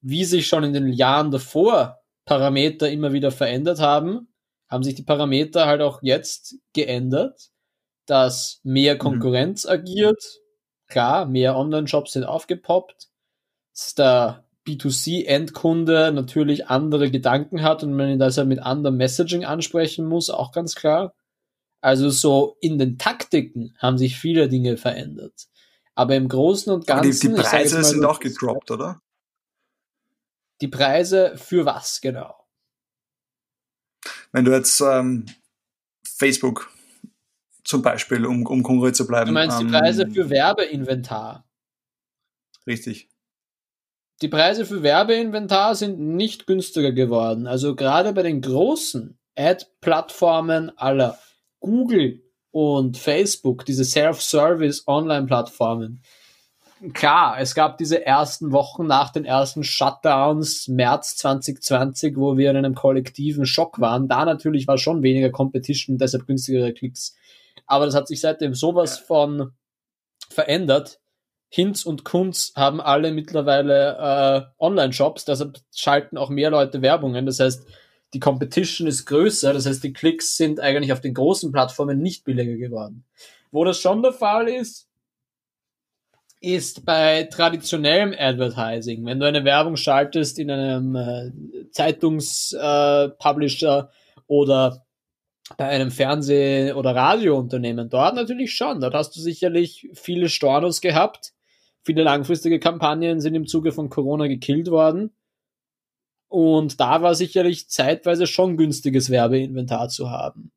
wie 0.00 0.24
sich 0.24 0.46
schon 0.46 0.64
in 0.64 0.72
den 0.72 0.88
Jahren 0.88 1.30
davor 1.30 2.00
Parameter 2.24 2.90
immer 2.90 3.12
wieder 3.12 3.30
verändert 3.30 3.80
haben, 3.80 4.28
haben 4.68 4.84
sich 4.84 4.94
die 4.94 5.02
Parameter 5.02 5.66
halt 5.66 5.82
auch 5.82 6.00
jetzt 6.02 6.56
geändert, 6.72 7.50
dass 8.06 8.60
mehr 8.62 8.94
mhm. 8.94 8.98
Konkurrenz 8.98 9.64
mhm. 9.64 9.70
agiert, 9.70 10.22
klar, 10.90 11.26
mehr 11.26 11.56
Online-Shops 11.56 12.12
sind 12.12 12.24
aufgepoppt, 12.24 13.08
dass 13.72 13.94
der 13.94 14.44
B2C-Endkunde 14.66 16.12
natürlich 16.12 16.66
andere 16.66 17.10
Gedanken 17.10 17.62
hat 17.62 17.82
und 17.82 17.94
man 17.94 18.10
ihn 18.10 18.18
deshalb 18.18 18.48
mit 18.48 18.60
anderem 18.60 18.96
Messaging 18.96 19.44
ansprechen 19.44 20.06
muss, 20.06 20.28
auch 20.28 20.52
ganz 20.52 20.74
klar. 20.74 21.14
Also 21.80 22.10
so 22.10 22.56
in 22.60 22.78
den 22.78 22.98
Taktiken 22.98 23.74
haben 23.78 23.96
sich 23.96 24.18
viele 24.18 24.48
Dinge 24.48 24.76
verändert. 24.76 25.48
Aber 25.94 26.14
im 26.14 26.28
Großen 26.28 26.72
und 26.72 26.86
Ganzen. 26.86 27.10
die, 27.10 27.36
die 27.36 27.42
Preise 27.42 27.76
mal, 27.76 27.84
sind 27.84 28.04
auch 28.04 28.20
gedroppt, 28.20 28.70
oder? 28.70 29.00
Die 30.60 30.68
Preise 30.68 31.36
für 31.36 31.64
was 31.64 32.00
genau? 32.00 32.34
Wenn 34.32 34.44
du 34.44 34.52
jetzt 34.52 34.80
ähm, 34.80 35.26
Facebook 36.04 36.70
zum 37.70 37.82
Beispiel, 37.82 38.26
um, 38.26 38.44
um 38.44 38.62
konkret 38.62 38.96
zu 38.96 39.06
bleiben. 39.06 39.28
Du 39.28 39.32
meinst 39.32 39.60
die 39.60 39.64
Preise 39.64 40.02
ähm, 40.02 40.12
für 40.12 40.28
Werbeinventar? 40.28 41.44
Richtig. 42.66 43.08
Die 44.20 44.28
Preise 44.28 44.66
für 44.66 44.82
Werbeinventar 44.82 45.74
sind 45.74 45.98
nicht 45.98 46.46
günstiger 46.46 46.92
geworden. 46.92 47.46
Also 47.46 47.74
gerade 47.74 48.12
bei 48.12 48.22
den 48.22 48.42
großen 48.42 49.18
Ad-Plattformen 49.36 50.76
aller 50.76 51.18
Google 51.60 52.22
und 52.50 52.98
Facebook, 52.98 53.64
diese 53.64 53.84
Self-Service 53.84 54.86
Online-Plattformen. 54.86 56.02
Klar, 56.92 57.38
es 57.38 57.54
gab 57.54 57.78
diese 57.78 58.04
ersten 58.04 58.52
Wochen 58.52 58.86
nach 58.86 59.10
den 59.10 59.24
ersten 59.24 59.62
Shutdowns, 59.62 60.66
März 60.66 61.16
2020, 61.18 62.16
wo 62.16 62.36
wir 62.36 62.50
in 62.50 62.56
einem 62.56 62.74
kollektiven 62.74 63.46
Schock 63.46 63.80
waren. 63.80 64.08
Da 64.08 64.24
natürlich 64.24 64.66
war 64.66 64.78
schon 64.78 65.02
weniger 65.02 65.30
Competition, 65.30 65.98
deshalb 65.98 66.26
günstigere 66.26 66.72
Klicks. 66.72 67.14
Aber 67.66 67.86
das 67.86 67.94
hat 67.94 68.08
sich 68.08 68.20
seitdem 68.20 68.54
sowas 68.54 68.98
von 68.98 69.52
verändert. 70.28 71.00
Hinz 71.48 71.84
und 71.84 72.04
Kunz 72.04 72.52
haben 72.54 72.80
alle 72.80 73.12
mittlerweile 73.12 73.96
äh, 73.98 74.62
Online-Shops, 74.62 75.24
deshalb 75.24 75.58
schalten 75.74 76.16
auch 76.16 76.30
mehr 76.30 76.50
Leute 76.50 76.80
Werbungen. 76.80 77.26
Das 77.26 77.40
heißt, 77.40 77.66
die 78.14 78.20
Competition 78.20 78.86
ist 78.86 79.06
größer, 79.06 79.52
das 79.52 79.66
heißt, 79.66 79.82
die 79.82 79.92
Klicks 79.92 80.36
sind 80.36 80.60
eigentlich 80.60 80.92
auf 80.92 81.00
den 81.00 81.14
großen 81.14 81.50
Plattformen 81.50 82.00
nicht 82.00 82.24
billiger 82.24 82.56
geworden. 82.56 83.04
Wo 83.50 83.64
das 83.64 83.80
schon 83.80 84.02
der 84.02 84.12
Fall 84.12 84.48
ist, 84.48 84.90
ist 86.40 86.86
bei 86.86 87.24
traditionellem 87.24 88.14
Advertising. 88.16 89.04
Wenn 89.04 89.20
du 89.20 89.26
eine 89.26 89.44
Werbung 89.44 89.76
schaltest 89.76 90.38
in 90.38 90.50
einem 90.50 90.96
äh, 90.96 91.30
Zeitungspublisher 91.70 93.90
äh, 93.90 94.20
oder 94.26 94.86
bei 95.56 95.66
einem 95.66 95.90
Fernseh- 95.90 96.72
oder 96.72 96.94
Radiounternehmen 96.94 97.88
dort 97.88 98.14
natürlich 98.14 98.54
schon. 98.54 98.80
Dort 98.80 98.94
hast 98.94 99.16
du 99.16 99.20
sicherlich 99.20 99.88
viele 99.94 100.28
Stornos 100.28 100.80
gehabt. 100.80 101.32
Viele 101.82 102.02
langfristige 102.02 102.60
Kampagnen 102.60 103.20
sind 103.20 103.34
im 103.34 103.46
Zuge 103.46 103.72
von 103.72 103.88
Corona 103.88 104.26
gekillt 104.26 104.70
worden. 104.70 105.12
Und 106.28 106.78
da 106.78 107.02
war 107.02 107.14
sicherlich 107.14 107.68
zeitweise 107.68 108.26
schon 108.26 108.56
günstiges 108.56 109.10
Werbeinventar 109.10 109.88
zu 109.88 110.10
haben. 110.10 110.52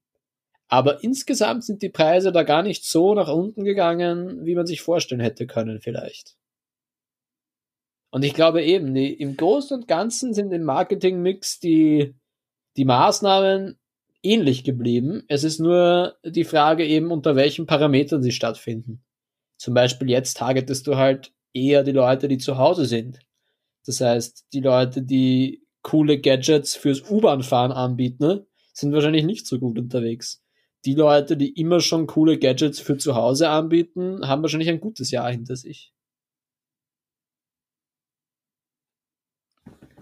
Aber 0.67 1.03
insgesamt 1.03 1.63
sind 1.63 1.82
die 1.82 1.89
Preise 1.89 2.32
da 2.32 2.43
gar 2.43 2.63
nicht 2.63 2.86
so 2.86 3.13
nach 3.13 3.27
unten 3.32 3.63
gegangen, 3.63 4.45
wie 4.45 4.56
man 4.56 4.65
sich 4.65 4.82
vorstellen 4.82 5.21
hätte 5.21 5.47
können 5.47 5.82
vielleicht. 5.82 6.36
Und 8.11 8.24
ich 8.24 8.36
glaube 8.36 8.63
eben, 8.63 8.93
die, 8.93 9.11
im 9.13 9.38
Großen 9.38 9.76
und 9.76 9.88
Ganzen 9.88 10.36
sind 10.36 10.51
im 10.51 10.63
Marketingmix 10.63 11.59
die, 11.59 12.13
die 12.78 12.86
Maßnahmen 12.86 13.80
ähnlich 14.24 14.63
geblieben. 14.63 15.24
Es 15.28 15.43
ist 15.43 15.59
nur 15.59 16.15
die 16.26 16.45
Frage 16.45 16.86
eben, 16.86 17.11
unter 17.11 17.36
welchen 17.36 17.65
Parametern 17.65 18.24
sie 18.24 18.32
stattfinden. 18.32 19.03
Zum 19.57 19.74
Beispiel 19.74 20.09
jetzt 20.09 20.38
targetest 20.38 20.88
du 20.88 20.95
halt 20.95 21.34
eher 21.53 21.84
die 21.84 21.91
Leute, 21.91 22.28
die 22.28 22.38
zu 22.38 22.57
Hause 22.57 22.86
sind. 22.86 23.19
Das 23.86 24.01
heißt, 24.01 24.47
die 24.53 24.61
Leute, 24.61 25.03
die 25.03 25.63
coole 25.82 26.19
Gadgets 26.19 26.76
fürs 26.76 27.09
U-Bahn-Fahren 27.09 27.71
anbieten, 27.71 28.45
sind 28.74 28.93
wahrscheinlich 28.93 29.26
nicht 29.26 29.45
so 29.45 29.59
gut 29.59 29.78
unterwegs. 29.78 30.41
Die 30.86 30.95
Leute, 30.95 31.38
die 31.38 31.53
immer 31.53 31.80
schon 31.80 32.07
coole 32.07 32.39
Gadgets 32.39 32.80
für 32.80 32.97
zu 32.97 33.15
Hause 33.15 33.49
anbieten, 33.49 34.28
haben 34.28 34.41
wahrscheinlich 34.41 34.69
ein 34.69 34.82
gutes 34.82 35.11
Jahr 35.11 35.30
hinter 35.32 35.55
sich. 35.55 35.93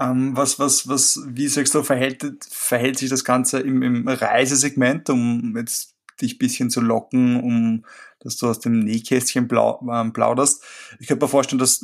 Ähm, 0.02 0.36
was, 0.36 0.58
was, 0.58 0.88
was, 0.88 1.22
wie 1.28 1.47
sagst 1.47 1.76
du, 1.76 1.84
verhält, 1.84 2.26
verhält 2.49 2.97
sich 2.97 3.10
das 3.10 3.24
Ganze 3.24 3.60
im, 3.60 3.84
im 3.84 4.08
Reisesegment, 4.08 5.10
um 5.12 5.56
jetzt 5.56 5.95
dich 6.22 6.39
bisschen 6.39 6.70
zu 6.70 6.82
locken, 6.82 7.39
um 7.39 7.86
dass 8.20 8.38
du 8.38 8.47
aus 8.47 8.60
dem 8.60 8.80
Nähkästchen 8.80 9.47
blau, 9.47 9.84
äh, 9.91 10.10
plauderst. 10.10 10.64
Ich 10.99 11.08
könnte 11.08 11.26
mir 11.26 11.30
vorstellen, 11.30 11.60
dass 11.60 11.84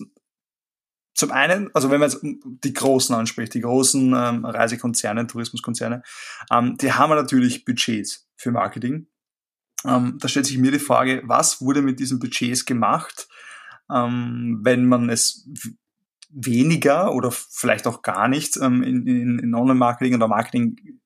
zum 1.15 1.31
einen, 1.31 1.73
also 1.73 1.89
wenn 1.89 1.99
man 1.99 2.09
jetzt 2.09 2.21
die 2.23 2.73
Großen 2.73 3.15
anspricht, 3.15 3.53
die 3.55 3.61
großen 3.61 4.13
ähm, 4.15 4.45
Reisekonzerne, 4.45 5.25
Tourismuskonzerne, 5.25 6.03
ähm, 6.51 6.77
die 6.77 6.93
haben 6.93 7.09
natürlich 7.09 7.65
Budgets 7.65 8.27
für 8.35 8.51
Marketing. 8.51 9.07
Ähm, 9.83 10.17
da 10.19 10.27
stellt 10.27 10.45
sich 10.45 10.59
mir 10.59 10.71
die 10.71 10.79
Frage, 10.79 11.23
was 11.25 11.61
wurde 11.61 11.81
mit 11.81 11.99
diesen 11.99 12.19
Budgets 12.19 12.65
gemacht, 12.65 13.27
ähm, 13.91 14.59
wenn 14.61 14.85
man 14.85 15.09
es 15.09 15.49
weniger 16.29 17.13
oder 17.13 17.31
vielleicht 17.31 17.87
auch 17.87 18.01
gar 18.01 18.27
nicht 18.27 18.57
ähm, 18.57 18.83
in, 18.83 19.07
in, 19.07 19.39
in 19.39 19.55
Online-Marketing 19.55 20.15
oder 20.15 20.27
Marketing 20.27 20.99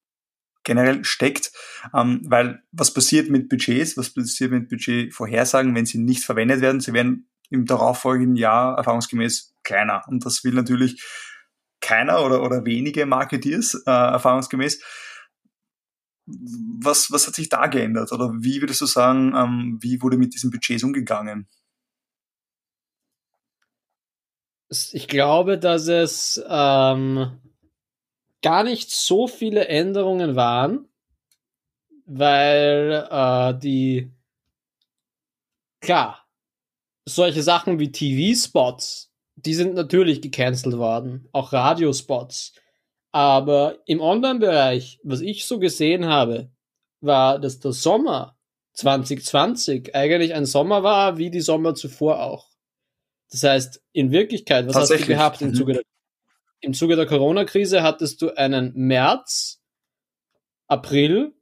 generell 0.63 1.03
steckt, 1.03 1.51
ähm, 1.93 2.21
weil 2.25 2.61
was 2.71 2.93
passiert 2.93 3.29
mit 3.29 3.49
Budgets, 3.49 3.97
was 3.97 4.13
passiert 4.13 4.51
mit 4.51 4.69
Budgetvorhersagen, 4.69 5.73
wenn 5.75 5.85
sie 5.85 5.97
nicht 5.97 6.23
verwendet 6.23 6.61
werden? 6.61 6.81
Sie 6.81 6.93
werden 6.93 7.27
im 7.49 7.65
darauffolgenden 7.65 8.35
Jahr 8.35 8.77
erfahrungsgemäß 8.77 9.55
kleiner 9.63 10.03
und 10.07 10.25
das 10.25 10.43
will 10.43 10.53
natürlich 10.53 11.03
keiner 11.81 12.23
oder, 12.23 12.43
oder 12.43 12.65
wenige 12.65 13.05
Marketeers 13.05 13.75
äh, 13.85 13.91
erfahrungsgemäß. 13.91 14.81
Was, 16.27 17.11
was 17.11 17.27
hat 17.27 17.35
sich 17.35 17.49
da 17.49 17.67
geändert 17.67 18.11
oder 18.11 18.31
wie 18.39 18.61
würdest 18.61 18.81
du 18.81 18.85
sagen, 18.85 19.33
ähm, 19.35 19.79
wie 19.81 20.01
wurde 20.01 20.17
mit 20.17 20.33
diesen 20.33 20.51
Budgets 20.51 20.83
umgegangen? 20.83 21.47
Ich 24.71 25.09
glaube, 25.09 25.57
dass 25.57 25.87
es 25.87 26.41
ähm, 26.47 27.39
gar 28.41 28.63
nicht 28.63 28.89
so 28.89 29.27
viele 29.27 29.67
Änderungen 29.67 30.37
waren, 30.37 30.87
weil 32.05 33.07
äh, 33.11 33.59
die 33.59 34.11
klar 35.81 36.25
solche 37.05 37.43
Sachen 37.43 37.79
wie 37.79 37.91
TV-Spots, 37.91 39.11
die 39.35 39.53
sind 39.53 39.73
natürlich 39.73 40.21
gecancelt 40.21 40.77
worden, 40.77 41.27
auch 41.33 41.51
Radiospots. 41.51 42.53
Aber 43.11 43.79
im 43.85 43.99
Online-Bereich, 43.99 45.01
was 45.03 45.19
ich 45.19 45.45
so 45.45 45.59
gesehen 45.59 46.05
habe, 46.05 46.49
war, 47.01 47.39
dass 47.39 47.59
der 47.59 47.73
Sommer 47.73 48.37
2020 48.73 49.93
eigentlich 49.95 50.33
ein 50.33 50.45
Sommer 50.45 50.83
war, 50.83 51.17
wie 51.17 51.29
die 51.29 51.41
Sommer 51.41 51.75
zuvor 51.75 52.21
auch. 52.21 52.50
Das 53.31 53.43
heißt, 53.43 53.81
in 53.93 54.11
Wirklichkeit, 54.11 54.67
was 54.67 54.75
hast 54.75 54.91
du 54.91 55.05
gehabt 55.05 55.41
im 55.41 55.49
mhm. 55.49 55.55
Zuge 55.55 55.73
der, 55.73 55.83
im 56.59 56.73
Zuge 56.73 56.95
der 56.95 57.05
Corona-Krise? 57.05 57.81
Hattest 57.81 58.21
du 58.21 58.35
einen 58.35 58.73
März, 58.75 59.61
April 60.67 61.33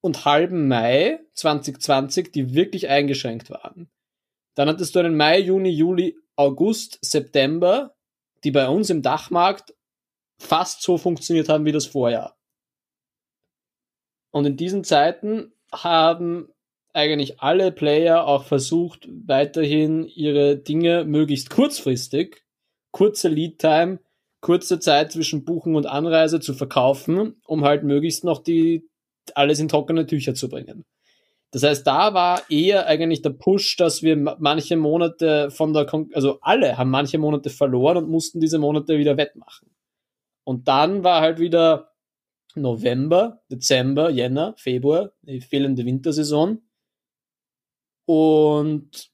und 0.00 0.24
halben 0.24 0.68
Mai 0.68 1.18
2020, 1.34 2.32
die 2.32 2.54
wirklich 2.54 2.88
eingeschränkt 2.88 3.50
waren. 3.50 3.90
Dann 4.54 4.68
hattest 4.68 4.94
du 4.94 5.00
einen 5.00 5.16
Mai, 5.16 5.40
Juni, 5.40 5.70
Juli, 5.70 6.16
August, 6.36 6.98
September, 7.02 7.96
die 8.44 8.50
bei 8.50 8.68
uns 8.68 8.90
im 8.90 9.02
Dachmarkt 9.02 9.74
fast 10.38 10.82
so 10.82 10.98
funktioniert 10.98 11.48
haben 11.48 11.64
wie 11.64 11.72
das 11.72 11.86
Vorjahr. 11.86 12.38
Und 14.30 14.44
in 14.44 14.56
diesen 14.56 14.84
Zeiten 14.84 15.52
haben 15.72 16.52
eigentlich 16.96 17.40
alle 17.40 17.72
Player 17.72 18.26
auch 18.26 18.44
versucht, 18.44 19.08
weiterhin 19.26 20.06
ihre 20.06 20.56
Dinge 20.56 21.04
möglichst 21.04 21.50
kurzfristig, 21.50 22.44
kurze 22.90 23.28
Lead 23.28 23.58
Time, 23.58 24.00
kurze 24.40 24.80
Zeit 24.80 25.12
zwischen 25.12 25.44
Buchen 25.44 25.76
und 25.76 25.86
Anreise 25.86 26.40
zu 26.40 26.54
verkaufen, 26.54 27.36
um 27.46 27.64
halt 27.64 27.84
möglichst 27.84 28.24
noch 28.24 28.42
die 28.42 28.88
alles 29.34 29.58
in 29.58 29.68
trockene 29.68 30.06
Tücher 30.06 30.34
zu 30.34 30.48
bringen. 30.48 30.84
Das 31.50 31.62
heißt, 31.62 31.86
da 31.86 32.12
war 32.14 32.42
eher 32.50 32.86
eigentlich 32.86 33.22
der 33.22 33.30
Push, 33.30 33.76
dass 33.76 34.02
wir 34.02 34.16
manche 34.16 34.76
Monate 34.76 35.50
von 35.50 35.72
der, 35.72 35.86
Kon 35.86 36.10
also 36.12 36.38
alle 36.42 36.76
haben 36.76 36.90
manche 36.90 37.18
Monate 37.18 37.50
verloren 37.50 37.96
und 37.98 38.10
mussten 38.10 38.40
diese 38.40 38.58
Monate 38.58 38.98
wieder 38.98 39.16
wettmachen. 39.16 39.70
Und 40.44 40.68
dann 40.68 41.02
war 41.02 41.20
halt 41.20 41.38
wieder 41.38 41.92
November, 42.54 43.42
Dezember, 43.50 44.10
Jänner, 44.10 44.54
Februar, 44.56 45.12
die 45.22 45.40
fehlende 45.40 45.84
Wintersaison. 45.84 46.62
Und 48.06 49.10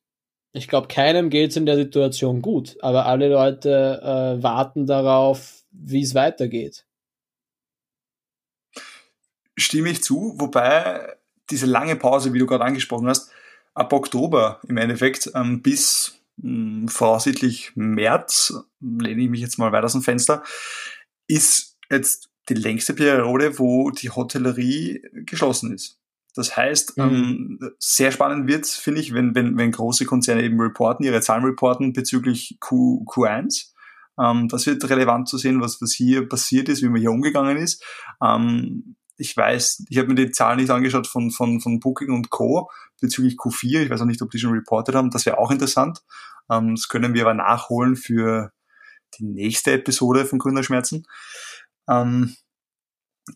ich 0.52 0.68
glaube, 0.68 0.88
keinem 0.88 1.30
geht 1.30 1.50
es 1.50 1.56
in 1.56 1.66
der 1.66 1.76
Situation 1.76 2.42
gut, 2.42 2.76
aber 2.82 3.06
alle 3.06 3.28
Leute 3.30 4.00
äh, 4.02 4.42
warten 4.42 4.86
darauf, 4.86 5.64
wie 5.70 6.02
es 6.02 6.14
weitergeht. 6.14 6.86
Stimme 9.56 9.90
ich 9.90 10.02
zu, 10.02 10.34
wobei 10.36 11.16
diese 11.50 11.66
lange 11.66 11.96
Pause, 11.96 12.32
wie 12.32 12.38
du 12.38 12.46
gerade 12.46 12.64
angesprochen 12.64 13.08
hast, 13.08 13.30
ab 13.74 13.92
Oktober 13.92 14.60
im 14.68 14.76
Endeffekt 14.76 15.30
ähm, 15.34 15.62
bis 15.62 16.18
mh, 16.36 16.80
hm, 16.82 16.88
voraussichtlich 16.88 17.72
März, 17.74 18.54
lehne 18.80 19.22
ich 19.22 19.30
mich 19.30 19.40
jetzt 19.40 19.58
mal 19.58 19.72
weiter 19.72 19.86
aus 19.86 19.92
dem 19.92 20.02
Fenster, 20.02 20.42
ist 21.26 21.78
jetzt 21.90 22.28
die 22.48 22.54
längste 22.54 22.92
Periode, 22.92 23.58
wo 23.58 23.90
die 23.90 24.10
Hotellerie 24.10 25.02
geschlossen 25.24 25.72
ist. 25.72 26.01
Das 26.34 26.56
heißt, 26.56 26.96
mhm. 26.96 27.04
ähm, 27.04 27.58
sehr 27.78 28.10
spannend 28.10 28.48
wird 28.48 28.66
finde 28.66 29.00
ich, 29.00 29.12
wenn, 29.12 29.34
wenn, 29.34 29.56
wenn 29.56 29.70
große 29.70 30.06
Konzerne 30.06 30.42
eben 30.42 30.60
reporten, 30.60 31.04
ihre 31.04 31.20
Zahlen 31.20 31.44
reporten 31.44 31.92
bezüglich 31.92 32.56
Q, 32.60 33.04
Q1. 33.06 33.72
Ähm, 34.18 34.48
das 34.48 34.66
wird 34.66 34.88
relevant 34.88 35.28
zu 35.28 35.38
sehen, 35.38 35.60
was, 35.60 35.80
was 35.80 35.92
hier 35.92 36.28
passiert 36.28 36.68
ist, 36.68 36.82
wie 36.82 36.88
man 36.88 37.00
hier 37.00 37.10
umgegangen 37.10 37.56
ist. 37.56 37.84
Ähm, 38.22 38.96
ich 39.16 39.36
weiß, 39.36 39.84
ich 39.88 39.98
habe 39.98 40.08
mir 40.08 40.14
die 40.14 40.30
Zahlen 40.30 40.58
nicht 40.58 40.70
angeschaut 40.70 41.06
von, 41.06 41.30
von, 41.30 41.60
von 41.60 41.80
Booking 41.80 42.10
und 42.10 42.30
Co. 42.30 42.70
bezüglich 43.00 43.34
Q4. 43.34 43.82
Ich 43.82 43.90
weiß 43.90 44.00
auch 44.00 44.06
nicht, 44.06 44.22
ob 44.22 44.30
die 44.30 44.38
schon 44.38 44.52
reportet 44.52 44.94
haben. 44.94 45.10
Das 45.10 45.26
wäre 45.26 45.38
auch 45.38 45.50
interessant. 45.50 46.02
Ähm, 46.50 46.74
das 46.74 46.88
können 46.88 47.14
wir 47.14 47.22
aber 47.22 47.34
nachholen 47.34 47.96
für 47.96 48.52
die 49.18 49.24
nächste 49.24 49.72
Episode 49.72 50.24
von 50.24 50.38
Gründerschmerzen. 50.38 51.06
Ähm, 51.88 52.36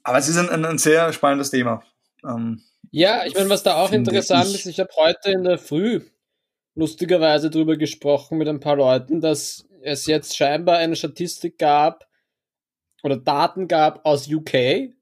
aber 0.02 0.18
es 0.18 0.28
ist 0.28 0.38
ein, 0.38 0.48
ein, 0.48 0.64
ein 0.64 0.78
sehr 0.78 1.12
spannendes 1.12 1.50
Thema. 1.50 1.82
Ähm, 2.24 2.62
ja, 2.90 3.24
ich 3.26 3.34
meine, 3.34 3.48
was 3.50 3.62
da 3.62 3.76
auch 3.76 3.92
interessant 3.92 4.48
ich. 4.48 4.54
ist, 4.54 4.66
ich 4.66 4.80
habe 4.80 4.90
heute 4.96 5.30
in 5.30 5.44
der 5.44 5.58
Früh 5.58 6.00
lustigerweise 6.74 7.50
darüber 7.50 7.76
gesprochen 7.76 8.38
mit 8.38 8.48
ein 8.48 8.60
paar 8.60 8.76
Leuten, 8.76 9.20
dass 9.20 9.66
es 9.82 10.06
jetzt 10.06 10.36
scheinbar 10.36 10.78
eine 10.78 10.96
Statistik 10.96 11.58
gab 11.58 12.06
oder 13.02 13.16
Daten 13.16 13.68
gab 13.68 14.04
aus 14.04 14.28
UK. 14.28 14.92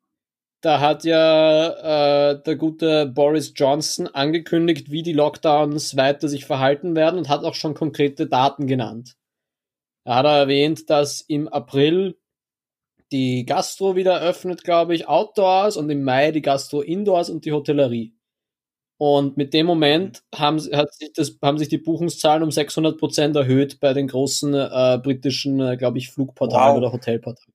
Da 0.60 0.80
hat 0.80 1.04
ja 1.04 2.30
äh, 2.30 2.42
der 2.42 2.56
gute 2.56 3.06
Boris 3.06 3.52
Johnson 3.54 4.08
angekündigt, 4.08 4.90
wie 4.90 5.02
die 5.02 5.12
Lockdowns 5.12 5.96
weiter 5.96 6.28
sich 6.28 6.46
verhalten 6.46 6.96
werden 6.96 7.18
und 7.18 7.28
hat 7.28 7.44
auch 7.44 7.54
schon 7.54 7.74
konkrete 7.74 8.26
Daten 8.26 8.66
genannt. 8.66 9.16
Er 10.04 10.16
hat 10.16 10.26
erwähnt, 10.26 10.88
dass 10.90 11.22
im 11.22 11.48
April 11.48 12.16
die 13.14 13.46
Gastro 13.46 13.94
wieder 13.94 14.20
öffnet, 14.20 14.64
glaube 14.64 14.92
ich, 14.92 15.06
Outdoors 15.06 15.76
und 15.76 15.88
im 15.88 16.02
Mai 16.02 16.32
die 16.32 16.42
Gastro 16.42 16.80
Indoors 16.80 17.30
und 17.30 17.44
die 17.44 17.52
Hotellerie. 17.52 18.12
Und 18.98 19.36
mit 19.36 19.54
dem 19.54 19.66
Moment 19.66 20.24
haben, 20.34 20.58
hat 20.72 20.92
sich 20.94 21.12
das, 21.14 21.38
haben 21.40 21.58
sich 21.58 21.68
die 21.68 21.78
Buchungszahlen 21.78 22.42
um 22.42 22.50
600 22.50 22.98
Prozent 22.98 23.36
erhöht 23.36 23.78
bei 23.78 23.92
den 23.92 24.08
großen 24.08 24.52
äh, 24.54 24.98
britischen, 25.00 25.60
äh, 25.60 25.76
glaube 25.76 25.98
ich, 25.98 26.10
Flugportalen 26.10 26.72
wow. 26.72 26.78
oder 26.78 26.92
Hotelportalen. 26.92 27.54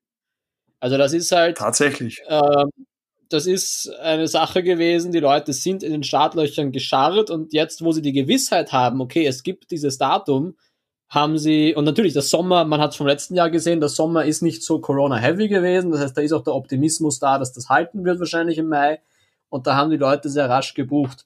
Also 0.79 0.97
das 0.97 1.11
ist 1.11 1.33
halt 1.33 1.57
tatsächlich. 1.57 2.21
Äh, 2.27 2.63
das 3.27 3.45
ist 3.45 3.89
eine 3.99 4.27
Sache 4.27 4.63
gewesen. 4.63 5.11
Die 5.11 5.19
Leute 5.19 5.51
sind 5.51 5.83
in 5.83 5.91
den 5.91 6.03
Startlöchern 6.03 6.71
gescharrt 6.71 7.29
und 7.29 7.51
jetzt, 7.51 7.83
wo 7.83 7.91
sie 7.91 8.01
die 8.01 8.13
Gewissheit 8.13 8.71
haben, 8.71 9.01
okay, 9.01 9.25
es 9.25 9.43
gibt 9.43 9.71
dieses 9.71 9.97
Datum, 9.97 10.55
haben 11.09 11.39
sie, 11.39 11.73
und 11.75 11.85
natürlich 11.85 12.13
der 12.13 12.21
Sommer, 12.21 12.65
man 12.65 12.79
hat 12.79 12.91
es 12.91 12.97
vom 12.97 13.07
letzten 13.07 13.35
Jahr 13.35 13.49
gesehen, 13.49 13.79
der 13.79 13.89
Sommer 13.89 14.25
ist 14.25 14.43
nicht 14.43 14.63
so 14.63 14.79
Corona-heavy 14.79 15.47
gewesen, 15.47 15.91
das 15.91 16.01
heißt, 16.01 16.17
da 16.17 16.21
ist 16.21 16.33
auch 16.33 16.43
der 16.43 16.53
Optimismus 16.53 17.19
da, 17.19 17.39
dass 17.39 17.51
das 17.51 17.69
halten 17.69 18.05
wird 18.05 18.19
wahrscheinlich 18.19 18.59
im 18.59 18.69
Mai 18.69 19.01
und 19.49 19.65
da 19.65 19.75
haben 19.75 19.89
die 19.89 19.97
Leute 19.97 20.29
sehr 20.29 20.49
rasch 20.49 20.75
gebucht. 20.75 21.25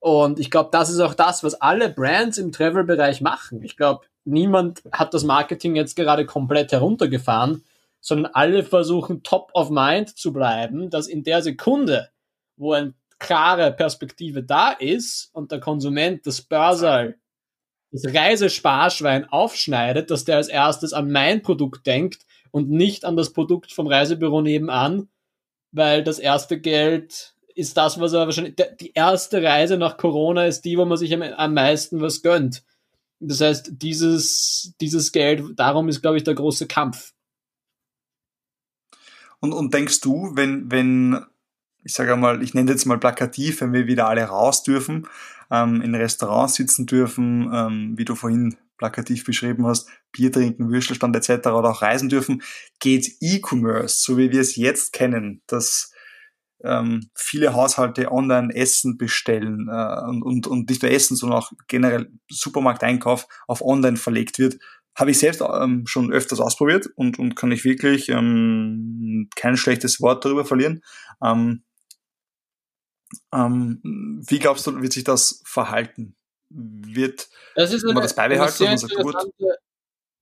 Und 0.00 0.40
ich 0.40 0.50
glaube, 0.50 0.70
das 0.72 0.90
ist 0.90 0.98
auch 1.00 1.14
das, 1.14 1.44
was 1.44 1.60
alle 1.60 1.90
Brands 1.90 2.38
im 2.38 2.52
Travel-Bereich 2.52 3.20
machen. 3.20 3.62
Ich 3.62 3.76
glaube, 3.76 4.06
niemand 4.24 4.82
hat 4.90 5.14
das 5.14 5.24
Marketing 5.24 5.76
jetzt 5.76 5.94
gerade 5.94 6.26
komplett 6.26 6.72
heruntergefahren, 6.72 7.62
sondern 8.00 8.32
alle 8.34 8.64
versuchen 8.64 9.22
top 9.22 9.50
of 9.54 9.70
mind 9.70 10.16
zu 10.18 10.32
bleiben, 10.32 10.90
dass 10.90 11.06
in 11.06 11.22
der 11.22 11.42
Sekunde, 11.42 12.08
wo 12.56 12.72
eine 12.72 12.94
klare 13.18 13.70
Perspektive 13.72 14.42
da 14.42 14.70
ist 14.70 15.30
und 15.34 15.52
der 15.52 15.60
Konsument 15.60 16.26
das 16.26 16.40
Börsal 16.40 17.16
das 17.92 18.04
Reisesparschwein 18.14 19.28
aufschneidet, 19.28 20.10
dass 20.10 20.24
der 20.24 20.36
als 20.36 20.48
erstes 20.48 20.92
an 20.92 21.10
mein 21.10 21.42
Produkt 21.42 21.86
denkt 21.86 22.24
und 22.50 22.70
nicht 22.70 23.04
an 23.04 23.16
das 23.16 23.32
Produkt 23.32 23.72
vom 23.72 23.86
Reisebüro 23.86 24.42
nebenan, 24.42 25.08
weil 25.72 26.04
das 26.04 26.18
erste 26.18 26.60
Geld 26.60 27.34
ist 27.54 27.76
das, 27.76 28.00
was 28.00 28.12
er 28.12 28.26
wahrscheinlich, 28.26 28.56
die 28.80 28.92
erste 28.94 29.42
Reise 29.42 29.76
nach 29.76 29.96
Corona 29.96 30.46
ist 30.46 30.62
die, 30.62 30.78
wo 30.78 30.84
man 30.84 30.98
sich 30.98 31.12
am, 31.12 31.54
meisten 31.54 32.00
was 32.00 32.22
gönnt. 32.22 32.62
Das 33.18 33.40
heißt, 33.40 33.72
dieses, 33.72 34.74
dieses 34.80 35.12
Geld, 35.12 35.42
darum 35.56 35.88
ist, 35.88 36.00
glaube 36.00 36.16
ich, 36.16 36.24
der 36.24 36.34
große 36.34 36.66
Kampf. 36.66 37.12
Und, 39.40 39.52
und 39.52 39.74
denkst 39.74 40.00
du, 40.00 40.30
wenn, 40.34 40.70
wenn 40.70 41.26
ich 41.82 41.94
sage 41.94 42.16
mal, 42.16 42.42
ich 42.42 42.54
nenne 42.54 42.70
jetzt 42.70 42.86
mal 42.86 42.98
plakativ, 42.98 43.60
wenn 43.60 43.72
wir 43.72 43.86
wieder 43.86 44.08
alle 44.08 44.22
raus 44.24 44.62
dürfen, 44.62 45.08
ähm, 45.50 45.82
in 45.82 45.94
Restaurants 45.94 46.54
sitzen 46.54 46.86
dürfen, 46.86 47.50
ähm, 47.52 47.94
wie 47.96 48.04
du 48.04 48.14
vorhin 48.14 48.56
plakativ 48.76 49.24
beschrieben 49.24 49.66
hast, 49.66 49.88
Bier 50.10 50.32
trinken, 50.32 50.70
Würstelstand 50.70 51.14
etc. 51.14 51.48
oder 51.48 51.70
auch 51.70 51.82
reisen 51.82 52.08
dürfen, 52.08 52.42
geht 52.78 53.16
E-Commerce, 53.20 54.00
so 54.00 54.16
wie 54.16 54.32
wir 54.32 54.40
es 54.40 54.56
jetzt 54.56 54.92
kennen, 54.92 55.42
dass 55.46 55.92
ähm, 56.64 57.10
viele 57.14 57.54
Haushalte 57.54 58.10
online 58.10 58.54
Essen 58.54 58.96
bestellen 58.96 59.68
äh, 59.70 60.00
und, 60.08 60.22
und, 60.22 60.46
und 60.46 60.68
nicht 60.68 60.82
nur 60.82 60.90
Essen, 60.90 61.16
sondern 61.16 61.38
auch 61.38 61.52
generell 61.68 62.10
Supermarkteinkauf 62.30 63.26
auf 63.46 63.62
online 63.62 63.96
verlegt 63.96 64.38
wird, 64.38 64.58
habe 64.96 65.10
ich 65.10 65.18
selbst 65.18 65.42
ähm, 65.42 65.86
schon 65.86 66.12
öfters 66.12 66.40
ausprobiert 66.40 66.88
und, 66.96 67.18
und 67.18 67.36
kann 67.36 67.52
ich 67.52 67.64
wirklich 67.64 68.08
ähm, 68.08 69.28
kein 69.36 69.56
schlechtes 69.56 70.00
Wort 70.00 70.24
darüber 70.24 70.44
verlieren. 70.44 70.82
Ähm, 71.22 71.62
ähm, 73.32 73.80
wie 74.26 74.38
glaubst 74.38 74.66
du, 74.66 74.80
wird 74.80 74.92
sich 74.92 75.04
das 75.04 75.42
verhalten? 75.44 76.16
Wird 76.48 77.28
das 77.54 77.72
ist 77.72 77.84
eine, 77.84 77.94
man 77.94 78.02
das 78.02 78.14
beibehalten 78.14 78.66
eine, 78.66 78.78
sehr 78.78 78.88
gut? 79.02 79.14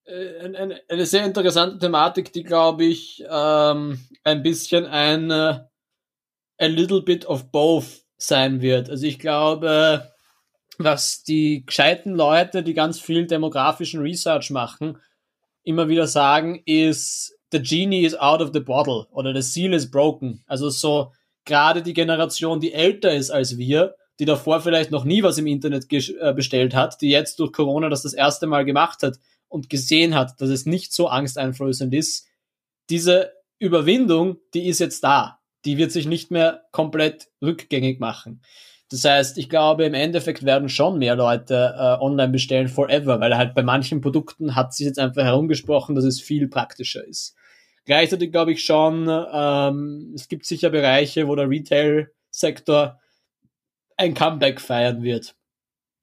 Äh, 0.05 0.41
eine, 0.41 0.81
eine, 0.89 1.07
sehr 1.07 1.25
interessante 1.25 1.79
Thematik, 1.79 2.33
die, 2.33 2.43
glaube 2.43 2.85
ich, 2.85 3.25
ähm, 3.29 4.01
ein 4.25 4.43
bisschen 4.43 4.85
ein 4.87 5.31
äh, 5.31 5.61
a 6.61 6.67
little 6.67 7.03
bit 7.03 7.27
of 7.27 7.51
both 7.51 8.05
sein 8.19 8.61
wird. 8.61 8.91
Also 8.91 9.07
ich 9.07 9.19
glaube, 9.19 10.13
was 10.79 11.23
die 11.23 11.65
gescheiten 11.65 12.15
Leute, 12.15 12.63
die 12.63 12.75
ganz 12.75 13.01
viel 13.01 13.27
demografischen 13.27 14.01
Research 14.01 14.51
machen, 14.51 14.99
immer 15.63 15.89
wieder 15.89 16.07
sagen, 16.07 16.63
ist, 16.67 17.35
the 17.53 17.63
genie 17.63 18.05
is 18.05 18.15
out 18.15 18.41
of 18.41 18.51
the 18.53 18.61
bottle 18.61 19.07
oder 19.11 19.35
the 19.35 19.43
seal 19.43 19.73
is 19.73 19.91
broken. 19.91 20.43
Also 20.47 20.69
so 20.69 21.13
gerade 21.49 21.83
die 21.83 21.95
Generation, 21.95 22.61
die 22.61 22.73
älter 22.73 23.13
ist 23.13 23.31
als 23.31 23.59
wir, 23.59 23.97
die 24.21 24.25
davor 24.25 24.61
vielleicht 24.61 24.93
noch 24.93 25.05
nie 25.05 25.25
was 25.25 25.39
im 25.39 25.47
Internet 25.47 25.87
äh, 25.91 26.33
bestellt 26.33 26.75
hat, 26.75 27.01
die 27.01 27.11
jetzt 27.11 27.41
durch 27.41 27.53
Corona 27.53 27.89
das 27.89 28.03
das 28.03 28.13
erste 28.13 28.47
Mal 28.47 28.65
gemacht 28.65 29.03
hat 29.03 29.19
und 29.49 29.71
gesehen 29.71 30.15
hat, 30.15 30.41
dass 30.41 30.51
es 30.51 30.67
nicht 30.67 30.93
so 30.93 31.09
angsteinflößend 31.09 31.93
ist, 31.95 32.27
diese 32.91 33.33
Überwindung, 33.59 34.37
die 34.55 34.67
ist 34.67 34.79
jetzt 34.79 35.03
da. 35.03 35.41
Die 35.65 35.77
wird 35.79 35.91
sich 35.91 36.07
nicht 36.07 36.31
mehr 36.31 36.63
komplett 36.71 37.29
rückgängig 37.43 37.99
machen. 37.99 38.43
Das 38.91 39.05
heißt, 39.05 39.37
ich 39.37 39.51
glaube, 39.51 39.85
im 39.85 39.95
Endeffekt 39.95 40.45
werden 40.45 40.69
schon 40.69 40.99
mehr 40.99 41.17
Leute 41.17 41.75
äh, 41.77 42.03
online 42.03 42.33
bestellen 42.33 42.69
forever, 42.69 43.21
weil 43.21 43.37
halt 43.37 43.55
bei 43.55 43.63
manchen 43.63 44.01
Produkten 44.01 44.55
hat 44.55 44.73
sich 44.73 44.87
jetzt 44.87 44.99
einfach 44.99 45.25
herumgesprochen, 45.25 45.95
dass 45.95 46.05
es 46.05 46.21
viel 46.21 46.49
praktischer 46.49 47.05
ist. 47.07 47.35
Gleichzeitig 47.89 48.31
glaube 48.33 48.53
ich 48.53 48.63
schon, 48.63 49.09
ähm, 49.09 50.13
es 50.15 50.29
gibt 50.29 50.45
sicher 50.45 50.69
Bereiche, 50.69 51.27
wo 51.27 51.35
der 51.35 51.49
Retail-Sektor 51.49 53.01
ein 53.97 54.13
Comeback 54.13 54.61
feiern 54.61 55.03
wird. 55.03 55.35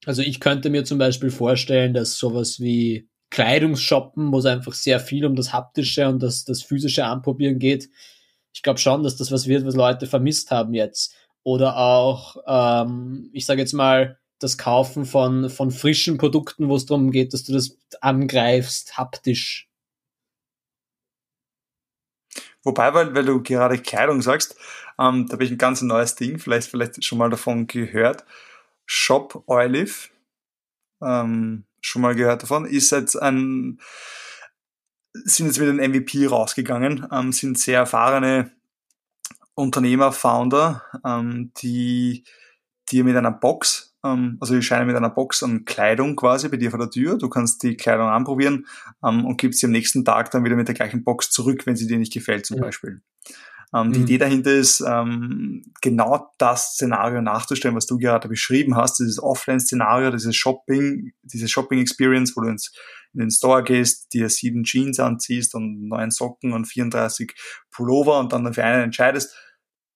Also 0.03 0.23
ich 0.23 0.39
könnte 0.39 0.71
mir 0.71 0.83
zum 0.83 0.97
Beispiel 0.97 1.29
vorstellen, 1.29 1.93
dass 1.93 2.17
sowas 2.17 2.59
wie 2.59 3.07
Kleidungsshoppen, 3.29 4.31
wo 4.31 4.39
es 4.39 4.47
einfach 4.47 4.73
sehr 4.73 4.99
viel 4.99 5.27
um 5.27 5.35
das 5.35 5.53
haptische 5.53 6.07
und 6.07 6.23
das, 6.23 6.43
das 6.43 6.63
physische 6.63 7.05
Anprobieren 7.05 7.59
geht, 7.59 7.87
ich 8.51 8.63
glaube 8.63 8.79
schon, 8.79 9.03
dass 9.03 9.15
das 9.15 9.31
was 9.31 9.45
wird, 9.45 9.63
was 9.63 9.75
Leute 9.75 10.07
vermisst 10.07 10.49
haben 10.49 10.73
jetzt 10.73 11.15
oder 11.43 11.77
auch, 11.77 12.37
ähm, 12.47 13.29
ich 13.31 13.45
sage 13.45 13.61
jetzt 13.61 13.73
mal, 13.73 14.17
das 14.39 14.57
Kaufen 14.57 15.05
von, 15.05 15.51
von 15.51 15.69
frischen 15.69 16.17
Produkten, 16.17 16.67
wo 16.67 16.77
es 16.77 16.87
darum 16.87 17.11
geht, 17.11 17.31
dass 17.31 17.43
du 17.43 17.53
das 17.53 17.77
angreifst, 18.01 18.97
haptisch. 18.97 19.69
Wobei, 22.65 22.93
weil, 22.95 23.15
weil 23.15 23.25
du 23.25 23.41
gerade 23.41 23.77
Kleidung 23.77 24.21
sagst, 24.21 24.57
ähm, 24.99 25.27
da 25.27 25.33
habe 25.33 25.45
ich 25.45 25.51
ein 25.51 25.57
ganz 25.57 25.81
neues 25.81 26.15
Ding, 26.15 26.39
vielleicht, 26.39 26.69
vielleicht 26.69 27.05
schon 27.05 27.19
mal 27.19 27.29
davon 27.29 27.67
gehört. 27.67 28.25
Shop 28.85 29.43
Olive, 29.45 30.09
ähm, 31.01 31.65
schon 31.79 32.01
mal 32.01 32.15
gehört 32.15 32.41
davon, 32.43 32.65
ist 32.65 32.91
jetzt 32.91 33.15
ein, 33.15 33.79
sind 35.13 35.45
jetzt 35.45 35.59
mit 35.59 35.69
einem 35.69 35.91
MVP 35.91 36.25
rausgegangen, 36.25 37.07
ähm, 37.11 37.31
sind 37.31 37.59
sehr 37.59 37.79
erfahrene 37.79 38.51
Unternehmer, 39.53 40.11
Founder, 40.11 40.83
ähm, 41.05 41.51
die 41.61 42.23
dir 42.89 43.03
mit 43.03 43.15
einer 43.15 43.31
Box, 43.31 43.94
also 44.39 44.55
die 44.55 44.61
scheinen 44.61 44.87
mit 44.87 44.95
einer 44.95 45.09
Box 45.09 45.43
an 45.43 45.65
Kleidung 45.65 46.15
quasi 46.15 46.49
bei 46.49 46.57
dir 46.57 46.69
vor 46.69 46.79
der 46.79 46.89
Tür. 46.89 47.17
Du 47.17 47.29
kannst 47.29 47.63
die 47.63 47.75
Kleidung 47.75 48.07
anprobieren 48.07 48.65
ähm, 49.03 49.25
und 49.25 49.37
gibst 49.37 49.59
sie 49.59 49.65
am 49.65 49.71
nächsten 49.71 50.05
Tag 50.05 50.31
dann 50.31 50.43
wieder 50.43 50.55
mit 50.55 50.67
der 50.67 50.75
gleichen 50.75 51.03
Box 51.03 51.31
zurück, 51.31 51.65
wenn 51.65 51.75
sie 51.75 51.87
dir 51.87 51.97
nicht 51.97 52.13
gefällt 52.13 52.45
zum 52.45 52.57
mhm. 52.57 52.61
Beispiel. 52.61 53.01
Ähm, 53.73 53.91
die 53.91 53.99
mhm. 53.99 54.05
Idee 54.05 54.17
dahinter 54.19 54.51
ist, 54.51 54.83
ähm, 54.87 55.63
genau 55.81 56.31
das 56.37 56.73
Szenario 56.73 57.21
nachzustellen, 57.21 57.75
was 57.75 57.87
du 57.87 57.97
gerade 57.97 58.27
beschrieben 58.27 58.75
hast, 58.75 58.99
dieses 58.99 59.21
Offline-Szenario, 59.21 60.11
dieses 60.11 60.35
Shopping, 60.35 61.11
diese 61.23 61.47
Shopping-Experience, 61.47 62.35
wo 62.35 62.41
du 62.41 62.49
ins, 62.49 62.73
in 63.13 63.21
den 63.21 63.31
Store 63.31 63.63
gehst, 63.63 64.13
dir 64.13 64.29
sieben 64.29 64.63
Jeans 64.63 64.99
anziehst 64.99 65.55
und 65.55 65.87
neun 65.87 66.11
Socken 66.11 66.53
und 66.53 66.65
34 66.65 67.33
Pullover 67.71 68.19
und 68.19 68.31
dann 68.33 68.53
für 68.53 68.63
einen 68.63 68.83
entscheidest, 68.83 69.35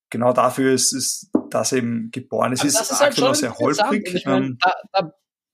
genau 0.09 0.33
dafür 0.33 0.73
ist, 0.73 0.93
ist 0.93 1.31
das 1.53 1.71
eben 1.71 2.11
geboren. 2.11 2.53
Ist, 2.53 2.63
ist 2.63 2.99
halt 2.99 3.15
schon 3.15 3.33
sehr 3.35 3.57
holprig. 3.57 4.13
Ich 4.13 4.25
mein, 4.25 4.57
da, 4.61 4.73
da, 4.93 5.13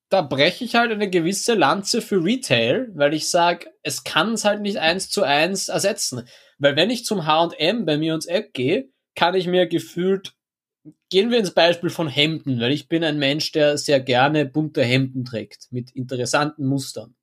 da 0.09 0.21
breche 0.21 0.63
ich 0.63 0.75
halt 0.75 0.91
eine 0.91 1.09
gewisse 1.09 1.53
Lanze 1.55 2.01
für 2.01 2.23
Retail, 2.23 2.91
weil 2.93 3.13
ich 3.13 3.29
sage, 3.29 3.67
es 3.81 4.03
kann 4.03 4.33
es 4.33 4.45
halt 4.45 4.61
nicht 4.61 4.77
eins 4.77 5.09
zu 5.09 5.23
eins 5.23 5.69
ersetzen. 5.69 6.27
Weil 6.57 6.75
wenn 6.75 6.89
ich 6.89 7.05
zum 7.05 7.25
H&M 7.25 7.85
bei 7.85 7.97
mir 7.97 8.13
ins 8.13 8.27
Eck 8.27 8.53
gehe, 8.53 8.89
kann 9.15 9.35
ich 9.35 9.47
mir 9.47 9.67
gefühlt, 9.67 10.33
gehen 11.09 11.31
wir 11.31 11.39
ins 11.39 11.51
Beispiel 11.51 11.89
von 11.89 12.07
Hemden, 12.07 12.59
weil 12.59 12.71
ich 12.71 12.87
bin 12.87 13.03
ein 13.03 13.17
Mensch, 13.17 13.51
der 13.51 13.77
sehr 13.77 13.99
gerne 13.99 14.45
bunte 14.45 14.83
Hemden 14.83 15.25
trägt, 15.25 15.67
mit 15.71 15.91
interessanten 15.91 16.65
Mustern. 16.65 17.15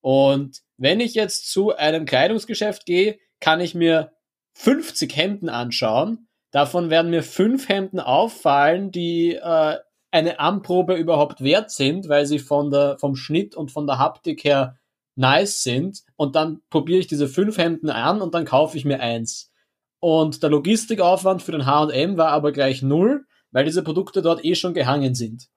Und 0.00 0.60
wenn 0.76 1.00
ich 1.00 1.14
jetzt 1.14 1.50
zu 1.50 1.76
einem 1.76 2.06
Kleidungsgeschäft 2.06 2.86
gehe, 2.86 3.18
kann 3.40 3.60
ich 3.60 3.74
mir 3.74 4.12
50 4.54 5.14
Hemden 5.14 5.48
anschauen 5.48 6.29
Davon 6.50 6.90
werden 6.90 7.10
mir 7.10 7.22
fünf 7.22 7.68
Hemden 7.68 8.00
auffallen, 8.00 8.90
die 8.90 9.34
äh, 9.34 9.76
eine 10.10 10.40
Anprobe 10.40 10.94
überhaupt 10.94 11.42
wert 11.42 11.70
sind, 11.70 12.08
weil 12.08 12.26
sie 12.26 12.40
von 12.40 12.70
der, 12.70 12.98
vom 12.98 13.14
Schnitt 13.14 13.54
und 13.54 13.70
von 13.70 13.86
der 13.86 13.98
Haptik 13.98 14.42
her 14.42 14.76
nice 15.14 15.62
sind. 15.62 16.02
Und 16.16 16.34
dann 16.34 16.60
probiere 16.70 16.98
ich 16.98 17.06
diese 17.06 17.28
fünf 17.28 17.58
Hemden 17.58 17.90
an 17.90 18.20
und 18.20 18.34
dann 18.34 18.44
kaufe 18.44 18.76
ich 18.76 18.84
mir 18.84 19.00
eins. 19.00 19.52
Und 20.00 20.42
der 20.42 20.50
Logistikaufwand 20.50 21.42
für 21.42 21.52
den 21.52 21.66
H&M 21.66 22.16
war 22.16 22.30
aber 22.30 22.52
gleich 22.52 22.82
null, 22.82 23.26
weil 23.52 23.64
diese 23.64 23.82
Produkte 23.82 24.22
dort 24.22 24.44
eh 24.44 24.54
schon 24.54 24.74
gehangen 24.74 25.14
sind. 25.14 25.48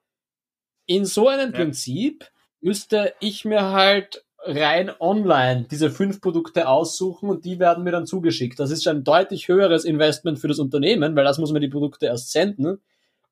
In 0.85 1.05
so 1.05 1.29
einem 1.29 1.51
ja. 1.51 1.57
Prinzip 1.57 2.29
müsste 2.61 3.13
ich 3.19 3.45
mir 3.45 3.71
halt 3.71 4.25
rein 4.45 4.91
online 4.99 5.67
diese 5.69 5.89
fünf 5.89 6.21
Produkte 6.21 6.67
aussuchen 6.67 7.29
und 7.29 7.45
die 7.45 7.59
werden 7.59 7.83
mir 7.83 7.91
dann 7.91 8.05
zugeschickt. 8.05 8.59
Das 8.59 8.71
ist 8.71 8.87
ein 8.87 9.03
deutlich 9.03 9.47
höheres 9.47 9.85
Investment 9.85 10.39
für 10.39 10.47
das 10.47 10.59
Unternehmen, 10.59 11.15
weil 11.15 11.23
das 11.23 11.37
muss 11.37 11.51
man 11.51 11.61
die 11.61 11.69
Produkte 11.69 12.07
erst 12.07 12.31
senden. 12.31 12.81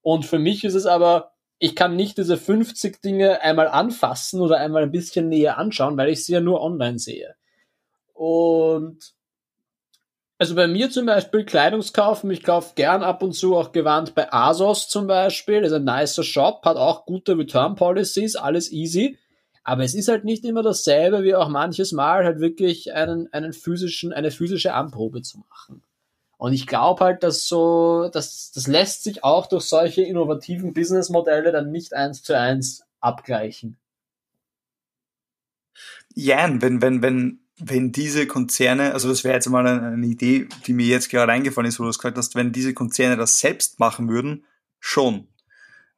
Und 0.01 0.25
für 0.25 0.39
mich 0.39 0.63
ist 0.63 0.75
es 0.75 0.85
aber, 0.85 1.31
ich 1.59 1.75
kann 1.75 1.95
nicht 1.95 2.17
diese 2.17 2.37
50 2.37 3.01
Dinge 3.01 3.41
einmal 3.41 3.67
anfassen 3.67 4.41
oder 4.41 4.57
einmal 4.57 4.83
ein 4.83 4.91
bisschen 4.91 5.29
näher 5.29 5.57
anschauen, 5.57 5.97
weil 5.97 6.09
ich 6.09 6.25
sie 6.25 6.33
ja 6.33 6.41
nur 6.41 6.61
online 6.61 6.97
sehe. 6.97 7.35
Und 8.13 9.13
also 10.37 10.55
bei 10.55 10.67
mir 10.67 10.89
zum 10.89 11.05
Beispiel 11.05 11.45
Kleidungskaufen, 11.45 12.31
ich 12.31 12.41
kaufe 12.41 12.73
gern 12.73 13.03
ab 13.03 13.21
und 13.21 13.33
zu 13.33 13.55
auch 13.55 13.73
gewandt 13.73 14.15
bei 14.15 14.33
ASOS 14.33 14.89
zum 14.89 15.05
Beispiel, 15.05 15.63
ist 15.63 15.73
ein 15.73 15.83
nicer 15.83 16.23
Shop, 16.23 16.65
hat 16.65 16.77
auch 16.77 17.05
gute 17.05 17.37
Return 17.37 17.75
Policies, 17.75 18.35
alles 18.35 18.71
easy. 18.71 19.19
Aber 19.63 19.83
es 19.83 19.93
ist 19.93 20.07
halt 20.07 20.25
nicht 20.25 20.43
immer 20.43 20.63
dasselbe, 20.63 21.23
wie 21.23 21.35
auch 21.35 21.49
manches 21.49 21.91
Mal 21.91 22.25
halt 22.25 22.39
wirklich 22.39 22.93
einen, 22.93 23.31
einen 23.31 23.53
physischen, 23.53 24.11
eine 24.11 24.31
physische 24.31 24.73
Anprobe 24.73 25.21
zu 25.21 25.43
machen. 25.49 25.83
Und 26.37 26.53
ich 26.53 26.65
glaube 26.65 27.05
halt, 27.05 27.21
dass 27.21 27.47
so, 27.47 28.09
dass, 28.11 28.51
das 28.51 28.65
lässt 28.65 29.03
sich 29.03 29.23
auch 29.23 29.45
durch 29.45 29.65
solche 29.65 30.01
innovativen 30.01 30.73
Businessmodelle 30.73 31.51
dann 31.51 31.71
nicht 31.71 31.93
eins 31.93 32.23
zu 32.23 32.35
eins 32.35 32.83
abgleichen. 32.99 33.77
Ja, 36.15 36.49
wenn, 36.59 36.81
wenn, 36.81 37.03
wenn, 37.03 37.41
wenn 37.59 37.91
diese 37.91 38.25
Konzerne, 38.25 38.93
also 38.93 39.07
das 39.07 39.23
wäre 39.23 39.35
jetzt 39.35 39.47
mal 39.49 39.65
eine, 39.65 39.87
eine, 39.87 40.05
Idee, 40.07 40.47
die 40.65 40.73
mir 40.73 40.87
jetzt 40.87 41.11
gerade 41.11 41.31
eingefallen 41.31 41.69
ist, 41.69 41.79
wo 41.79 41.83
du 41.83 41.89
es 41.89 41.99
gesagt 41.99 42.17
hast, 42.17 42.33
wenn 42.33 42.51
diese 42.51 42.73
Konzerne 42.73 43.17
das 43.17 43.37
selbst 43.37 43.79
machen 43.79 44.09
würden, 44.09 44.43
schon 44.79 45.27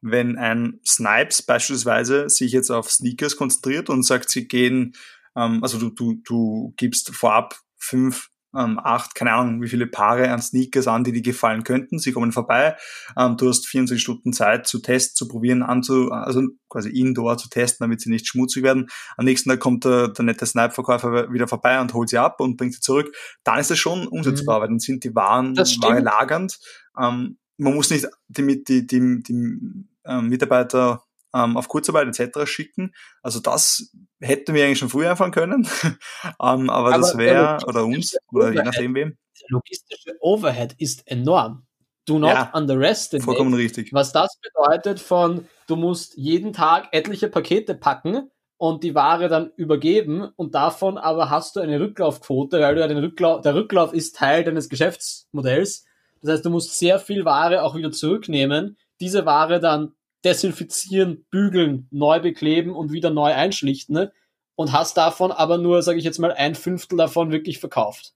wenn 0.03 0.37
ein 0.37 0.79
Snipes 0.85 1.41
beispielsweise 1.41 2.29
sich 2.29 2.51
jetzt 2.51 2.69
auf 2.69 2.91
Sneakers 2.91 3.37
konzentriert 3.37 3.89
und 3.89 4.03
sagt, 4.03 4.29
sie 4.29 4.47
gehen, 4.47 4.95
ähm, 5.35 5.63
also 5.63 5.79
du, 5.79 5.89
du, 5.89 6.21
du 6.25 6.73
gibst 6.75 7.15
vorab 7.15 7.55
fünf 7.77 8.29
ähm, 8.55 8.79
acht, 8.83 9.15
keine 9.15 9.33
Ahnung, 9.33 9.61
wie 9.61 9.67
viele 9.67 9.87
Paare 9.87 10.29
an 10.31 10.41
Sneakers 10.41 10.87
an, 10.87 11.03
die 11.03 11.11
dir 11.11 11.21
gefallen 11.21 11.63
könnten. 11.63 11.97
Sie 11.97 12.11
kommen 12.11 12.31
vorbei. 12.31 12.75
Ähm, 13.17 13.35
du 13.37 13.49
hast 13.49 13.65
24 13.65 14.01
Stunden 14.01 14.31
Zeit 14.31 14.67
zu 14.67 14.79
testen, 14.79 15.15
zu 15.15 15.27
probieren, 15.27 15.63
anzu, 15.63 16.11
also 16.11 16.43
quasi 16.69 16.89
indoor 16.89 17.37
zu 17.37 17.49
testen, 17.49 17.83
damit 17.85 18.01
sie 18.01 18.11
nicht 18.11 18.27
schmutzig 18.27 18.63
werden. 18.63 18.89
Am 19.17 19.25
nächsten 19.25 19.49
Tag 19.49 19.59
kommt 19.59 19.85
der, 19.85 20.09
der 20.09 20.25
nette 20.25 20.45
Snipe-Verkäufer 20.45 21.31
wieder 21.31 21.47
vorbei 21.47 21.81
und 21.81 21.93
holt 21.93 22.09
sie 22.09 22.17
ab 22.17 22.39
und 22.41 22.57
bringt 22.57 22.75
sie 22.75 22.81
zurück. 22.81 23.15
Dann 23.43 23.59
ist 23.59 23.71
das 23.71 23.79
schon 23.79 24.07
umsetzbar, 24.07 24.59
mhm. 24.59 24.61
weil 24.61 24.67
dann 24.69 24.79
sind 24.79 25.03
die 25.03 25.15
Waren, 25.15 25.57
Ware 25.57 26.01
lagernd. 26.01 26.59
Ähm, 26.99 27.37
man 27.57 27.73
muss 27.73 27.89
nicht 27.89 28.07
die, 28.27 28.63
die, 28.63 28.85
die, 28.85 29.23
die 29.23 29.85
ähm, 30.05 30.29
Mitarbeiter 30.29 31.03
ähm, 31.33 31.57
auf 31.57 31.67
Kurzarbeit 31.67 32.07
etc. 32.07 32.45
schicken. 32.45 32.93
Also 33.21 33.39
das 33.39 33.91
hätten 34.19 34.53
wir 34.53 34.65
eigentlich 34.65 34.79
schon 34.79 34.89
früher 34.89 35.11
einfahren 35.11 35.31
können, 35.31 35.67
ähm, 35.83 35.99
aber, 36.39 36.69
aber, 36.69 36.97
das 36.97 37.17
wäre, 37.17 37.59
oder 37.67 37.85
uns, 37.85 38.15
oder 38.31 38.51
je 38.51 38.63
nachdem 38.63 38.95
wem. 38.95 39.17
Der 39.41 39.47
logistische 39.49 40.15
Overhead 40.19 40.75
ist 40.77 41.07
enorm. 41.07 41.65
Do 42.05 42.19
not 42.19 42.31
ja, 42.31 42.51
underestimate. 42.53 43.25
Vollkommen 43.25 43.53
richtig. 43.53 43.93
Was 43.93 44.11
das 44.11 44.37
bedeutet 44.41 44.99
von, 44.99 45.47
du 45.67 45.75
musst 45.75 46.17
jeden 46.17 46.53
Tag 46.53 46.89
etliche 46.91 47.29
Pakete 47.29 47.75
packen 47.75 48.29
und 48.57 48.83
die 48.83 48.93
Ware 48.93 49.29
dann 49.29 49.51
übergeben 49.55 50.29
und 50.35 50.53
davon 50.53 50.97
aber 50.97 51.29
hast 51.29 51.55
du 51.55 51.61
eine 51.61 51.79
Rücklaufquote, 51.79 52.59
weil 52.59 52.75
du 52.75 52.81
ja 52.81 52.87
den 52.87 52.97
Rücklauf, 52.97 53.41
der 53.41 53.55
Rücklauf 53.55 53.93
ist 53.93 54.17
Teil 54.17 54.43
deines 54.43 54.69
Geschäftsmodells. 54.69 55.85
Das 56.21 56.33
heißt, 56.33 56.45
du 56.45 56.49
musst 56.49 56.77
sehr 56.77 56.99
viel 56.99 57.25
Ware 57.25 57.63
auch 57.63 57.75
wieder 57.75 57.91
zurücknehmen, 57.91 58.77
diese 59.03 59.25
Ware 59.25 59.59
dann 59.59 59.93
desinfizieren, 60.23 61.25
bügeln, 61.29 61.87
neu 61.91 62.21
bekleben 62.21 62.73
und 62.73 62.93
wieder 62.93 63.09
neu 63.09 63.33
einschlichten 63.33 63.93
ne? 63.93 64.13
und 64.55 64.71
hast 64.71 64.95
davon 64.95 65.31
aber 65.31 65.57
nur, 65.57 65.81
sage 65.81 65.97
ich 65.97 66.05
jetzt 66.05 66.19
mal, 66.19 66.31
ein 66.31 66.55
Fünftel 66.55 66.97
davon 66.97 67.31
wirklich 67.31 67.59
verkauft. 67.59 68.13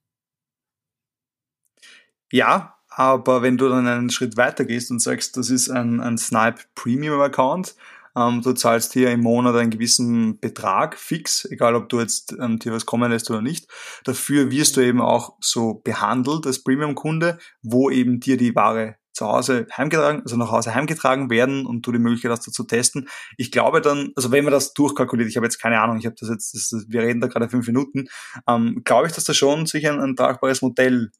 Ja, 2.32 2.76
aber 2.90 3.42
wenn 3.42 3.58
du 3.58 3.68
dann 3.68 3.88
einen 3.88 4.10
Schritt 4.10 4.38
weiter 4.38 4.64
gehst 4.64 4.90
und 4.90 5.00
sagst, 5.00 5.36
das 5.36 5.50
ist 5.50 5.70
ein, 5.70 6.00
ein 6.00 6.18
Snipe 6.18 6.62
Premium 6.76 7.20
Account, 7.20 7.76
ähm, 8.16 8.42
du 8.42 8.54
zahlst 8.54 8.94
hier 8.94 9.12
im 9.12 9.22
Monat 9.22 9.56
einen 9.56 9.70
gewissen 9.70 10.40
Betrag 10.40 10.98
fix, 10.98 11.46
egal 11.46 11.76
ob 11.76 11.90
du 11.90 12.00
jetzt 12.00 12.34
ähm, 12.40 12.58
dir 12.58 12.72
was 12.72 12.86
kommen 12.86 13.12
lässt 13.12 13.30
oder 13.30 13.42
nicht. 13.42 13.68
Dafür 14.06 14.50
wirst 14.50 14.78
du 14.78 14.82
eben 14.82 15.02
auch 15.02 15.36
so 15.42 15.76
behandelt 15.76 16.48
als 16.48 16.64
Premium-Kunde, 16.64 17.38
wo 17.62 17.90
eben 17.90 18.20
dir 18.20 18.38
die 18.38 18.56
Ware 18.56 18.96
zu 19.18 19.28
Hause 19.28 19.68
heimgetragen, 19.76 20.22
also 20.22 20.38
nach 20.38 20.52
Hause 20.52 20.74
heimgetragen 20.74 21.30
werden 21.30 21.66
und 21.66 21.86
du 21.86 21.92
die 21.92 22.00
Möglichkeit 22.00 22.32
hast, 22.32 22.48
da 22.48 22.52
zu 22.52 22.64
testen. 22.64 23.10
Ich 23.36 23.52
glaube 23.52 23.82
dann, 23.82 24.14
also 24.16 24.32
wenn 24.32 24.44
man 24.44 24.54
das 24.54 24.74
durchkalkuliert, 24.74 25.28
ich 25.28 25.36
habe 25.36 25.46
jetzt 25.46 25.60
keine 25.60 25.82
Ahnung, 25.82 25.98
ich 25.98 26.06
habe 26.06 26.16
das 26.20 26.30
jetzt, 26.30 26.54
das, 26.54 26.86
wir 26.88 27.02
reden 27.02 27.20
da 27.20 27.28
gerade 27.28 27.50
fünf 27.50 27.68
Minuten, 27.68 28.08
ähm, 28.48 28.82
glaube 28.86 29.08
ich, 29.08 29.14
dass 29.14 29.26
da 29.26 29.34
schon 29.34 29.66
sich 29.66 29.88
ein, 29.88 30.00
ein 30.00 30.16
tragbares 30.16 30.62
Modell 30.62 31.12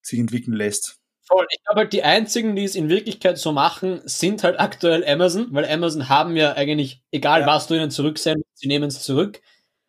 sich 0.00 0.18
entwickeln 0.18 0.54
lässt. 0.54 0.98
Voll. 1.24 1.46
Ich 1.50 1.62
glaube 1.64 1.80
halt, 1.80 1.92
die 1.92 2.02
einzigen, 2.02 2.56
die 2.56 2.64
es 2.64 2.74
in 2.74 2.88
Wirklichkeit 2.88 3.38
so 3.38 3.52
machen, 3.52 4.00
sind 4.04 4.42
halt 4.44 4.58
aktuell 4.58 5.04
Amazon, 5.06 5.48
weil 5.50 5.64
Amazon 5.66 6.08
haben 6.08 6.36
ja 6.36 6.52
eigentlich, 6.52 7.02
egal 7.10 7.42
ja. 7.42 7.46
was 7.46 7.66
du 7.66 7.74
ihnen 7.74 7.90
zurücksendest, 7.90 8.48
sie 8.54 8.68
nehmen 8.68 8.88
es 8.88 9.02
zurück. 9.02 9.40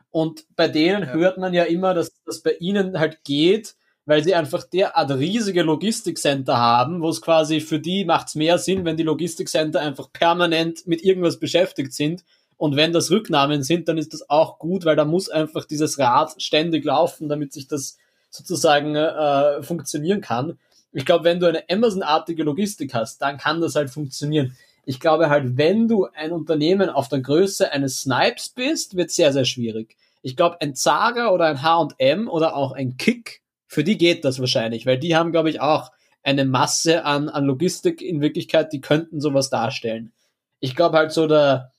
Und 0.09 0.45
bei 0.55 0.67
denen 0.67 1.03
ja. 1.03 1.13
hört 1.13 1.37
man 1.37 1.53
ja 1.53 1.63
immer, 1.63 1.93
dass 1.93 2.11
das 2.25 2.41
bei 2.43 2.53
ihnen 2.59 2.99
halt 2.99 3.23
geht, 3.23 3.75
weil 4.05 4.23
sie 4.23 4.35
einfach 4.35 4.63
derart 4.63 5.11
riesige 5.11 5.63
Logistikcenter 5.63 6.57
haben, 6.57 7.01
wo 7.01 7.09
es 7.09 7.21
quasi 7.21 7.61
für 7.61 7.79
die 7.79 8.05
macht 8.05 8.27
es 8.27 8.35
mehr 8.35 8.57
Sinn, 8.57 8.85
wenn 8.85 8.97
die 8.97 9.03
Logistikcenter 9.03 9.79
einfach 9.79 10.11
permanent 10.11 10.85
mit 10.87 11.03
irgendwas 11.03 11.39
beschäftigt 11.39 11.93
sind. 11.93 12.23
Und 12.57 12.75
wenn 12.75 12.93
das 12.93 13.11
Rücknahmen 13.11 13.63
sind, 13.63 13.87
dann 13.87 13.97
ist 13.97 14.13
das 14.13 14.29
auch 14.29 14.59
gut, 14.59 14.85
weil 14.85 14.95
da 14.95 15.05
muss 15.05 15.29
einfach 15.29 15.65
dieses 15.65 15.99
Rad 15.99 16.41
ständig 16.41 16.85
laufen, 16.85 17.29
damit 17.29 17.53
sich 17.53 17.67
das 17.67 17.97
sozusagen 18.29 18.95
äh, 18.95 19.63
funktionieren 19.63 20.21
kann. 20.21 20.57
Ich 20.91 21.05
glaube, 21.05 21.23
wenn 21.23 21.39
du 21.39 21.47
eine 21.47 21.63
Amazon-artige 21.69 22.43
Logistik 22.43 22.93
hast, 22.93 23.21
dann 23.21 23.37
kann 23.37 23.61
das 23.61 23.75
halt 23.75 23.89
funktionieren. 23.89 24.55
Ich 24.85 24.99
glaube 24.99 25.29
halt, 25.29 25.57
wenn 25.57 25.87
du 25.87 26.07
ein 26.13 26.31
Unternehmen 26.31 26.89
auf 26.89 27.07
der 27.07 27.21
Größe 27.21 27.71
eines 27.71 28.01
Snipes 28.01 28.49
bist, 28.49 28.95
wird 28.97 29.11
sehr, 29.11 29.31
sehr 29.31 29.45
schwierig. 29.45 29.95
Ich 30.21 30.35
glaube, 30.35 30.59
ein 30.61 30.75
Zara 30.75 31.29
oder 31.29 31.45
ein 31.45 31.61
H&M 31.61 32.27
oder 32.27 32.55
auch 32.55 32.73
ein 32.73 32.97
Kick 32.97 33.42
für 33.73 33.83
die 33.83 33.97
geht 33.97 34.23
das 34.23 34.39
wahrscheinlich, 34.39 34.85
weil 34.85 34.97
die 34.97 35.15
haben, 35.15 35.31
glaube 35.31 35.49
ich, 35.49 35.59
auch 35.59 35.91
eine 36.23 36.45
Masse 36.45 37.03
an, 37.05 37.27
an 37.27 37.45
Logistik 37.45 38.01
in 38.01 38.21
Wirklichkeit, 38.21 38.71
die 38.71 38.81
könnten 38.81 39.19
sowas 39.19 39.49
darstellen. 39.49 40.13
Ich 40.59 40.75
glaube 40.75 40.97
halt 40.97 41.11
so 41.11 41.27
der, 41.27 41.73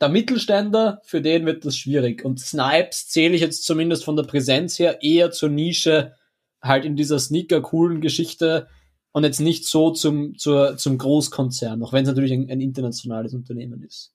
der 0.00 0.08
Mittelständler, 0.08 1.00
für 1.04 1.20
den 1.20 1.46
wird 1.46 1.64
das 1.64 1.76
schwierig. 1.76 2.24
Und 2.24 2.40
Snipes 2.40 3.08
zähle 3.08 3.34
ich 3.34 3.40
jetzt 3.40 3.64
zumindest 3.64 4.04
von 4.04 4.16
der 4.16 4.24
Präsenz 4.24 4.78
her 4.78 5.02
eher 5.02 5.30
zur 5.30 5.48
Nische, 5.48 6.14
halt 6.62 6.84
in 6.84 6.96
dieser 6.96 7.18
sneaker-coolen 7.18 8.00
Geschichte 8.00 8.68
und 9.12 9.24
jetzt 9.24 9.40
nicht 9.40 9.66
so 9.66 9.90
zum, 9.90 10.36
zur, 10.36 10.76
zum 10.76 10.98
Großkonzern, 10.98 11.82
auch 11.82 11.92
wenn 11.92 12.02
es 12.02 12.08
natürlich 12.08 12.32
ein, 12.32 12.50
ein, 12.50 12.60
internationales 12.60 13.34
Unternehmen 13.34 13.82
ist. 13.82 14.12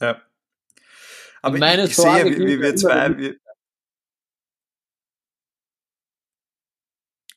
Ja. 0.00 0.20
Aber 1.42 1.58
meine 1.58 1.84
ich, 1.84 1.90
ich 1.90 1.96
sehe, 1.96 2.24
wie, 2.26 2.46
wie 2.46 2.60
wir 2.60 2.76
zwei, 2.76 3.16
wir, 3.16 3.36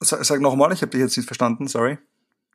Sag, 0.05 0.23
sag 0.23 0.41
nochmal, 0.41 0.71
ich 0.73 0.81
habe 0.81 0.91
dich 0.91 1.01
jetzt 1.01 1.17
nicht 1.17 1.25
verstanden, 1.25 1.67
sorry. 1.67 1.97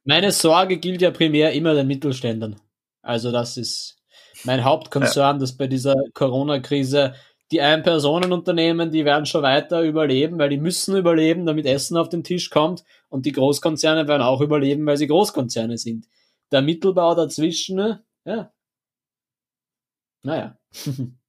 Meine 0.04 0.32
Sorge 0.32 0.78
gilt 0.78 1.02
ja 1.02 1.10
primär 1.10 1.52
immer 1.52 1.74
den 1.74 1.86
Mittelständern. 1.86 2.60
Also 3.02 3.32
das 3.32 3.56
ist 3.56 3.96
mein 4.44 4.64
Hauptkonzern, 4.64 5.36
ja. 5.36 5.40
dass 5.40 5.56
bei 5.56 5.66
dieser 5.66 5.94
Corona-Krise 6.14 7.14
die 7.50 7.60
Ein-Personen-Unternehmen, 7.60 8.90
die 8.90 9.04
werden 9.04 9.26
schon 9.26 9.42
weiter 9.42 9.82
überleben, 9.82 10.38
weil 10.38 10.50
die 10.50 10.58
müssen 10.58 10.96
überleben, 10.96 11.46
damit 11.46 11.66
Essen 11.66 11.96
auf 11.96 12.08
den 12.08 12.22
Tisch 12.22 12.48
kommt. 12.50 12.84
Und 13.08 13.26
die 13.26 13.32
Großkonzerne 13.32 14.06
werden 14.06 14.22
auch 14.22 14.40
überleben, 14.40 14.86
weil 14.86 14.96
sie 14.96 15.08
Großkonzerne 15.08 15.76
sind. 15.76 16.06
Der 16.52 16.62
Mittelbau 16.62 17.14
dazwischen, 17.14 17.76
ne? 17.76 18.04
ja. 18.24 18.52
Naja. 20.22 20.56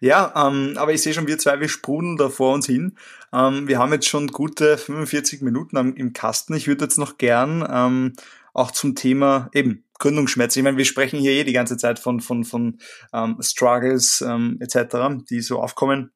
Ja, 0.00 0.32
ähm, 0.36 0.74
aber 0.76 0.92
ich 0.92 1.02
sehe 1.02 1.14
schon, 1.14 1.26
wir 1.26 1.38
zwei, 1.38 1.60
wir 1.60 1.68
sprudeln 1.68 2.16
da 2.16 2.28
vor 2.28 2.54
uns 2.54 2.66
hin. 2.66 2.96
Ähm, 3.32 3.68
wir 3.68 3.78
haben 3.78 3.92
jetzt 3.92 4.08
schon 4.08 4.28
gute 4.28 4.78
45 4.78 5.42
Minuten 5.42 5.76
am, 5.76 5.94
im 5.94 6.12
Kasten. 6.12 6.54
Ich 6.54 6.68
würde 6.68 6.84
jetzt 6.84 6.98
noch 6.98 7.18
gern 7.18 7.66
ähm, 7.70 8.12
auch 8.52 8.70
zum 8.70 8.94
Thema 8.94 9.50
eben 9.52 9.84
Gründungsschmerzen. 9.98 10.60
Ich 10.60 10.64
meine, 10.64 10.76
wir 10.76 10.84
sprechen 10.84 11.20
hier 11.20 11.32
eh 11.32 11.44
die 11.44 11.52
ganze 11.52 11.76
Zeit 11.76 11.98
von, 11.98 12.20
von, 12.20 12.44
von 12.44 12.78
ähm, 13.12 13.36
Struggles 13.40 14.22
ähm, 14.26 14.58
etc., 14.60 15.24
die 15.28 15.40
so 15.40 15.60
aufkommen. 15.60 16.12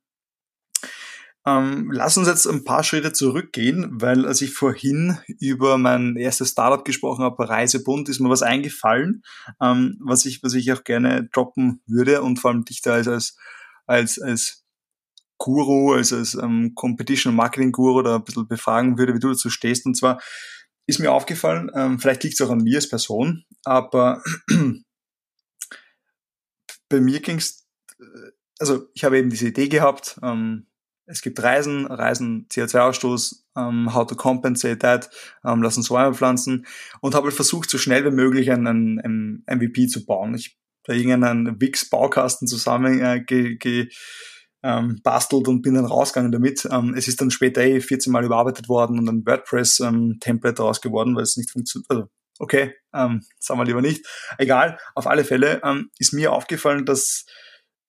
Ähm, 1.47 1.91
lass 1.91 2.19
uns 2.19 2.29
jetzt 2.29 2.47
ein 2.47 2.65
paar 2.65 2.85
Schritte 2.85 3.13
zurückgehen, 3.13 3.89
weil 3.93 4.27
als 4.27 4.43
ich 4.43 4.53
vorhin 4.53 5.19
über 5.27 5.79
mein 5.79 6.17
erstes 6.17 6.51
Startup 6.51 6.85
gesprochen 6.85 7.25
habe, 7.25 7.49
Reisebund, 7.49 8.11
ist 8.11 8.21
mir 8.21 8.29
was 8.29 8.43
eingefallen, 8.43 9.23
ähm, 9.61 9.99
was 10.05 10.27
ich, 10.27 10.43
was 10.43 10.53
ich 10.53 10.71
auch 10.73 10.85
gerne 10.85 11.29
droppen 11.33 11.81
würde 11.87 12.21
und 12.21 12.39
vor 12.39 12.51
allem 12.51 12.67
dich 12.67 12.83
da 12.83 12.93
als, 12.93 13.09
als 13.09 13.37
als, 13.91 14.21
als 14.21 14.65
Guru, 15.39 15.95
als, 15.95 16.13
als 16.13 16.35
ähm, 16.35 16.75
Competition 16.75 17.35
Marketing 17.35 17.73
Guru 17.73 18.03
da 18.03 18.17
ein 18.17 18.25
bisschen 18.25 18.47
befragen 18.47 18.99
würde, 18.99 19.15
wie 19.15 19.19
du 19.19 19.29
dazu 19.29 19.51
stehst. 19.51 19.87
Und 19.87 19.97
zwar 19.97 20.21
ist 20.87 21.01
mir 21.01 21.13
aufgefallen, 21.13 21.71
ähm, 21.75 21.99
vielleicht 21.99 22.23
liegt 22.23 22.35
es 22.35 22.47
auch 22.47 22.51
an 22.51 22.63
mir 22.63 22.77
als 22.77 22.89
Person, 22.89 23.45
aber 23.65 24.23
bei 26.89 27.01
mir 27.01 27.21
ging 27.21 27.39
es, 27.39 27.67
äh, 27.99 28.31
also 28.59 28.87
ich 28.95 29.05
habe 29.05 29.19
eben 29.19 29.31
diese 29.31 29.49
Idee 29.49 29.69
gehabt, 29.69 30.19
ähm, 30.23 30.67
es 31.07 31.23
gibt 31.23 31.43
Reisen, 31.43 31.87
Reisen, 31.87 32.47
CO2-Ausstoß, 32.51 33.45
ähm, 33.57 33.95
how 33.95 34.07
to 34.07 34.15
compensate 34.15 34.79
that, 34.79 35.11
ähm, 35.45 35.63
lass 35.63 35.77
uns 35.77 35.89
Bäume 35.89 36.15
pflanzen 36.15 36.67
und 37.01 37.15
habe 37.15 37.33
versucht, 37.33 37.71
so 37.71 37.79
schnell 37.79 38.05
wie 38.05 38.15
möglich 38.15 38.53
einen, 38.53 39.01
einen 39.01 39.45
MVP 39.47 39.89
zu 39.89 40.05
bauen. 40.05 40.35
Ich 40.35 40.60
da 40.85 40.93
irgendeinen 40.93 41.61
Wix-Baukasten 41.61 42.49
zusammen 42.49 43.01
äh, 43.03 43.21
ge, 43.21 43.57
ge, 43.57 43.89
ähm, 44.63 45.01
bastelt 45.03 45.49
und 45.49 45.63
bin 45.63 45.75
dann 45.75 45.87
rausgegangen 45.87 46.33
damit. 46.33 46.69
Ähm, 46.71 46.95
es 46.95 47.09
ist 47.09 47.21
dann 47.21 47.31
später 47.31 47.63
eh 47.63 47.81
14 47.81 48.13
Mal 48.13 48.25
überarbeitet 48.25 48.69
worden 48.69 48.99
und 48.99 49.09
ein 49.09 49.27
WordPress-Template 49.27 50.49
ähm, 50.49 50.55
daraus 50.57 50.81
geworden, 50.81 51.17
weil 51.17 51.23
es 51.23 51.37
nicht 51.37 51.51
funktioniert. 51.51 51.91
Also, 51.91 52.09
okay, 52.39 52.75
ähm, 52.95 53.23
sagen 53.39 53.61
wir 53.61 53.65
lieber 53.65 53.83
nicht. 53.83 54.07
Egal, 54.39 54.79
auf 54.95 55.07
alle 55.07 55.25
Fälle 55.25 55.61
ähm, 55.65 55.91
ist 55.99 56.13
mir 56.13 56.33
aufgefallen, 56.33 56.85
dass 56.85 57.25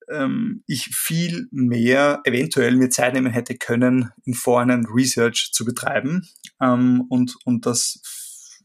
ähm, 0.10 0.64
ich 0.68 0.90
viel 0.94 1.48
mehr 1.52 2.22
eventuell 2.24 2.76
mir 2.76 2.90
Zeit 2.90 3.14
nehmen 3.14 3.32
hätte 3.32 3.56
können, 3.56 4.10
in 4.24 4.34
Vorhinein 4.34 4.86
Research 4.86 5.52
zu 5.54 5.66
betreiben 5.66 6.28
ähm, 6.62 7.06
und, 7.10 7.36
und 7.46 7.66
das 7.66 8.00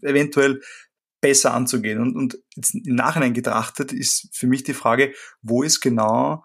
eventuell 0.03 0.61
besser 1.27 1.53
anzugehen. 1.53 2.01
Und, 2.01 2.14
und 2.14 2.39
jetzt 2.55 2.72
im 2.72 2.95
Nachhinein 2.95 3.35
getrachtet 3.35 3.93
ist 3.93 4.29
für 4.33 4.47
mich 4.47 4.62
die 4.62 4.74
Frage, 4.74 5.12
wo 5.43 5.64
ist 5.64 5.81
genau 5.81 6.45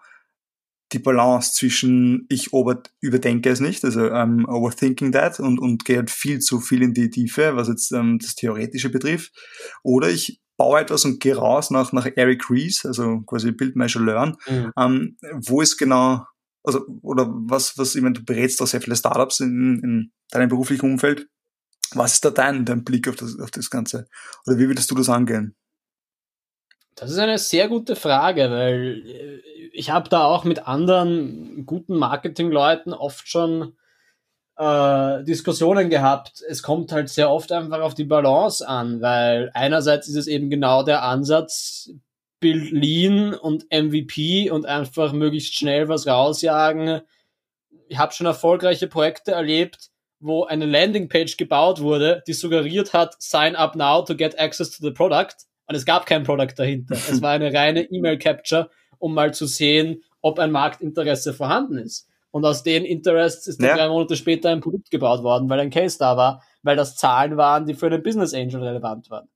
die 0.92 0.98
Balance 0.98 1.54
zwischen 1.54 2.26
ich 2.28 2.52
ober, 2.52 2.82
überdenke 3.00 3.48
es 3.48 3.60
nicht, 3.60 3.84
also 3.84 4.00
I'm 4.00 4.44
overthinking 4.44 5.12
that 5.12 5.38
und, 5.38 5.60
und 5.60 5.84
gehe 5.84 5.98
halt 5.98 6.10
viel 6.10 6.40
zu 6.40 6.60
viel 6.60 6.82
in 6.82 6.94
die 6.94 7.10
Tiefe, 7.10 7.54
was 7.54 7.68
jetzt 7.68 7.92
ähm, 7.92 8.18
das 8.18 8.34
Theoretische 8.34 8.90
betrifft, 8.90 9.32
oder 9.84 10.10
ich 10.10 10.40
baue 10.56 10.80
etwas 10.80 11.04
und 11.04 11.20
gehe 11.20 11.36
raus 11.36 11.70
nach, 11.70 11.92
nach 11.92 12.08
Eric 12.16 12.50
Ries, 12.50 12.84
also 12.84 13.20
quasi 13.20 13.52
Build, 13.52 13.76
Measure, 13.76 14.04
Learn. 14.04 14.36
Mhm. 14.48 14.72
Ähm, 14.76 15.16
wo 15.46 15.62
ist 15.62 15.78
genau 15.78 16.26
also, 16.64 16.84
oder 17.02 17.28
was, 17.28 17.78
was, 17.78 17.94
ich 17.94 18.02
meine, 18.02 18.14
du 18.14 18.24
berätst 18.24 18.60
da 18.60 18.66
sehr 18.66 18.80
viele 18.80 18.96
Startups 18.96 19.40
in, 19.40 19.80
in 19.82 20.12
deinem 20.30 20.48
beruflichen 20.48 20.92
Umfeld. 20.92 21.28
Was 21.94 22.14
ist 22.14 22.24
da 22.24 22.30
dein, 22.30 22.64
dein 22.64 22.84
Blick 22.84 23.08
auf 23.08 23.16
das, 23.16 23.38
auf 23.38 23.50
das 23.50 23.70
Ganze? 23.70 24.06
Oder 24.46 24.58
wie 24.58 24.68
würdest 24.68 24.90
du 24.90 24.94
das 24.94 25.08
angehen? 25.08 25.54
Das 26.94 27.10
ist 27.10 27.18
eine 27.18 27.38
sehr 27.38 27.68
gute 27.68 27.96
Frage, 27.96 28.50
weil 28.50 29.02
äh, 29.06 29.40
ich 29.72 29.90
habe 29.90 30.08
da 30.08 30.24
auch 30.24 30.44
mit 30.44 30.66
anderen 30.66 31.64
guten 31.66 31.96
Marketingleuten 31.96 32.92
oft 32.92 33.28
schon 33.28 33.74
äh, 34.56 35.24
Diskussionen 35.24 35.90
gehabt. 35.90 36.42
Es 36.48 36.62
kommt 36.62 36.92
halt 36.92 37.08
sehr 37.08 37.30
oft 37.30 37.50
einfach 37.52 37.80
auf 37.80 37.94
die 37.94 38.04
Balance 38.04 38.66
an, 38.66 39.00
weil 39.00 39.50
einerseits 39.54 40.08
ist 40.08 40.16
es 40.16 40.26
eben 40.26 40.50
genau 40.50 40.82
der 40.82 41.02
Ansatz, 41.02 41.90
Build 42.40 42.72
Lean 42.72 43.34
und 43.34 43.66
MVP 43.72 44.50
und 44.50 44.66
einfach 44.66 45.12
möglichst 45.12 45.54
schnell 45.54 45.88
was 45.88 46.06
rausjagen. 46.06 47.00
Ich 47.88 47.98
habe 47.98 48.12
schon 48.12 48.26
erfolgreiche 48.26 48.88
Projekte 48.88 49.32
erlebt, 49.32 49.91
wo 50.22 50.44
eine 50.44 50.66
Landingpage 50.66 51.36
gebaut 51.36 51.80
wurde, 51.80 52.22
die 52.26 52.32
suggeriert 52.32 52.92
hat, 52.92 53.20
sign 53.20 53.56
up 53.56 53.76
now 53.76 54.02
to 54.02 54.14
get 54.14 54.38
access 54.38 54.70
to 54.70 54.82
the 54.82 54.92
product. 54.92 55.46
Und 55.66 55.74
es 55.74 55.84
gab 55.84 56.06
kein 56.06 56.22
Product 56.22 56.54
dahinter. 56.56 56.94
es 56.94 57.20
war 57.20 57.32
eine 57.32 57.52
reine 57.52 57.82
E-Mail-Capture, 57.90 58.70
um 58.98 59.14
mal 59.14 59.34
zu 59.34 59.46
sehen, 59.46 60.02
ob 60.20 60.38
ein 60.38 60.52
Marktinteresse 60.52 61.34
vorhanden 61.34 61.78
ist. 61.78 62.08
Und 62.30 62.44
aus 62.44 62.62
den 62.62 62.84
Interests 62.84 63.46
ist 63.46 63.60
dann 63.60 63.68
ja. 63.68 63.76
drei 63.76 63.88
Monate 63.88 64.16
später 64.16 64.48
ein 64.50 64.60
Produkt 64.60 64.90
gebaut 64.90 65.22
worden, 65.22 65.50
weil 65.50 65.60
ein 65.60 65.70
Case 65.70 65.98
da 65.98 66.16
war, 66.16 66.42
weil 66.62 66.76
das 66.76 66.96
Zahlen 66.96 67.36
waren, 67.36 67.66
die 67.66 67.74
für 67.74 67.86
einen 67.86 68.02
Business 68.02 68.32
Angel 68.32 68.62
relevant 68.62 69.10
waren. 69.10 69.28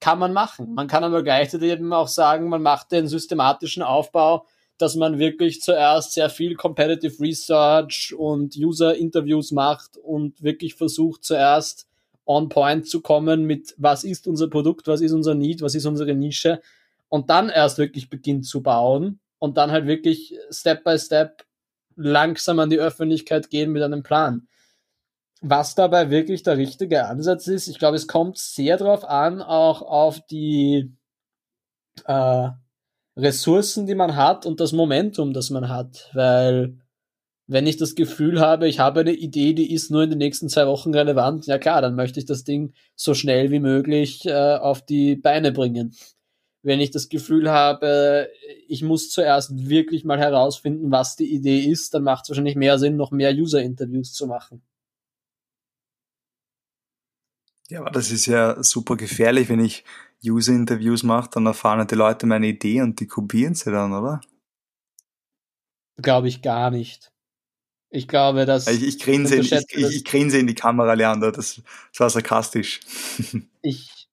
Kann 0.00 0.18
man 0.18 0.32
machen. 0.32 0.74
Man 0.74 0.86
kann 0.86 1.02
aber 1.02 1.22
gleichzeitig 1.22 1.72
eben 1.72 1.92
auch 1.92 2.08
sagen, 2.08 2.48
man 2.48 2.62
macht 2.62 2.92
den 2.92 3.08
systematischen 3.08 3.82
Aufbau, 3.82 4.46
dass 4.78 4.96
man 4.96 5.18
wirklich 5.18 5.62
zuerst 5.62 6.12
sehr 6.12 6.30
viel 6.30 6.54
Competitive 6.56 7.20
Research 7.20 8.14
und 8.16 8.56
User 8.56 8.94
Interviews 8.96 9.52
macht 9.52 9.96
und 9.96 10.42
wirklich 10.42 10.74
versucht 10.74 11.24
zuerst 11.24 11.86
on 12.26 12.48
point 12.48 12.88
zu 12.88 13.00
kommen 13.00 13.44
mit, 13.44 13.74
was 13.76 14.04
ist 14.04 14.26
unser 14.26 14.48
Produkt, 14.48 14.86
was 14.86 15.00
ist 15.00 15.12
unser 15.12 15.34
Need, 15.34 15.62
was 15.62 15.74
ist 15.74 15.86
unsere 15.86 16.14
Nische 16.14 16.60
und 17.08 17.30
dann 17.30 17.48
erst 17.48 17.78
wirklich 17.78 18.08
beginnt 18.10 18.46
zu 18.46 18.62
bauen 18.62 19.20
und 19.38 19.56
dann 19.56 19.70
halt 19.70 19.86
wirklich 19.86 20.34
Step 20.50 20.84
by 20.84 20.98
Step 20.98 21.44
langsam 21.96 22.58
an 22.58 22.70
die 22.70 22.78
Öffentlichkeit 22.78 23.50
gehen 23.50 23.70
mit 23.70 23.82
einem 23.82 24.02
Plan. 24.02 24.48
Was 25.40 25.74
dabei 25.74 26.10
wirklich 26.10 26.42
der 26.42 26.56
richtige 26.56 27.06
Ansatz 27.06 27.46
ist, 27.46 27.68
ich 27.68 27.78
glaube, 27.78 27.96
es 27.96 28.08
kommt 28.08 28.38
sehr 28.38 28.78
darauf 28.78 29.04
an, 29.04 29.42
auch 29.42 29.82
auf 29.82 30.24
die 30.26 30.90
äh, 32.06 32.48
Ressourcen, 33.16 33.86
die 33.86 33.94
man 33.94 34.16
hat 34.16 34.46
und 34.46 34.60
das 34.60 34.72
Momentum, 34.72 35.32
das 35.32 35.50
man 35.50 35.68
hat, 35.68 36.10
weil 36.14 36.78
wenn 37.46 37.66
ich 37.66 37.76
das 37.76 37.94
Gefühl 37.94 38.40
habe, 38.40 38.68
ich 38.68 38.78
habe 38.80 39.00
eine 39.00 39.12
Idee, 39.12 39.52
die 39.52 39.72
ist 39.72 39.90
nur 39.90 40.02
in 40.02 40.10
den 40.10 40.18
nächsten 40.18 40.48
zwei 40.48 40.66
Wochen 40.66 40.94
relevant, 40.94 41.46
ja 41.46 41.58
klar, 41.58 41.82
dann 41.82 41.94
möchte 41.94 42.18
ich 42.18 42.26
das 42.26 42.44
Ding 42.44 42.72
so 42.96 43.14
schnell 43.14 43.50
wie 43.50 43.60
möglich 43.60 44.24
äh, 44.24 44.56
auf 44.56 44.84
die 44.84 45.16
Beine 45.16 45.52
bringen 45.52 45.94
wenn 46.64 46.80
ich 46.80 46.90
das 46.90 47.10
Gefühl 47.10 47.50
habe, 47.50 48.30
ich 48.68 48.82
muss 48.82 49.10
zuerst 49.10 49.68
wirklich 49.68 50.04
mal 50.04 50.18
herausfinden, 50.18 50.90
was 50.90 51.14
die 51.14 51.30
Idee 51.32 51.60
ist, 51.60 51.92
dann 51.92 52.02
macht 52.02 52.24
es 52.24 52.30
wahrscheinlich 52.30 52.56
mehr 52.56 52.78
Sinn, 52.78 52.96
noch 52.96 53.10
mehr 53.10 53.32
User-Interviews 53.32 54.14
zu 54.14 54.26
machen. 54.26 54.62
Ja, 57.68 57.80
aber 57.80 57.90
das 57.90 58.10
ist 58.10 58.26
ja 58.26 58.62
super 58.62 58.96
gefährlich, 58.96 59.50
wenn 59.50 59.62
ich 59.62 59.84
User-Interviews 60.24 61.02
mache, 61.02 61.30
dann 61.32 61.46
erfahren 61.46 61.86
die 61.86 61.94
Leute 61.94 62.26
meine 62.26 62.46
Idee 62.46 62.82
und 62.82 63.00
die 63.00 63.06
kopieren 63.06 63.54
sie 63.54 63.70
dann, 63.70 63.92
oder? 63.92 64.20
Glaube 65.96 66.28
ich 66.28 66.42
gar 66.42 66.70
nicht. 66.70 67.12
Ich 67.90 68.08
glaube, 68.08 68.44
dass. 68.44 68.66
Ich, 68.66 68.82
ich, 68.82 68.98
grinse, 68.98 69.36
ich, 69.36 69.52
ich, 69.52 69.66
ich, 69.70 70.04
grinse 70.04 70.38
in 70.38 70.48
die 70.48 70.54
Kamera, 70.54 70.94
Leander, 70.94 71.30
das, 71.30 71.62
das 71.92 72.00
war 72.00 72.10
sarkastisch. 72.10 72.80
Ich, 73.62 74.08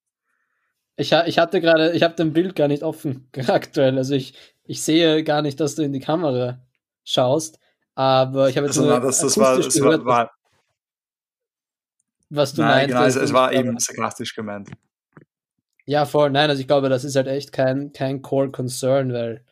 ich, 0.96 1.12
ich 1.12 1.40
hatte 1.40 1.60
gerade, 1.60 1.92
ich 1.92 2.04
habe 2.04 2.14
dein 2.16 2.32
Bild 2.32 2.56
gar 2.56 2.70
nicht 2.70 2.84
offen 2.84 3.28
aktuell. 3.48 3.98
Also 3.98 4.14
ich, 4.14 4.34
ich 4.64 4.82
sehe 4.82 5.26
gar 5.26 5.42
nicht, 5.42 5.60
dass 5.60 5.76
du 5.76 5.82
in 5.82 5.92
die 5.92 6.00
Kamera 6.00 6.62
schaust. 7.04 7.60
Aber 7.96 8.50
ich 8.50 8.56
habe 8.56 8.68
jetzt 8.68 8.78
also, 8.78 8.90
nur 8.90 9.00
das, 9.02 9.20
das 9.20 9.38
war, 9.38 9.58
das 9.58 9.74
gehört, 9.74 10.06
war, 10.06 10.32
was 12.30 12.54
du 12.54 12.62
nein, 12.62 12.88
Genau, 12.88 13.04
es, 13.04 13.16
es 13.16 13.34
war 13.34 13.52
eben 13.52 13.78
sarkastisch 13.78 14.34
gemeint. 14.34 14.70
Ja, 15.86 16.06
voll. 16.06 16.30
Nein, 16.30 16.50
also 16.50 16.62
ich 16.62 16.68
glaube, 16.68 16.90
das 16.90 17.04
ist 17.04 17.16
halt 17.16 17.28
echt 17.28 17.52
kein, 17.52 17.92
kein 17.94 18.22
Core 18.22 18.52
Concern, 18.52 19.14
weil 19.14 19.44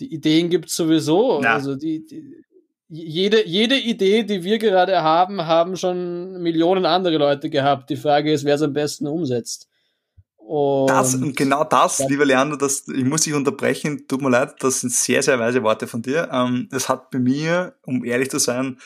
die 0.00 0.12
Ideen 0.12 0.50
gibt 0.50 0.68
es 0.68 0.76
sowieso. 0.76 1.42
Ja. 1.42 1.54
Also 1.54 1.76
die, 1.76 2.04
die, 2.04 2.44
jede, 2.88 3.46
jede 3.46 3.78
Idee, 3.78 4.24
die 4.24 4.44
wir 4.44 4.58
gerade 4.58 5.02
haben, 5.02 5.46
haben 5.46 5.76
schon 5.76 6.42
Millionen 6.42 6.84
andere 6.84 7.16
Leute 7.16 7.48
gehabt. 7.48 7.88
Die 7.88 7.96
Frage 7.96 8.32
ist, 8.32 8.44
wer 8.44 8.56
es 8.56 8.62
am 8.62 8.74
besten 8.74 9.06
umsetzt. 9.06 9.68
Und 10.36 10.90
das, 10.90 11.14
und 11.14 11.36
genau 11.36 11.64
das, 11.64 11.98
ja. 11.98 12.08
lieber 12.08 12.26
Leander, 12.26 12.58
das, 12.58 12.86
ich 12.88 13.04
muss 13.04 13.22
dich 13.22 13.32
unterbrechen, 13.32 14.06
tut 14.08 14.20
mir 14.20 14.28
leid, 14.28 14.56
das 14.58 14.80
sind 14.80 14.92
sehr, 14.92 15.22
sehr 15.22 15.38
weise 15.38 15.62
Worte 15.62 15.86
von 15.86 16.02
dir. 16.02 16.28
Ähm, 16.32 16.68
es 16.72 16.88
hat 16.88 17.10
bei 17.10 17.18
mir, 17.18 17.76
um 17.86 18.04
ehrlich 18.04 18.28
zu 18.28 18.38
sein, 18.38 18.78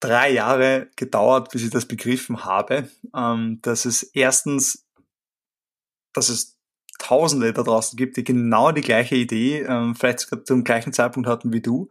drei 0.00 0.30
Jahre 0.30 0.88
gedauert, 0.96 1.50
bis 1.50 1.64
ich 1.64 1.70
das 1.70 1.86
begriffen 1.86 2.44
habe, 2.44 2.88
ähm, 3.14 3.58
dass 3.62 3.84
es 3.84 4.02
erstens, 4.02 4.86
dass 6.12 6.28
es 6.28 6.56
Tausende 6.98 7.52
da 7.52 7.62
draußen 7.62 7.96
gibt, 7.96 8.16
die 8.16 8.24
genau 8.24 8.72
die 8.72 8.80
gleiche 8.80 9.14
Idee, 9.14 9.60
ähm, 9.60 9.94
vielleicht 9.94 10.18
sogar 10.20 10.44
zum 10.44 10.64
gleichen 10.64 10.92
Zeitpunkt 10.92 11.28
hatten 11.28 11.52
wie 11.52 11.62
du, 11.62 11.88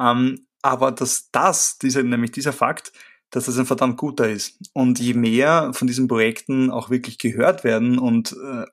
ähm, 0.00 0.46
aber 0.60 0.90
dass 0.90 1.30
das, 1.30 1.78
dieser, 1.78 2.02
nämlich 2.02 2.32
dieser 2.32 2.52
Fakt, 2.52 2.92
dass 3.30 3.46
das 3.46 3.58
ein 3.58 3.66
verdammt 3.66 3.96
guter 3.96 4.28
ist. 4.28 4.58
Und 4.72 4.98
je 4.98 5.14
mehr 5.14 5.70
von 5.72 5.86
diesen 5.86 6.08
Projekten 6.08 6.70
auch 6.70 6.90
wirklich 6.90 7.18
gehört 7.18 7.62
werden 7.64 7.98
und 7.98 8.32
äh, 8.32 8.64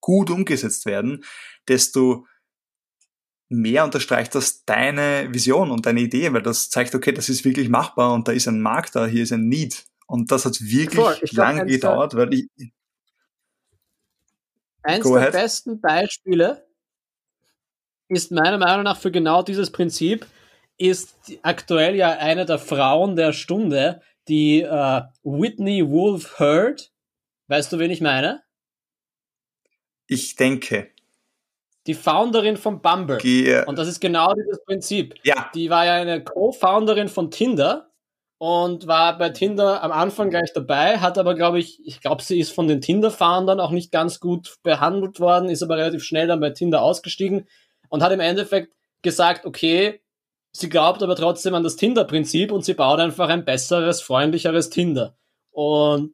gut 0.00 0.30
umgesetzt 0.30 0.84
werden, 0.84 1.24
desto 1.68 2.26
mehr 3.48 3.84
unterstreicht 3.84 4.34
das 4.34 4.64
deine 4.64 5.28
Vision 5.32 5.70
und 5.70 5.86
deine 5.86 6.00
Idee, 6.00 6.32
weil 6.32 6.42
das 6.42 6.70
zeigt, 6.70 6.94
okay, 6.94 7.12
das 7.12 7.28
ist 7.28 7.44
wirklich 7.44 7.68
machbar 7.68 8.12
und 8.12 8.28
da 8.28 8.32
ist 8.32 8.48
ein 8.48 8.60
Markt 8.60 8.94
da, 8.96 9.06
hier 9.06 9.22
ist 9.22 9.32
ein 9.32 9.48
Need. 9.48 9.86
Und 10.06 10.30
das 10.30 10.44
hat 10.44 10.60
wirklich 10.60 11.32
lange 11.32 11.64
gedauert, 11.64 12.14
weil 12.14 12.34
ich. 12.34 12.48
Eins 14.84 15.10
der 15.10 15.30
besten 15.30 15.80
Beispiele 15.80 16.66
ist 18.08 18.30
meiner 18.30 18.58
Meinung 18.58 18.84
nach 18.84 18.98
für 18.98 19.10
genau 19.10 19.42
dieses 19.42 19.72
Prinzip, 19.72 20.26
ist 20.76 21.16
aktuell 21.42 21.94
ja 21.94 22.10
eine 22.10 22.44
der 22.44 22.58
Frauen 22.58 23.16
der 23.16 23.32
Stunde, 23.32 24.02
die 24.28 24.60
äh, 24.60 25.02
Whitney 25.22 25.88
Wolf 25.88 26.38
Heard. 26.38 26.92
Weißt 27.48 27.72
du, 27.72 27.78
wen 27.78 27.90
ich 27.90 28.00
meine? 28.00 28.42
Ich 30.06 30.36
denke. 30.36 30.90
Die 31.86 31.94
Founderin 31.94 32.56
von 32.56 32.80
Bumble. 32.80 33.18
Die, 33.18 33.62
und 33.66 33.78
das 33.78 33.88
ist 33.88 34.00
genau 34.00 34.32
dieses 34.34 34.62
Prinzip. 34.64 35.14
Ja. 35.22 35.50
Die 35.54 35.70
war 35.70 35.84
ja 35.84 35.94
eine 35.94 36.24
Co-Founderin 36.24 37.08
von 37.08 37.30
Tinder 37.30 37.90
und 38.44 38.86
war 38.86 39.16
bei 39.16 39.30
Tinder 39.30 39.82
am 39.82 39.90
Anfang 39.90 40.28
gleich 40.28 40.52
dabei, 40.52 40.98
hat 40.98 41.16
aber, 41.16 41.34
glaube 41.34 41.58
ich, 41.58 41.80
ich 41.86 42.02
glaube, 42.02 42.22
sie 42.22 42.38
ist 42.38 42.52
von 42.52 42.68
den 42.68 42.82
Tinder-Foundern 42.82 43.58
auch 43.58 43.70
nicht 43.70 43.90
ganz 43.90 44.20
gut 44.20 44.56
behandelt 44.62 45.18
worden, 45.18 45.48
ist 45.48 45.62
aber 45.62 45.78
relativ 45.78 46.04
schnell 46.04 46.26
dann 46.26 46.40
bei 46.40 46.50
Tinder 46.50 46.82
ausgestiegen 46.82 47.48
und 47.88 48.02
hat 48.02 48.12
im 48.12 48.20
Endeffekt 48.20 48.74
gesagt, 49.00 49.46
okay, 49.46 50.02
Sie 50.56 50.68
glaubt 50.68 51.02
aber 51.02 51.16
trotzdem 51.16 51.54
an 51.54 51.64
das 51.64 51.76
Tinder-Prinzip 51.76 52.52
und 52.52 52.64
sie 52.64 52.74
baut 52.74 53.00
einfach 53.00 53.28
ein 53.28 53.44
besseres, 53.44 54.02
freundlicheres 54.02 54.70
Tinder. 54.70 55.16
Und 55.50 56.12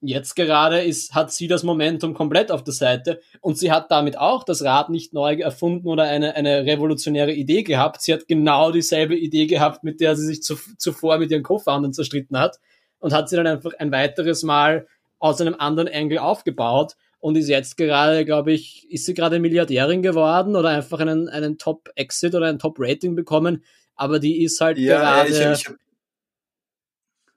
jetzt 0.00 0.36
gerade 0.36 0.80
ist, 0.80 1.14
hat 1.14 1.32
sie 1.32 1.48
das 1.48 1.64
Momentum 1.64 2.14
komplett 2.14 2.50
auf 2.52 2.62
der 2.62 2.74
Seite 2.74 3.20
und 3.40 3.58
sie 3.58 3.72
hat 3.72 3.90
damit 3.90 4.16
auch 4.16 4.44
das 4.44 4.62
Rad 4.62 4.90
nicht 4.90 5.12
neu 5.12 5.34
erfunden 5.34 5.88
oder 5.88 6.04
eine, 6.04 6.36
eine 6.36 6.64
revolutionäre 6.64 7.32
Idee 7.32 7.62
gehabt. 7.64 8.00
Sie 8.02 8.12
hat 8.12 8.28
genau 8.28 8.70
dieselbe 8.70 9.16
Idee 9.16 9.46
gehabt, 9.46 9.82
mit 9.82 10.00
der 10.00 10.16
sie 10.16 10.26
sich 10.26 10.42
zu, 10.42 10.56
zuvor 10.76 11.18
mit 11.18 11.30
ihren 11.30 11.42
Co-Foundern 11.42 11.92
zerstritten 11.92 12.38
hat 12.38 12.58
und 13.00 13.12
hat 13.12 13.28
sie 13.28 13.36
dann 13.36 13.46
einfach 13.46 13.72
ein 13.78 13.90
weiteres 13.90 14.42
Mal 14.42 14.86
aus 15.18 15.40
einem 15.40 15.56
anderen 15.58 15.88
Angle 15.92 16.22
aufgebaut 16.22 16.94
und 17.20 17.36
ist 17.36 17.48
jetzt 17.48 17.76
gerade, 17.76 18.24
glaube 18.24 18.52
ich, 18.52 18.86
ist 18.90 19.06
sie 19.06 19.14
gerade 19.14 19.40
Milliardärin 19.40 20.02
geworden 20.02 20.54
oder 20.54 20.68
einfach 20.68 21.00
einen, 21.00 21.28
einen 21.28 21.58
Top-Exit 21.58 22.36
oder 22.36 22.46
ein 22.46 22.60
Top-Rating 22.60 23.16
bekommen, 23.16 23.64
aber 23.96 24.20
die 24.20 24.44
ist 24.44 24.60
halt 24.60 24.78
ja, 24.78 25.00
gerade 25.00 25.52
ich, 25.54 25.66
ich, 25.68 25.74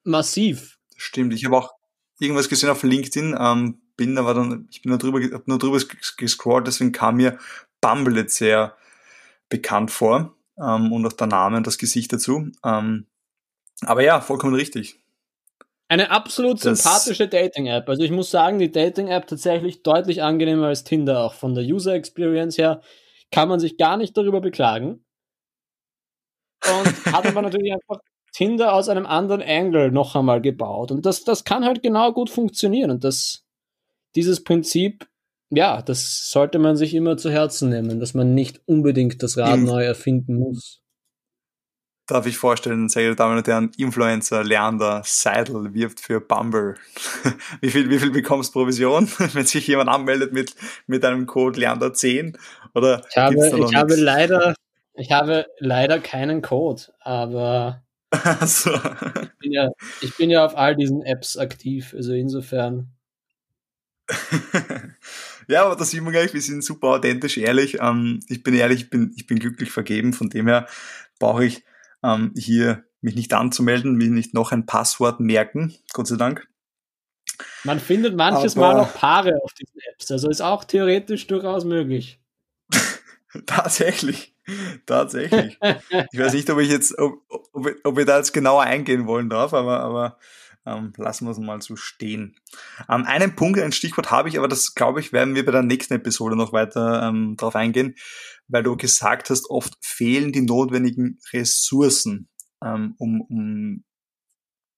massiv. 0.03 0.77
Stimmt, 0.95 1.33
ich 1.33 1.45
habe 1.45 1.57
auch 1.57 1.80
irgendwas 2.21 2.49
gesehen 2.49 2.69
auf 2.69 2.83
LinkedIn, 2.83 3.35
ähm, 3.39 3.81
bin 3.97 4.17
aber 4.17 4.33
dann, 4.33 4.67
ich 4.71 4.81
bin 4.81 4.89
nur 4.89 4.99
drüber, 4.99 5.19
hab 5.33 5.47
nur 5.47 5.59
drüber 5.59 5.79
gescrollt, 6.17 6.67
deswegen 6.67 6.91
kam 6.91 7.17
mir 7.17 7.37
Bumble 7.81 8.17
jetzt 8.17 8.35
sehr 8.35 8.75
bekannt 9.49 9.91
vor 9.91 10.35
ähm, 10.57 10.91
und 10.91 11.05
auch 11.05 11.13
der 11.13 11.27
Name 11.27 11.57
und 11.57 11.67
das 11.67 11.77
Gesicht 11.77 12.13
dazu. 12.13 12.51
Ähm, 12.63 13.07
aber 13.81 14.03
ja, 14.03 14.21
vollkommen 14.21 14.55
richtig. 14.55 14.99
Eine 15.87 16.09
absolut 16.11 16.63
das 16.63 16.83
sympathische 16.83 17.27
Dating-App. 17.27 17.89
Also 17.89 18.03
ich 18.03 18.11
muss 18.11 18.31
sagen, 18.31 18.59
die 18.59 18.71
Dating-App 18.71 19.27
tatsächlich 19.27 19.83
deutlich 19.83 20.23
angenehmer 20.23 20.67
als 20.67 20.85
Tinder, 20.85 21.19
auch 21.19 21.33
von 21.33 21.53
der 21.53 21.65
User-Experience 21.65 22.57
her. 22.57 22.81
Kann 23.31 23.49
man 23.49 23.59
sich 23.59 23.77
gar 23.77 23.97
nicht 23.97 24.15
darüber 24.15 24.39
beklagen. 24.39 25.03
und 26.65 27.05
hat 27.13 27.25
aber 27.25 27.41
natürlich 27.41 27.73
einfach 27.73 27.99
Tinder 28.31 28.73
aus 28.73 28.89
einem 28.89 29.05
anderen 29.05 29.41
Angle 29.41 29.91
noch 29.91 30.15
einmal 30.15 30.41
gebaut. 30.41 30.91
Und 30.91 31.05
das, 31.05 31.23
das 31.23 31.43
kann 31.43 31.65
halt 31.65 31.83
genau 31.83 32.13
gut 32.13 32.29
funktionieren. 32.29 32.91
Und 32.91 33.03
das, 33.03 33.43
dieses 34.15 34.43
Prinzip, 34.43 35.07
ja, 35.49 35.81
das 35.81 36.31
sollte 36.31 36.59
man 36.59 36.77
sich 36.77 36.93
immer 36.93 37.17
zu 37.17 37.29
Herzen 37.29 37.69
nehmen, 37.69 37.99
dass 37.99 38.13
man 38.13 38.33
nicht 38.33 38.61
unbedingt 38.65 39.21
das 39.21 39.37
Rad 39.37 39.59
neu 39.59 39.83
erfinden 39.83 40.35
muss 40.35 40.81
darf 42.11 42.25
ich 42.25 42.37
vorstellen, 42.37 42.89
sehr 42.89 43.03
geehrte 43.03 43.17
Damen 43.17 43.37
und 43.37 43.47
Herren, 43.47 43.71
Influencer 43.77 44.43
Leander 44.43 45.01
Seidel 45.05 45.73
wirft 45.73 46.01
für 46.01 46.19
Bumble. 46.19 46.75
wie 47.61 47.69
viel, 47.69 47.89
wie 47.89 47.99
viel 47.99 48.11
bekommst 48.11 48.53
Provision, 48.53 49.07
wenn 49.33 49.45
sich 49.45 49.67
jemand 49.67 49.89
anmeldet 49.89 50.33
mit, 50.33 50.53
mit 50.87 51.05
einem 51.05 51.25
Code 51.25 51.59
Leander10? 51.59 52.37
Oder 52.75 53.01
ich 53.09 53.17
habe, 53.17 53.35
ich 53.35 53.75
habe 53.75 53.95
leider, 53.95 54.55
ich 54.93 55.11
habe 55.11 55.47
leider 55.59 55.99
keinen 55.99 56.41
Code, 56.41 56.83
aber 56.99 57.81
so. 58.45 58.73
ich, 58.73 59.39
bin 59.39 59.51
ja, 59.51 59.69
ich 60.01 60.17
bin 60.17 60.29
ja 60.29 60.45
auf 60.45 60.57
all 60.57 60.75
diesen 60.75 61.01
Apps 61.03 61.37
aktiv, 61.37 61.93
also 61.95 62.13
insofern. 62.13 62.91
ja, 65.47 65.65
aber 65.65 65.75
da 65.75 65.85
sieht 65.85 66.01
man 66.01 66.11
gleich, 66.11 66.33
wir 66.33 66.41
sind 66.41 66.63
super 66.63 66.87
authentisch, 66.87 67.37
ehrlich. 67.37 67.77
Ähm, 67.79 68.19
ich 68.27 68.43
bin 68.43 68.53
ehrlich, 68.53 68.81
ich 68.81 68.89
bin, 68.89 69.13
ich 69.15 69.27
bin 69.27 69.39
glücklich 69.39 69.71
vergeben, 69.71 70.13
von 70.13 70.29
dem 70.29 70.47
her 70.47 70.67
brauche 71.19 71.45
ich 71.45 71.63
ähm, 72.03 72.33
hier 72.35 72.83
mich 73.01 73.15
nicht 73.15 73.33
anzumelden, 73.33 73.95
mich 73.95 74.09
nicht 74.09 74.33
noch 74.33 74.51
ein 74.51 74.65
Passwort 74.65 75.19
merken, 75.19 75.75
Gott 75.93 76.07
sei 76.07 76.17
Dank. 76.17 76.47
Man 77.63 77.79
findet 77.79 78.15
manches 78.15 78.57
Aber, 78.57 78.73
Mal 78.73 78.81
noch 78.81 78.93
Paare 78.93 79.39
auf 79.43 79.53
diesen 79.53 79.79
Apps, 79.91 80.11
also 80.11 80.29
ist 80.29 80.41
auch 80.41 80.63
theoretisch 80.63 81.27
durchaus 81.27 81.65
möglich. 81.65 82.20
tatsächlich, 83.45 84.35
tatsächlich. 84.85 85.57
ich 86.11 86.19
weiß 86.19 86.33
nicht, 86.33 86.49
ob 86.49 86.59
ich 86.59 86.69
jetzt, 86.69 86.97
ob, 86.97 87.21
ob, 87.29 87.67
ob 87.83 87.97
wir 87.97 88.05
da 88.05 88.17
jetzt 88.17 88.33
genauer 88.33 88.63
eingehen 88.63 89.07
wollen 89.07 89.29
drauf, 89.29 89.53
aber, 89.53 89.79
aber 89.79 90.17
ähm, 90.65 90.93
lassen 90.97 91.25
wir 91.25 91.31
es 91.31 91.39
mal 91.39 91.61
so 91.61 91.75
stehen. 91.75 92.35
Ähm, 92.89 93.05
einen 93.05 93.35
Punkt, 93.35 93.59
ein 93.59 93.71
Stichwort 93.71 94.11
habe 94.11 94.29
ich, 94.29 94.37
aber 94.37 94.47
das 94.47 94.75
glaube 94.75 94.99
ich, 94.99 95.11
werden 95.13 95.35
wir 95.35 95.45
bei 95.45 95.51
der 95.51 95.63
nächsten 95.63 95.95
Episode 95.95 96.35
noch 96.35 96.53
weiter 96.53 97.03
ähm, 97.07 97.35
drauf 97.37 97.55
eingehen 97.55 97.95
weil 98.51 98.63
du 98.63 98.75
gesagt 98.75 99.29
hast, 99.29 99.49
oft 99.49 99.73
fehlen 99.81 100.31
die 100.31 100.41
notwendigen 100.41 101.19
Ressourcen, 101.31 102.29
ähm, 102.63 102.95
um, 102.97 103.21
um 103.21 103.83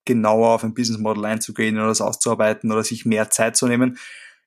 genauer 0.06 0.50
auf 0.50 0.64
ein 0.64 0.74
Business 0.74 1.00
Model 1.00 1.24
einzugehen 1.24 1.76
oder 1.76 1.88
das 1.88 2.00
auszuarbeiten 2.00 2.70
oder 2.70 2.84
sich 2.84 3.04
mehr 3.04 3.30
Zeit 3.30 3.56
zu 3.56 3.66
nehmen, 3.66 3.98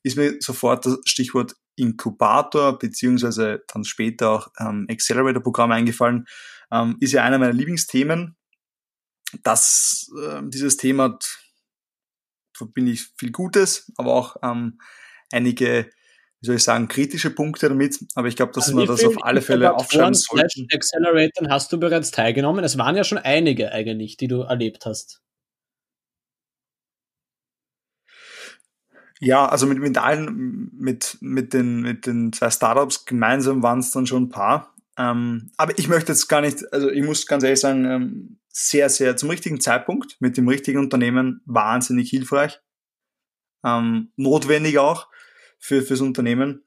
ist 0.04 0.16
mir 0.16 0.38
sofort 0.40 0.86
das 0.86 1.00
Stichwort 1.06 1.56
Inkubator 1.78 2.78
beziehungsweise 2.78 3.64
dann 3.68 3.86
später 3.86 4.32
auch 4.32 4.48
ähm, 4.60 4.88
Accelerator-Programm 4.90 5.72
eingefallen. 5.72 6.26
Ähm, 6.72 6.98
ist 7.00 7.14
ja 7.14 7.24
einer 7.24 7.38
meiner 7.38 7.54
Lieblingsthemen. 7.54 8.36
Das, 9.44 10.12
äh, 10.22 10.42
dieses 10.44 10.78
Thema 10.78 11.04
hat, 11.06 11.40
verbinde 12.56 12.92
ich 12.92 13.08
viel 13.18 13.32
Gutes, 13.32 13.92
aber 13.98 14.14
auch 14.14 14.36
ähm, 14.42 14.80
einige 15.32 15.90
wie 16.42 16.46
soll 16.46 16.56
ich 16.58 16.64
sagen, 16.64 16.88
kritische 16.88 17.32
Punkte 17.32 17.70
damit, 17.70 18.00
aber 18.14 18.28
ich 18.28 18.36
glaube, 18.36 18.52
dass 18.54 18.66
also 18.68 18.78
wir 18.78 18.86
das 18.86 19.04
auf 19.04 19.24
alle 19.24 19.42
Fälle 19.42 19.74
aufschreiben 19.74 20.14
sollten. 20.14 20.68
Accelerator 20.72 21.50
hast 21.50 21.72
du 21.72 21.80
bereits 21.80 22.12
teilgenommen. 22.12 22.64
Es 22.64 22.78
waren 22.78 22.96
ja 22.96 23.04
schon 23.04 23.18
einige 23.18 23.72
eigentlich, 23.72 24.18
die 24.18 24.28
du 24.28 24.42
erlebt 24.42 24.86
hast. 24.86 25.22
Ja, 29.20 29.48
also 29.48 29.66
mit, 29.66 29.80
mit 29.80 29.98
allen, 29.98 30.70
mit, 30.74 31.18
mit, 31.22 31.54
den, 31.54 31.82
mit 31.82 32.06
den 32.06 32.32
zwei 32.34 32.52
Startups 32.52 33.06
gemeinsam 33.06 33.64
waren 33.64 33.80
es 33.80 33.92
dann 33.92 34.06
schon 34.06 34.24
ein 34.24 34.30
paar. 34.30 34.76
Ähm, 34.98 35.52
aber 35.58 35.78
ich 35.78 35.88
möchte 35.88 36.12
jetzt 36.12 36.28
gar 36.28 36.42
nicht, 36.42 36.72
also 36.72 36.90
ich 36.90 37.04
muss 37.04 37.26
ganz 37.26 37.44
ehrlich 37.44 37.60
sagen, 37.60 37.86
ähm, 37.86 38.40
sehr, 38.50 38.90
sehr 38.90 39.16
zum 39.18 39.30
richtigen 39.30 39.62
Zeitpunkt 39.62 40.18
mit 40.20 40.38
dem 40.38 40.48
richtigen 40.48 40.80
Unternehmen 40.80 41.42
wahnsinnig 41.46 42.10
hilfreich. 42.10 42.60
Ähm, 43.64 44.12
notwendig 44.16 44.80
auch 44.80 45.08
für, 45.60 45.82
fürs 45.82 46.02
Unternehmen. 46.02 46.64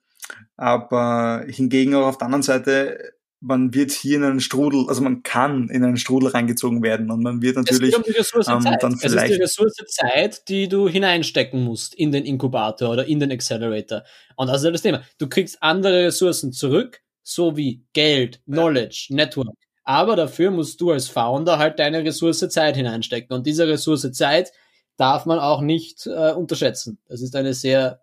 Aber 0.57 1.44
hingegen 1.48 1.94
auch 1.94 2.07
auf 2.07 2.18
der 2.18 2.26
anderen 2.26 2.42
Seite, 2.42 3.14
man 3.41 3.72
wird 3.72 3.91
hier 3.91 4.18
in 4.18 4.24
einen 4.24 4.41
Strudel, 4.41 4.86
also 4.88 5.01
man 5.03 5.22
kann 5.22 5.68
in 5.70 5.82
einen 5.82 5.97
Strudel 5.97 6.28
reingezogen 6.28 6.82
werden 6.82 7.11
und 7.11 7.22
man 7.22 7.41
wird 7.41 7.57
natürlich 7.57 7.97
um 7.97 8.05
ähm, 8.05 8.76
dann 8.80 8.99
vielleicht. 8.99 9.32
Es 9.32 9.51
ist 9.51 9.59
die 9.59 9.62
Ressource 9.64 9.74
Zeit, 9.88 10.49
die 10.49 10.68
du 10.68 10.88
hineinstecken 10.88 11.64
musst 11.64 11.95
in 11.95 12.12
den 12.12 12.24
Inkubator 12.26 12.91
oder 12.91 13.07
in 13.07 13.18
den 13.18 13.32
Accelerator. 13.32 14.05
Und 14.36 14.49
das 14.49 14.59
ist 14.59 14.64
ja 14.64 14.70
das 14.70 14.82
Thema. 14.82 15.03
Du 15.18 15.28
kriegst 15.28 15.62
andere 15.62 16.05
Ressourcen 16.05 16.53
zurück, 16.53 17.01
so 17.22 17.57
wie 17.57 17.82
Geld, 17.95 18.43
Knowledge, 18.45 19.09
Network. 19.11 19.49
Aber 19.84 20.16
dafür 20.16 20.51
musst 20.51 20.80
du 20.80 20.91
als 20.91 21.09
Founder 21.09 21.59
halt 21.59 21.78
deine 21.78 22.05
Ressource 22.05 22.47
Zeit 22.49 22.76
hineinstecken. 22.76 23.34
Und 23.34 23.47
diese 23.47 23.66
Ressource 23.66 24.12
Zeit 24.12 24.53
darf 24.99 25.24
man 25.24 25.38
auch 25.38 25.62
nicht 25.62 26.07
äh, 26.07 26.32
unterschätzen. 26.32 26.99
Das 27.09 27.22
ist 27.22 27.34
eine 27.34 27.55
sehr 27.55 28.01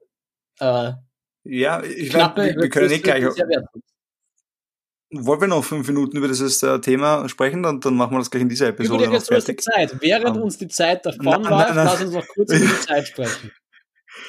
äh, 0.60 0.94
ja, 1.44 1.82
ich 1.82 2.10
glaube, 2.10 2.44
wir, 2.44 2.56
wir 2.56 2.70
können 2.70 2.90
nicht 2.90 3.04
gleich. 3.04 3.24
Wollen 5.10 5.40
wir 5.40 5.48
noch 5.48 5.64
fünf 5.64 5.88
Minuten 5.88 6.18
über 6.18 6.28
dieses 6.28 6.62
äh, 6.64 6.80
Thema 6.82 7.30
sprechen, 7.30 7.64
dann, 7.64 7.80
dann 7.80 7.96
machen 7.96 8.12
wir 8.12 8.18
das 8.20 8.30
gleich 8.30 8.42
in 8.42 8.50
dieser 8.50 8.68
Episode. 8.68 9.06
Über 9.06 9.12
die 9.12 9.16
Ressource 9.16 9.46
Zeit. 9.46 9.96
Während 10.02 10.36
um, 10.36 10.44
uns 10.44 10.58
die 10.58 10.68
Zeit 10.68 11.06
davon 11.06 11.26
läuft, 11.26 11.76
lass 11.76 12.02
uns 12.02 12.14
noch 12.14 12.28
kurz 12.28 12.52
über 12.52 12.66
die 12.66 12.82
Zeit 12.82 13.08
sprechen. 13.08 13.52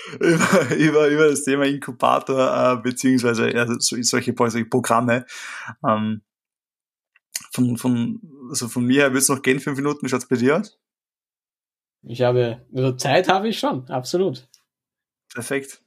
über, 0.21 0.77
über, 0.77 1.09
über 1.09 1.29
das 1.31 1.43
Thema 1.43 1.65
Inkubator, 1.65 2.75
äh, 2.79 2.83
beziehungsweise 2.83 3.53
ja, 3.53 3.67
so, 3.67 4.01
solche, 4.01 4.35
solche 4.37 4.65
Programme. 4.67 5.27
Ähm, 5.87 6.23
von, 7.51 7.77
von, 7.77 8.21
also 8.51 8.69
von 8.69 8.85
mir 8.85 9.03
her 9.03 9.13
wird 9.13 9.23
es 9.23 9.29
noch 9.29 9.43
gehen, 9.43 9.61
fünf 9.61 9.77
Minuten. 9.77 10.09
Schaut 10.09 10.23
es 10.23 10.29
bei 10.29 10.37
dir 10.37 10.59
aus? 10.59 10.79
Ich 12.03 12.23
habe, 12.23 12.65
also 12.73 12.93
Zeit 12.93 13.29
habe 13.29 13.49
ich 13.49 13.59
schon, 13.59 13.89
absolut. 13.89 14.49
Perfekt. 15.33 15.83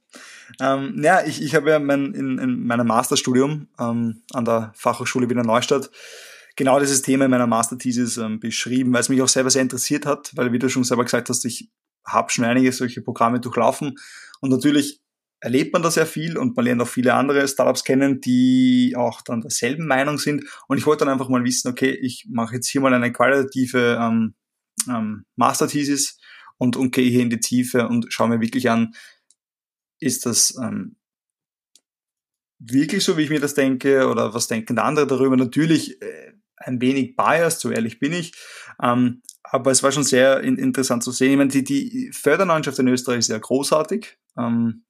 Ähm, 0.60 1.00
ja, 1.02 1.24
ich, 1.24 1.42
ich 1.42 1.54
habe 1.54 1.70
ja 1.70 1.78
mein, 1.78 2.14
in, 2.14 2.38
in 2.38 2.66
meinem 2.66 2.86
Masterstudium 2.86 3.68
ähm, 3.78 4.22
an 4.32 4.44
der 4.44 4.72
Fachhochschule 4.74 5.28
Wiener 5.28 5.44
Neustadt 5.44 5.90
genau 6.56 6.78
dieses 6.78 7.02
Thema 7.02 7.24
in 7.24 7.30
meiner 7.30 7.46
Masterthesis 7.46 8.18
ähm, 8.18 8.40
beschrieben, 8.40 8.92
weil 8.92 9.00
es 9.00 9.08
mich 9.08 9.22
auch 9.22 9.28
selber 9.28 9.50
sehr 9.50 9.62
interessiert 9.62 10.06
hat, 10.06 10.32
weil 10.36 10.52
wie 10.52 10.58
du 10.58 10.68
schon 10.68 10.84
selber 10.84 11.04
gesagt 11.04 11.28
hast, 11.28 11.44
ich 11.44 11.70
habe 12.06 12.30
schon 12.30 12.44
einige 12.44 12.72
solche 12.72 13.02
Programme 13.02 13.40
durchlaufen. 13.40 13.96
Und 14.40 14.50
natürlich 14.50 15.00
erlebt 15.40 15.72
man 15.72 15.82
da 15.82 15.90
sehr 15.90 16.06
viel 16.06 16.36
und 16.36 16.56
man 16.56 16.64
lernt 16.64 16.82
auch 16.82 16.88
viele 16.88 17.14
andere 17.14 17.46
Startups 17.48 17.84
kennen, 17.84 18.20
die 18.20 18.94
auch 18.96 19.22
dann 19.22 19.40
derselben 19.40 19.86
Meinung 19.86 20.18
sind. 20.18 20.44
Und 20.68 20.78
ich 20.78 20.86
wollte 20.86 21.04
dann 21.04 21.12
einfach 21.12 21.28
mal 21.28 21.44
wissen, 21.44 21.68
okay, 21.68 21.90
ich 21.90 22.26
mache 22.30 22.54
jetzt 22.54 22.68
hier 22.68 22.80
mal 22.80 22.94
eine 22.94 23.12
qualitative 23.12 23.98
ähm, 24.00 24.34
ähm, 24.88 25.24
Masterthesis 25.36 26.18
und, 26.58 26.76
und 26.76 26.92
gehe 26.92 27.10
hier 27.10 27.22
in 27.22 27.30
die 27.30 27.40
Tiefe 27.40 27.88
und 27.88 28.06
schaue 28.12 28.28
mir 28.28 28.40
wirklich 28.40 28.70
an, 28.70 28.94
ist 30.02 30.26
das 30.26 30.56
ähm, 30.60 30.96
wirklich 32.58 33.04
so, 33.04 33.16
wie 33.16 33.22
ich 33.22 33.30
mir 33.30 33.40
das 33.40 33.54
denke, 33.54 34.08
oder 34.08 34.34
was 34.34 34.48
denken 34.48 34.78
andere 34.78 35.06
darüber? 35.06 35.36
Natürlich 35.36 36.00
äh, 36.02 36.32
ein 36.56 36.80
wenig 36.80 37.16
biased, 37.16 37.60
so 37.60 37.70
ehrlich 37.70 37.98
bin 37.98 38.12
ich. 38.12 38.32
Ähm, 38.80 39.22
aber 39.42 39.70
es 39.70 39.82
war 39.82 39.92
schon 39.92 40.04
sehr 40.04 40.40
in, 40.40 40.56
interessant 40.56 41.02
zu 41.02 41.10
sehen. 41.10 41.32
Ich 41.32 41.36
meine, 41.36 41.50
die, 41.50 41.64
die 41.64 42.12
Förderlandschaft 42.12 42.78
in 42.78 42.88
Österreich 42.88 43.20
ist 43.20 43.28
ja 43.28 43.38
großartig. 43.38 44.18
Ähm, 44.38 44.84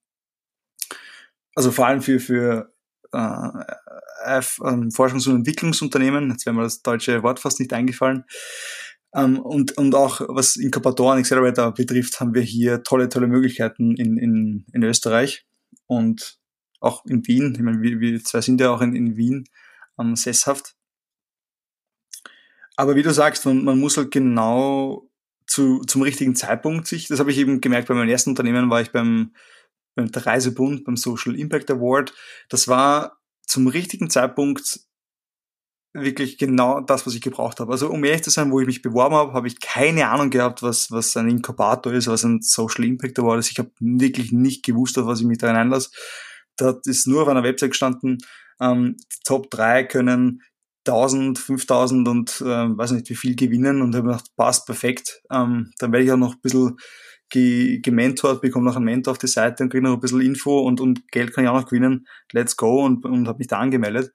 also 1.55 1.73
vor 1.73 1.87
allem 1.87 2.01
für, 2.01 2.21
für 2.21 2.73
äh, 3.13 3.19
ähm, 4.25 4.91
Forschungs- 4.91 5.29
und 5.29 5.37
Entwicklungsunternehmen, 5.37 6.31
jetzt 6.31 6.47
wäre 6.47 6.55
mir 6.55 6.63
das 6.63 6.83
deutsche 6.83 7.23
Wort 7.23 7.41
fast 7.41 7.61
nicht 7.61 7.73
eingefallen. 7.73 8.25
Ähm, 9.15 9.39
und, 9.39 9.77
und 9.77 9.95
auch 9.95 10.21
was 10.29 10.57
Inkubatoren, 10.57 11.19
Accelerator 11.19 11.73
betrifft, 11.73 12.21
haben 12.21 12.35
wir 12.35 12.43
hier 12.43 12.83
tolle, 12.83 13.09
tolle 13.09 13.27
Möglichkeiten 13.27 13.95
in, 13.97 14.17
in, 14.17 14.65
in 14.73 14.83
Österreich 14.83 15.47
und 15.87 16.39
auch 16.81 17.05
in 17.07 17.27
Wien. 17.27 17.55
Ich 17.55 17.63
meine, 17.63 17.81
wir, 17.83 18.01
wir 18.01 18.23
zwei 18.25 18.41
sind 18.41 18.61
ja 18.61 18.71
auch 18.71 18.81
in, 18.81 18.95
in 18.95 19.17
Wien 19.17 19.45
ähm, 19.99 20.17
sesshaft. 20.17 20.75
Aber 22.77 22.97
wie 22.97 23.03
du 23.03 23.13
sagst, 23.13 23.45
man, 23.45 23.65
man 23.65 23.79
muss 23.79 23.97
halt 23.97 24.11
genau 24.11 25.09
zu, 25.47 25.81
zum 25.81 26.03
richtigen 26.03 26.35
Zeitpunkt 26.35 26.87
sich, 26.87 27.09
das 27.09 27.21
habe 27.21 27.31
ich 27.31 27.39
eben 27.39 27.61
gemerkt, 27.61 27.89
bei 27.89 27.95
meinem 27.95 28.09
ersten 28.09 28.31
Unternehmen 28.31 28.71
war 28.71 28.81
ich 28.81 28.91
beim, 28.91 29.35
beim 29.95 30.09
Reisebund, 30.13 30.85
beim 30.85 30.97
Social 30.97 31.39
Impact 31.39 31.71
Award. 31.71 32.15
Das 32.49 32.69
war 32.69 33.19
zum 33.47 33.67
richtigen 33.67 34.09
Zeitpunkt 34.09 34.81
wirklich 35.95 36.39
genau 36.39 36.81
das, 36.81 37.07
was 37.07 37.15
ich 37.15 37.21
gebraucht 37.21 37.61
habe. 37.61 37.73
Also 37.73 37.91
um 37.91 38.03
ehrlich 38.05 38.23
zu 38.23 38.31
sein, 38.31 38.51
wo 38.51 38.61
ich 38.61 38.67
mich 38.67 38.83
beworben 38.83 39.15
habe, 39.15 39.33
habe 39.33 39.47
ich 39.47 39.61
keine 39.61 40.09
Ahnung 40.09 40.31
gehabt, 40.31 40.63
was, 40.63 40.91
was 40.91 41.17
ein 41.17 41.29
Inkubator 41.29 41.93
ist, 41.93 42.07
was 42.07 42.25
ein 42.25 42.41
Social 42.41 42.85
Impact 42.85 43.19
Award 43.19 43.41
ist. 43.41 43.51
Ich 43.51 43.59
habe 43.59 43.71
wirklich 43.79 44.33
nicht 44.33 44.65
gewusst, 44.65 44.99
auf 44.99 45.07
was 45.07 45.21
ich 45.21 45.27
mich 45.27 45.39
da 45.39 45.53
einlasse. 45.53 45.91
Da 46.57 46.79
ist 46.85 47.07
nur 47.07 47.23
auf 47.23 47.29
einer 47.29 47.43
Website 47.43 47.71
gestanden, 47.71 48.19
ähm, 48.61 48.97
die 48.99 49.19
Top 49.25 49.51
3 49.51 49.85
können 49.85 50.43
1000, 50.87 51.39
5000 51.39 52.09
und 52.09 52.41
äh, 52.41 52.45
weiß 52.45 52.93
nicht 52.93 53.09
wie 53.11 53.15
viel 53.15 53.37
gewinnen 53.37 53.83
und 53.83 53.95
habe 53.95 54.09
gedacht, 54.09 54.27
passt 54.37 54.67
perfekt. 54.67 55.23
Ähm, 55.31 55.73
dann 55.79 55.93
werde 55.93 56.05
ich 56.05 56.13
auch 56.13 56.17
noch 56.17 56.35
ein 56.35 56.41
bisschen 56.41 56.77
ge 57.29 57.81
gementort, 57.81 58.41
bekomme 58.41 58.67
noch 58.67 58.77
einen 58.77 58.85
Mentor 58.85 59.13
auf 59.13 59.19
die 59.19 59.27
Seite 59.27 59.63
und 59.63 59.71
kriege 59.71 59.85
noch 59.85 59.95
ein 59.95 60.01
bisschen 60.01 60.21
Info 60.21 60.61
und, 60.61 60.81
und 60.81 61.11
Geld 61.11 61.33
kann 61.33 61.45
ich 61.45 61.51
auch 61.51 61.61
noch 61.61 61.69
gewinnen. 61.69 62.07
Let's 62.33 62.57
go 62.57 62.85
und, 62.85 63.05
und 63.05 63.29
habe 63.29 63.39
mich 63.39 63.47
da 63.49 63.59
angemeldet. 63.59 64.13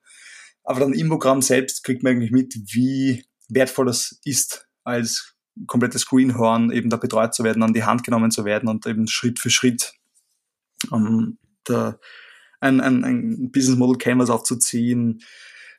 Aber 0.68 0.82
dann 0.82 0.91
im 0.91 1.07
Programm 1.07 1.41
selbst 1.41 1.86
kriegt 1.86 2.03
man 2.03 2.11
eigentlich 2.11 2.32
mit, 2.32 2.53
wie 2.74 3.24
wertvoll 3.47 3.86
das 3.86 4.20
ist, 4.26 4.68
als 4.84 5.38
komplettes 5.65 6.05
Greenhorn 6.05 6.72
eben 6.72 6.89
da 6.89 6.97
betreut 6.97 7.34
zu 7.34 7.45
werden, 7.45 7.63
an 7.63 7.72
die 7.72 7.86
Hand 7.86 8.03
genommen 8.03 8.32
zu 8.32 8.43
werden 8.43 8.68
und 8.68 8.86
eben 8.86 9.07
Schritt 9.07 9.39
für 9.39 9.49
Schritt 9.49 9.93
um, 10.91 11.38
da 11.63 11.97
ein, 12.59 12.82
ein, 12.82 13.05
ein 13.05 13.49
Business 13.49 13.78
Model 13.78 13.97
Canvas 13.97 14.30
aufzuziehen, 14.30 15.22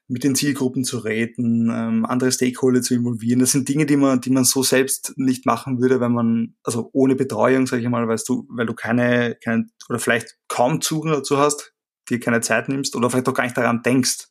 mit 0.07 0.25
den 0.25 0.35
Zielgruppen 0.35 0.85
zu 0.85 1.01
reden, 1.01 1.71
ähm, 1.71 2.07
andere 2.07 2.33
Stakeholder 2.33 2.81
zu 2.81 2.95
involvieren. 2.95 3.41
Das 3.41 3.53
sind 3.53 3.69
Dinge, 3.69 3.85
die 3.85 3.99
man, 3.99 4.23
die 4.23 4.31
man 4.31 4.45
so 4.45 4.63
selbst 4.63 5.13
nicht 5.17 5.45
machen 5.45 5.83
würde, 5.83 6.01
wenn 6.01 6.13
man, 6.13 6.55
also 6.63 6.89
ohne 6.95 7.15
Betreuung, 7.15 7.67
sage 7.67 7.83
ich 7.83 7.89
mal, 7.91 8.09
weil 8.09 8.19
du, 8.27 8.47
weil 8.49 8.65
du 8.65 8.73
keine, 8.73 9.37
keine, 9.45 9.67
oder 9.91 9.99
vielleicht 9.99 10.39
kaum 10.49 10.81
Zugang 10.81 11.13
dazu 11.13 11.37
hast, 11.37 11.75
dir 12.09 12.21
keine 12.21 12.41
Zeit 12.41 12.71
nimmst 12.71 12.97
oder 12.97 13.11
vielleicht 13.11 13.29
auch 13.29 13.35
gar 13.35 13.45
nicht 13.45 13.59
daran 13.59 13.83
denkst, 13.83 14.29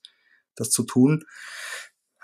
das 0.59 0.69
zu 0.69 0.83
tun. 0.83 1.23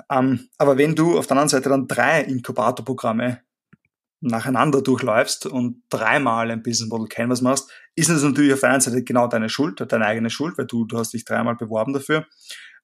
Ähm, 0.10 0.50
aber 0.58 0.78
wenn 0.78 0.96
du 0.96 1.18
auf 1.18 1.28
der 1.28 1.38
anderen 1.38 1.50
Seite 1.50 1.70
dann 1.70 1.88
drei 1.88 2.22
Inkubatorprogramme 2.22 3.42
nacheinander 4.22 4.82
durchläufst 4.82 5.46
und 5.46 5.84
dreimal 5.90 6.50
ein 6.50 6.64
Business 6.64 6.90
Model 6.90 7.08
Canvas 7.08 7.42
machst, 7.42 7.70
ist 7.96 8.10
es 8.10 8.24
natürlich 8.24 8.54
auf 8.54 8.62
der 8.62 8.72
einen 8.72 8.82
Seite 8.82 9.04
genau 9.04 9.28
deine 9.28 9.50
Schuld, 9.50 9.84
deine 9.92 10.06
eigene 10.06 10.30
Schuld, 10.30 10.58
weil 10.58 10.66
du, 10.66 10.86
du 10.86 10.98
hast 10.98 11.14
dich 11.14 11.26
dreimal 11.26 11.56
beworben 11.56 11.94
dafür. 11.94 12.26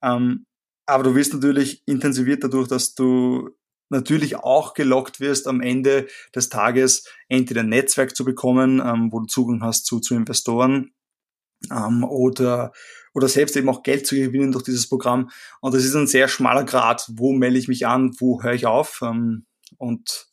Ähm, 0.03 0.45
aber 0.85 1.03
du 1.03 1.15
wirst 1.15 1.33
natürlich 1.33 1.83
intensiviert 1.85 2.43
dadurch, 2.43 2.67
dass 2.67 2.93
du 2.93 3.49
natürlich 3.89 4.37
auch 4.37 4.73
gelockt 4.73 5.19
wirst, 5.19 5.47
am 5.47 5.61
Ende 5.61 6.07
des 6.35 6.49
Tages 6.49 7.07
entweder 7.27 7.61
ein 7.61 7.69
Netzwerk 7.69 8.15
zu 8.15 8.25
bekommen, 8.25 8.81
ähm, 8.83 9.11
wo 9.11 9.19
du 9.19 9.25
Zugang 9.25 9.63
hast 9.63 9.85
zu, 9.85 9.99
zu 9.99 10.15
Investoren 10.15 10.91
ähm, 11.71 12.03
oder, 12.03 12.71
oder 13.19 13.27
selbst 13.27 13.55
eben 13.57 13.69
auch 13.69 13.83
Geld 13.83 14.07
zu 14.07 14.15
gewinnen 14.15 14.53
durch 14.53 14.63
dieses 14.63 14.87
Programm. 14.87 15.29
Und 15.59 15.73
das 15.73 15.83
ist 15.83 15.93
ein 15.93 16.07
sehr 16.07 16.29
schmaler 16.29 16.63
Grad. 16.63 17.05
Wo 17.11 17.33
melde 17.33 17.59
ich 17.59 17.67
mich 17.67 17.85
an? 17.85 18.15
Wo 18.17 18.41
höre 18.41 18.53
ich 18.53 18.65
auf? 18.65 19.01
Ähm, 19.03 19.45
und 19.77 20.27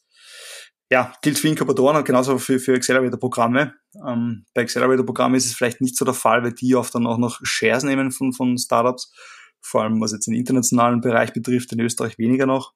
ja, 0.89 1.12
gilt 1.20 1.39
für 1.39 1.49
Inkubatoren 1.49 1.97
und 1.97 2.05
genauso 2.05 2.39
für, 2.39 2.61
für 2.61 2.74
Accelerator-Programme. 2.74 3.74
Ähm, 4.07 4.47
bei 4.55 4.62
Accelerator-Programmen 4.62 5.34
ist 5.34 5.47
es 5.47 5.55
vielleicht 5.55 5.80
nicht 5.80 5.97
so 5.97 6.05
der 6.05 6.14
Fall, 6.14 6.45
weil 6.45 6.53
die 6.53 6.76
oft 6.76 6.95
dann 6.95 7.09
auch 7.09 7.18
noch 7.18 7.41
Shares 7.43 7.82
nehmen 7.82 8.12
von, 8.12 8.32
von 8.32 8.57
Startups. 8.57 9.12
Vor 9.61 9.82
allem, 9.82 10.01
was 10.01 10.12
jetzt 10.12 10.28
den 10.28 10.34
internationalen 10.34 11.01
Bereich 11.01 11.32
betrifft, 11.32 11.72
in 11.72 11.80
Österreich 11.80 12.18
weniger 12.18 12.47
noch. 12.47 12.72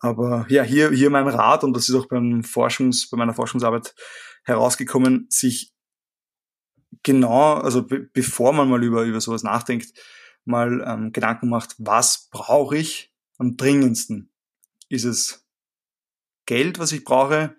Aber 0.00 0.46
ja, 0.48 0.62
hier, 0.62 0.90
hier 0.90 1.10
mein 1.10 1.28
Rat, 1.28 1.64
und 1.64 1.76
das 1.76 1.88
ist 1.88 1.94
auch 1.94 2.06
beim 2.08 2.42
Forschungs, 2.42 3.10
bei 3.10 3.18
meiner 3.18 3.34
Forschungsarbeit 3.34 3.94
herausgekommen, 4.44 5.26
sich 5.28 5.71
genau, 7.02 7.54
also 7.54 7.82
be 7.82 8.00
bevor 8.12 8.52
man 8.52 8.68
mal 8.68 8.82
über, 8.82 9.04
über 9.04 9.20
sowas 9.20 9.42
nachdenkt, 9.42 9.92
mal 10.44 10.84
ähm, 10.86 11.12
Gedanken 11.12 11.48
macht, 11.48 11.74
was 11.78 12.28
brauche 12.30 12.76
ich 12.76 13.12
am 13.38 13.56
dringendsten? 13.56 14.30
Ist 14.88 15.04
es 15.04 15.46
Geld, 16.46 16.78
was 16.78 16.92
ich 16.92 17.04
brauche? 17.04 17.54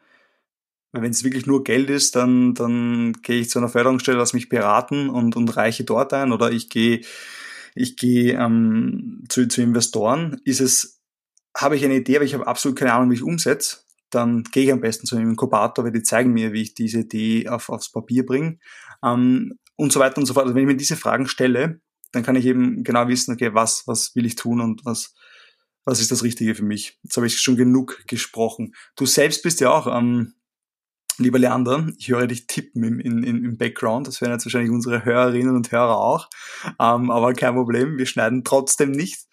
Wenn 0.92 1.12
es 1.12 1.24
wirklich 1.24 1.48
nur 1.48 1.64
Geld 1.64 1.90
ist, 1.90 2.16
dann, 2.16 2.54
dann 2.54 3.14
gehe 3.24 3.40
ich 3.40 3.50
zu 3.50 3.58
einer 3.58 3.70
Förderungsstelle, 3.70 4.18
lass 4.18 4.34
mich 4.34 4.50
beraten 4.50 5.10
und, 5.10 5.36
und 5.36 5.56
reiche 5.58 5.84
dort 5.84 6.14
ein 6.14 6.32
oder 6.32 6.52
ich 6.52 6.70
gehe 6.70 7.02
ich 7.76 7.98
gehe 7.98 8.34
ähm, 8.34 9.24
zu, 9.30 9.48
zu 9.48 9.64
Investoren. 9.64 10.40
Ist 10.46 10.62
es, 10.62 11.02
habe 11.58 11.76
ich 11.76 11.84
eine 11.84 11.96
Idee, 11.96 12.18
aber 12.18 12.26
ich 12.26 12.36
habe 12.36 12.46
absolut 12.46 12.78
keine 12.78 12.94
Ahnung, 12.94 13.10
wie 13.10 13.16
ich 13.16 13.24
umsetze, 13.24 13.78
dann 14.12 14.44
gehe 14.44 14.66
ich 14.66 14.72
am 14.72 14.82
besten 14.82 15.08
zu 15.08 15.16
einem 15.16 15.32
Inkubator, 15.32 15.84
weil 15.84 15.92
die 15.92 16.04
zeigen 16.04 16.34
mir, 16.34 16.54
wie 16.54 16.62
ich 16.62 16.76
diese 16.76 17.00
Idee 17.00 17.50
auf, 17.50 17.70
aufs 17.70 17.92
Papier 17.92 18.26
bringe 18.26 18.60
ähm, 19.04 19.60
und 19.76 19.92
so 19.92 20.00
weiter 20.00 20.18
und 20.18 20.26
so 20.26 20.34
fort. 20.34 20.46
Also 20.46 20.56
wenn 20.56 20.64
ich 20.64 20.68
mir 20.68 20.78
diese 20.78 20.96
Fragen 20.96 21.28
stelle, 21.28 21.82
dann 22.12 22.24
kann 22.24 22.36
ich 22.36 22.46
eben 22.46 22.84
genau 22.84 23.08
wissen, 23.08 23.34
okay, 23.34 23.54
was, 23.54 23.88
was 23.88 24.16
will 24.16 24.26
ich 24.26 24.36
tun 24.36 24.62
und 24.62 24.86
was, 24.86 25.16
was 25.86 26.00
ist 26.00 26.12
das 26.12 26.24
Richtige 26.24 26.56
für 26.56 26.64
mich. 26.64 27.00
Jetzt 27.04 27.18
habe 27.18 27.28
ich 27.28 27.42
schon 27.42 27.58
genug 27.58 28.04
gesprochen. 28.08 28.74
Du 28.96 29.06
selbst 29.06 29.44
bist 29.44 29.60
ja 29.60 29.72
auch, 29.72 29.88
ähm, 29.88 30.36
lieber 31.18 31.40
Leander, 31.40 31.88
ich 31.98 32.10
höre 32.10 32.28
dich 32.28 32.48
tippen 32.48 32.84
im, 32.84 33.00
in, 33.00 33.24
im 33.24 33.58
Background. 33.58 34.08
Das 34.08 34.22
werden 34.22 34.34
jetzt 34.34 34.46
wahrscheinlich 34.46 34.72
unsere 34.72 35.06
Hörerinnen 35.06 35.56
und 35.56 35.72
Hörer 35.72 35.98
auch. 35.98 36.30
Ähm, 36.80 37.12
aber 37.12 37.34
kein 37.34 37.54
Problem, 37.54 37.98
wir 37.98 38.06
schneiden 38.06 38.44
trotzdem 38.44 38.92
nicht. 38.92 39.28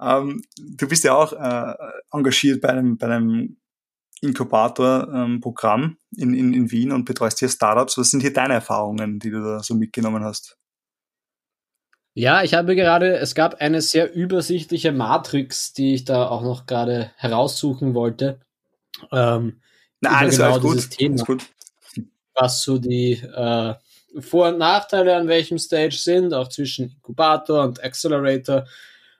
Ähm, 0.00 0.42
du 0.58 0.88
bist 0.88 1.04
ja 1.04 1.14
auch 1.14 1.32
äh, 1.32 1.74
engagiert 2.10 2.60
bei 2.60 2.68
einem, 2.70 2.96
bei 2.98 3.06
einem 3.06 3.56
Inkubator-Programm 4.22 5.82
ähm, 5.82 5.96
in, 6.16 6.34
in, 6.34 6.54
in 6.54 6.70
Wien 6.70 6.92
und 6.92 7.04
betreust 7.04 7.40
hier 7.40 7.48
Startups. 7.48 7.98
Was 7.98 8.10
sind 8.10 8.20
hier 8.20 8.32
deine 8.32 8.54
Erfahrungen, 8.54 9.18
die 9.18 9.30
du 9.30 9.42
da 9.42 9.60
so 9.60 9.74
mitgenommen 9.74 10.24
hast? 10.24 10.56
Ja, 12.14 12.42
ich 12.42 12.54
habe 12.54 12.76
gerade, 12.76 13.16
es 13.16 13.34
gab 13.34 13.60
eine 13.60 13.80
sehr 13.80 14.14
übersichtliche 14.14 14.92
Matrix, 14.92 15.72
die 15.72 15.94
ich 15.94 16.04
da 16.04 16.28
auch 16.28 16.42
noch 16.42 16.66
gerade 16.66 17.10
heraussuchen 17.16 17.94
wollte. 17.94 18.40
Ähm, 19.10 19.60
Nein, 20.00 20.26
das 20.26 20.36
genau 20.36 20.58
dieses 20.58 20.90
gut. 20.90 20.98
Thema, 20.98 21.24
gut. 21.24 21.46
was 22.34 22.62
so 22.62 22.78
die 22.78 23.12
äh, 23.12 23.74
Vor- 24.20 24.48
und 24.48 24.58
Nachteile 24.58 25.16
an 25.16 25.26
welchem 25.26 25.58
Stage 25.58 25.96
sind, 25.96 26.34
auch 26.34 26.48
zwischen 26.48 26.90
Inkubator 26.90 27.64
und 27.64 27.82
Accelerator, 27.82 28.66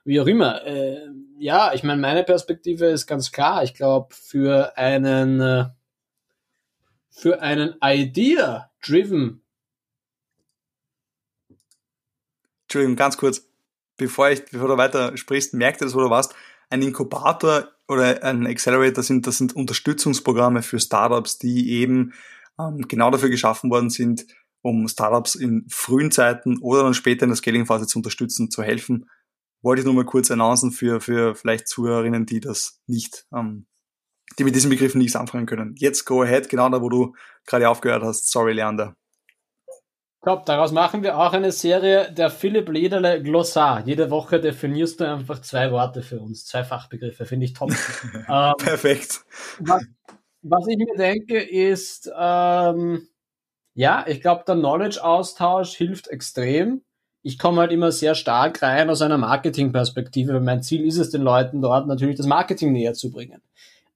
wie 0.05 0.21
auch 0.21 0.27
immer. 0.27 0.63
Äh, 0.65 1.07
ja, 1.43 1.73
ich 1.73 1.83
meine, 1.83 2.01
meine 2.01 2.23
Perspektive 2.23 2.85
ist 2.85 3.05
ganz 3.05 3.31
klar. 3.31 3.63
Ich 3.63 3.73
glaube, 3.73 4.13
für 4.15 4.77
einen 4.77 5.41
äh, 5.41 5.65
für 7.09 7.41
einen 7.41 7.75
Idea-driven 7.81 9.41
Entschuldigung, 12.63 12.95
ganz 12.95 13.17
kurz, 13.17 13.45
bevor, 13.97 14.31
ich, 14.31 14.45
bevor 14.45 14.67
du 14.67 14.77
weiter 14.77 15.15
sprichst, 15.15 15.53
merkt 15.53 15.79
ihr 15.81 15.85
das, 15.85 15.93
wo 15.93 15.99
du 15.99 16.09
warst, 16.09 16.33
ein 16.71 16.81
Inkubator 16.81 17.67
oder 17.87 18.23
ein 18.23 18.47
Accelerator 18.47 19.03
sind, 19.03 19.27
das 19.27 19.37
sind 19.37 19.55
Unterstützungsprogramme 19.55 20.63
für 20.63 20.79
Startups, 20.79 21.37
die 21.37 21.69
eben 21.69 22.13
ähm, 22.59 22.87
genau 22.87 23.11
dafür 23.11 23.29
geschaffen 23.29 23.69
worden 23.69 23.91
sind, 23.91 24.25
um 24.63 24.87
Startups 24.87 25.35
in 25.35 25.67
frühen 25.69 26.09
Zeiten 26.09 26.57
oder 26.59 26.81
dann 26.81 26.95
später 26.95 27.23
in 27.23 27.29
der 27.29 27.35
Scaling-Phase 27.35 27.85
zu 27.85 27.99
unterstützen, 27.99 28.49
zu 28.49 28.63
helfen. 28.63 29.07
Wollte 29.63 29.79
ich 29.79 29.85
nur 29.85 29.95
mal 29.95 30.05
kurz 30.05 30.29
announcen 30.29 30.71
für, 30.71 31.01
für 31.01 31.33
vielleicht 31.33 31.67
Zuhörerinnen, 31.67 32.25
die 32.25 32.41
das 32.41 32.81
nicht, 32.85 33.25
ähm, 33.33 33.65
die 34.37 34.43
mit 34.43 34.53
diesen 34.55 34.69
Begriffen 34.69 34.99
nichts 34.99 35.15
anfangen 35.15 35.45
können. 35.45 35.75
Jetzt 35.79 36.05
go 36.05 36.21
ahead, 36.21 36.49
genau 36.49 36.69
da, 36.69 36.81
wo 36.81 36.89
du 36.89 37.15
gerade 37.45 37.69
aufgehört 37.69 38.03
hast. 38.03 38.29
Sorry, 38.29 38.53
Leander. 38.53 38.95
Top, 40.23 40.45
daraus 40.45 40.71
machen 40.71 41.03
wir 41.03 41.17
auch 41.17 41.33
eine 41.33 41.51
Serie 41.51 42.09
der 42.11 42.29
Philipp 42.29 42.69
Lederle 42.69 43.21
Glossar. 43.21 43.85
Jede 43.85 44.09
Woche 44.09 44.39
definierst 44.39 45.01
du 45.01 45.09
einfach 45.09 45.41
zwei 45.41 45.69
Worte 45.71 46.01
für 46.01 46.19
uns, 46.19 46.45
zwei 46.45 46.63
Fachbegriffe, 46.63 47.25
finde 47.25 47.45
ich 47.45 47.53
top. 47.53 47.71
ähm, 48.29 48.53
Perfekt. 48.57 49.25
Was, 49.59 49.83
was, 50.41 50.67
ich 50.67 50.77
mir 50.77 50.95
denke, 50.95 51.41
ist, 51.41 52.09
ähm, 52.17 53.05
ja, 53.73 54.05
ich 54.07 54.21
glaube, 54.21 54.45
der 54.47 54.55
Knowledge-Austausch 54.55 55.75
hilft 55.75 56.07
extrem. 56.07 56.83
Ich 57.25 57.39
komme 57.39 57.61
halt 57.61 57.71
immer 57.71 57.93
sehr 57.93 58.15
stark 58.15 58.61
rein 58.61 58.89
aus 58.89 59.01
einer 59.01 59.17
Marketing-Perspektive, 59.17 60.33
weil 60.33 60.41
mein 60.41 60.61
Ziel 60.61 60.85
ist 60.85 60.97
es, 60.97 61.09
den 61.09 61.21
Leuten 61.21 61.61
dort 61.61 61.87
natürlich 61.87 62.17
das 62.17 62.27
Marketing 62.27 62.73
näher 62.73 62.93
zu 62.93 63.11
bringen. 63.11 63.41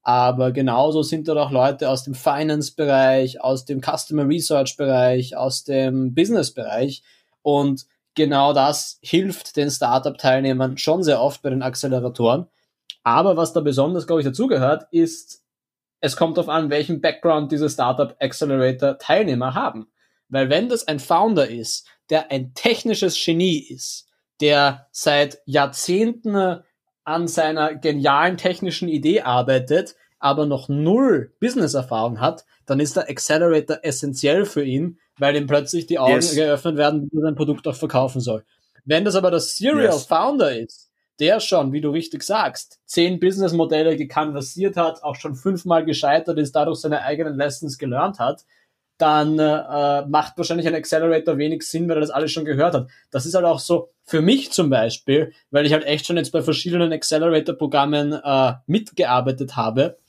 Aber 0.01 0.53
genauso 0.53 1.03
sind 1.03 1.27
dort 1.27 1.37
auch 1.37 1.51
Leute 1.51 1.89
aus 1.89 2.03
dem 2.05 2.15
Finance-Bereich, 2.15 3.41
aus 3.41 3.65
dem 3.65 3.81
Customer 3.81 4.25
Research-Bereich, 4.25 5.35
aus 5.35 5.65
dem 5.65 6.15
Business-Bereich. 6.15 7.03
Und 7.41 7.85
genau 8.15 8.53
das 8.53 8.97
hilft 9.01 9.57
den 9.57 9.69
Startup-Teilnehmern 9.69 10.77
schon 10.77 11.03
sehr 11.03 11.21
oft 11.21 11.41
bei 11.41 11.49
den 11.49 11.61
Acceleratoren. 11.61 12.47
Aber 13.03 13.35
was 13.35 13.51
da 13.51 13.59
besonders, 13.59 14.07
glaube 14.07 14.21
ich, 14.21 14.27
dazugehört, 14.27 14.87
ist, 14.91 15.43
es 15.99 16.15
kommt 16.15 16.37
darauf 16.37 16.49
an, 16.49 16.69
welchen 16.69 17.01
Background 17.01 17.51
diese 17.51 17.69
Startup 17.69 18.15
Accelerator 18.21 18.97
Teilnehmer 18.97 19.53
haben. 19.53 19.91
Weil 20.29 20.49
wenn 20.49 20.69
das 20.69 20.87
ein 20.87 20.99
Founder 20.99 21.49
ist, 21.49 21.85
der 22.09 22.31
ein 22.31 22.53
technisches 22.53 23.21
Genie 23.23 23.59
ist, 23.59 24.07
der 24.41 24.87
seit 24.91 25.39
Jahrzehnten 25.45 26.61
an 27.03 27.27
seiner 27.27 27.75
genialen 27.75 28.37
technischen 28.37 28.89
Idee 28.89 29.21
arbeitet, 29.21 29.95
aber 30.19 30.45
noch 30.45 30.67
null 30.67 31.33
Business-Erfahrung 31.39 32.19
hat, 32.19 32.45
dann 32.65 32.79
ist 32.79 32.95
der 32.97 33.09
Accelerator 33.09 33.79
essentiell 33.83 34.45
für 34.45 34.63
ihn, 34.63 34.99
weil 35.17 35.35
ihm 35.35 35.47
plötzlich 35.47 35.85
die 35.87 35.99
Augen 35.99 36.15
yes. 36.15 36.35
geöffnet 36.35 36.77
werden, 36.77 37.09
wie 37.09 37.17
er 37.17 37.21
sein 37.21 37.35
Produkt 37.35 37.67
auch 37.67 37.75
verkaufen 37.75 38.21
soll. 38.21 38.43
Wenn 38.85 39.05
das 39.05 39.15
aber 39.15 39.31
der 39.31 39.39
Serial 39.39 39.93
yes. 39.93 40.05
Founder 40.05 40.57
ist, 40.57 40.89
der 41.19 41.39
schon, 41.39 41.71
wie 41.71 41.81
du 41.81 41.89
richtig 41.89 42.23
sagst, 42.23 42.79
zehn 42.85 43.19
Businessmodelle 43.19 43.95
gekanvasiert 43.97 44.77
hat, 44.77 45.03
auch 45.03 45.15
schon 45.15 45.35
fünfmal 45.35 45.83
gescheitert 45.83 46.37
ist, 46.37 46.55
dadurch 46.55 46.79
seine 46.79 47.01
eigenen 47.01 47.35
Lessons 47.35 47.77
gelernt 47.77 48.19
hat, 48.19 48.45
dann 48.97 49.37
äh, 49.37 50.05
macht 50.07 50.37
wahrscheinlich 50.37 50.67
ein 50.67 50.75
Accelerator 50.75 51.37
wenig 51.37 51.63
Sinn, 51.63 51.87
weil 51.87 51.97
er 51.97 52.01
das 52.01 52.09
alles 52.09 52.31
schon 52.31 52.45
gehört 52.45 52.73
hat. 52.73 52.89
Das 53.11 53.25
ist 53.25 53.35
halt 53.35 53.45
auch 53.45 53.59
so 53.59 53.91
für 54.03 54.21
mich 54.21 54.51
zum 54.51 54.69
Beispiel, 54.69 55.33
weil 55.51 55.65
ich 55.65 55.73
halt 55.73 55.85
echt 55.85 56.05
schon 56.05 56.17
jetzt 56.17 56.31
bei 56.31 56.41
verschiedenen 56.41 56.91
Accelerator-Programmen 56.91 58.13
äh, 58.13 58.53
mitgearbeitet 58.65 59.55
habe. 59.55 59.99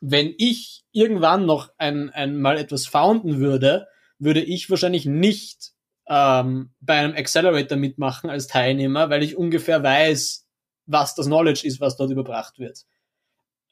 Wenn 0.00 0.34
ich 0.38 0.84
irgendwann 0.92 1.46
noch 1.46 1.70
ein, 1.78 2.10
ein 2.10 2.40
mal 2.40 2.56
etwas 2.56 2.86
founden 2.86 3.40
würde, 3.40 3.88
würde 4.18 4.40
ich 4.40 4.70
wahrscheinlich 4.70 5.06
nicht 5.06 5.72
ähm, 6.08 6.70
bei 6.80 6.94
einem 6.94 7.14
Accelerator 7.14 7.78
mitmachen 7.78 8.30
als 8.30 8.46
Teilnehmer, 8.46 9.10
weil 9.10 9.22
ich 9.22 9.36
ungefähr 9.36 9.82
weiß, 9.82 10.46
was 10.86 11.14
das 11.14 11.26
Knowledge 11.26 11.66
ist, 11.66 11.80
was 11.80 11.96
dort 11.96 12.10
überbracht 12.10 12.58
wird. 12.58 12.84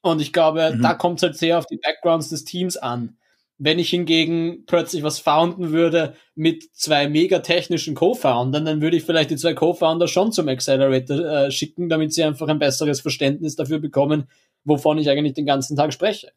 Und 0.00 0.20
ich 0.20 0.32
glaube, 0.32 0.72
mhm. 0.74 0.82
da 0.82 0.94
kommt 0.94 1.18
es 1.18 1.22
halt 1.24 1.36
sehr 1.36 1.58
auf 1.58 1.66
die 1.66 1.78
Backgrounds 1.78 2.28
des 2.28 2.44
Teams 2.44 2.76
an. 2.76 3.18
Wenn 3.58 3.80
ich 3.80 3.90
hingegen 3.90 4.64
plötzlich 4.66 5.02
was 5.02 5.18
founden 5.18 5.72
würde 5.72 6.14
mit 6.36 6.64
zwei 6.74 7.08
mega 7.08 7.40
technischen 7.40 7.94
Co-Foundern, 7.94 8.64
dann 8.64 8.80
würde 8.80 8.96
ich 8.96 9.02
vielleicht 9.02 9.30
die 9.30 9.36
zwei 9.36 9.54
Co-Founder 9.54 10.06
schon 10.06 10.30
zum 10.30 10.48
Accelerator 10.48 11.18
äh, 11.18 11.50
schicken, 11.50 11.88
damit 11.88 12.14
sie 12.14 12.22
einfach 12.22 12.46
ein 12.46 12.60
besseres 12.60 13.00
Verständnis 13.00 13.56
dafür 13.56 13.80
bekommen, 13.80 14.28
wovon 14.64 14.98
ich 14.98 15.10
eigentlich 15.10 15.34
den 15.34 15.46
ganzen 15.46 15.76
Tag 15.76 15.92
spreche. 15.92 16.32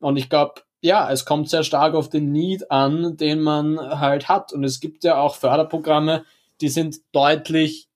Und 0.00 0.16
ich 0.16 0.28
glaube, 0.28 0.62
ja, 0.82 1.10
es 1.10 1.24
kommt 1.24 1.48
sehr 1.48 1.62
stark 1.62 1.94
auf 1.94 2.08
den 2.08 2.32
Need 2.32 2.70
an, 2.70 3.16
den 3.16 3.40
man 3.40 3.78
halt 3.78 4.28
hat. 4.28 4.52
Und 4.52 4.64
es 4.64 4.80
gibt 4.80 5.04
ja 5.04 5.18
auch 5.18 5.36
Förderprogramme, 5.36 6.24
die 6.60 6.68
sind 6.68 6.96
deutlich 7.12 7.88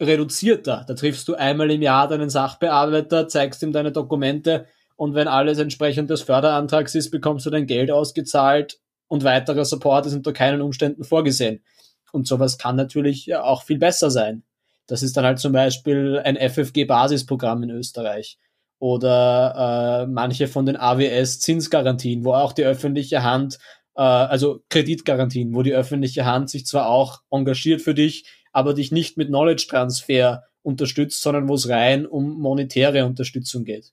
reduzierter. 0.00 0.84
Da 0.86 0.94
triffst 0.94 1.28
du 1.28 1.34
einmal 1.34 1.70
im 1.70 1.82
Jahr 1.82 2.08
deinen 2.08 2.30
Sachbearbeiter, 2.30 3.28
zeigst 3.28 3.62
ihm 3.62 3.72
deine 3.72 3.92
Dokumente 3.92 4.66
und 5.02 5.16
wenn 5.16 5.26
alles 5.26 5.58
entsprechend 5.58 6.10
des 6.10 6.22
Förderantrags 6.22 6.94
ist, 6.94 7.10
bekommst 7.10 7.44
du 7.44 7.50
dein 7.50 7.66
Geld 7.66 7.90
ausgezahlt 7.90 8.78
und 9.08 9.24
weiterer 9.24 9.64
Support 9.64 10.06
ist 10.06 10.14
unter 10.14 10.32
keinen 10.32 10.60
Umständen 10.62 11.02
vorgesehen. 11.02 11.64
Und 12.12 12.28
sowas 12.28 12.56
kann 12.56 12.76
natürlich 12.76 13.34
auch 13.34 13.64
viel 13.64 13.78
besser 13.78 14.12
sein. 14.12 14.44
Das 14.86 15.02
ist 15.02 15.16
dann 15.16 15.24
halt 15.24 15.40
zum 15.40 15.50
Beispiel 15.50 16.22
ein 16.24 16.36
FFG-Basisprogramm 16.36 17.64
in 17.64 17.70
Österreich 17.70 18.38
oder 18.78 20.04
äh, 20.04 20.06
manche 20.06 20.46
von 20.46 20.66
den 20.66 20.76
AWS-Zinsgarantien, 20.76 22.24
wo 22.24 22.34
auch 22.34 22.52
die 22.52 22.62
öffentliche 22.62 23.24
Hand, 23.24 23.58
äh, 23.96 24.02
also 24.02 24.62
Kreditgarantien, 24.68 25.52
wo 25.52 25.64
die 25.64 25.74
öffentliche 25.74 26.26
Hand 26.26 26.48
sich 26.48 26.64
zwar 26.64 26.86
auch 26.86 27.22
engagiert 27.28 27.82
für 27.82 27.94
dich, 27.94 28.24
aber 28.52 28.72
dich 28.72 28.92
nicht 28.92 29.16
mit 29.16 29.30
Knowledge 29.30 29.66
Transfer 29.68 30.44
unterstützt, 30.62 31.22
sondern 31.22 31.48
wo 31.48 31.54
es 31.54 31.68
rein 31.68 32.06
um 32.06 32.38
monetäre 32.38 33.04
Unterstützung 33.04 33.64
geht. 33.64 33.92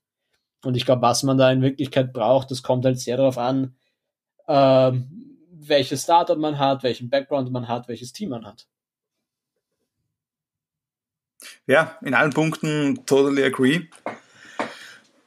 Und 0.64 0.76
ich 0.76 0.86
glaube, 0.86 1.01
was 1.01 1.24
man 1.24 1.38
da 1.38 1.51
in 1.51 1.62
Wirklichkeit 1.62 2.14
braucht, 2.14 2.51
das 2.51 2.64
kommt 2.64 2.86
halt 2.86 2.99
sehr 2.99 3.18
darauf 3.18 3.38
an, 3.38 3.76
äh, 4.47 4.91
welches 5.51 6.03
Startup 6.03 6.38
man 6.38 6.60
hat, 6.60 6.84
welchen 6.84 7.10
Background 7.10 7.51
man 7.51 7.68
hat, 7.68 7.88
welches 7.88 8.12
Team 8.14 8.30
man 8.30 8.45
hat. 8.45 8.68
Ja, 11.68 11.97
in 12.01 12.14
allen 12.14 12.34
Punkten 12.34 13.05
totally 13.05 13.43
agree. 13.43 13.88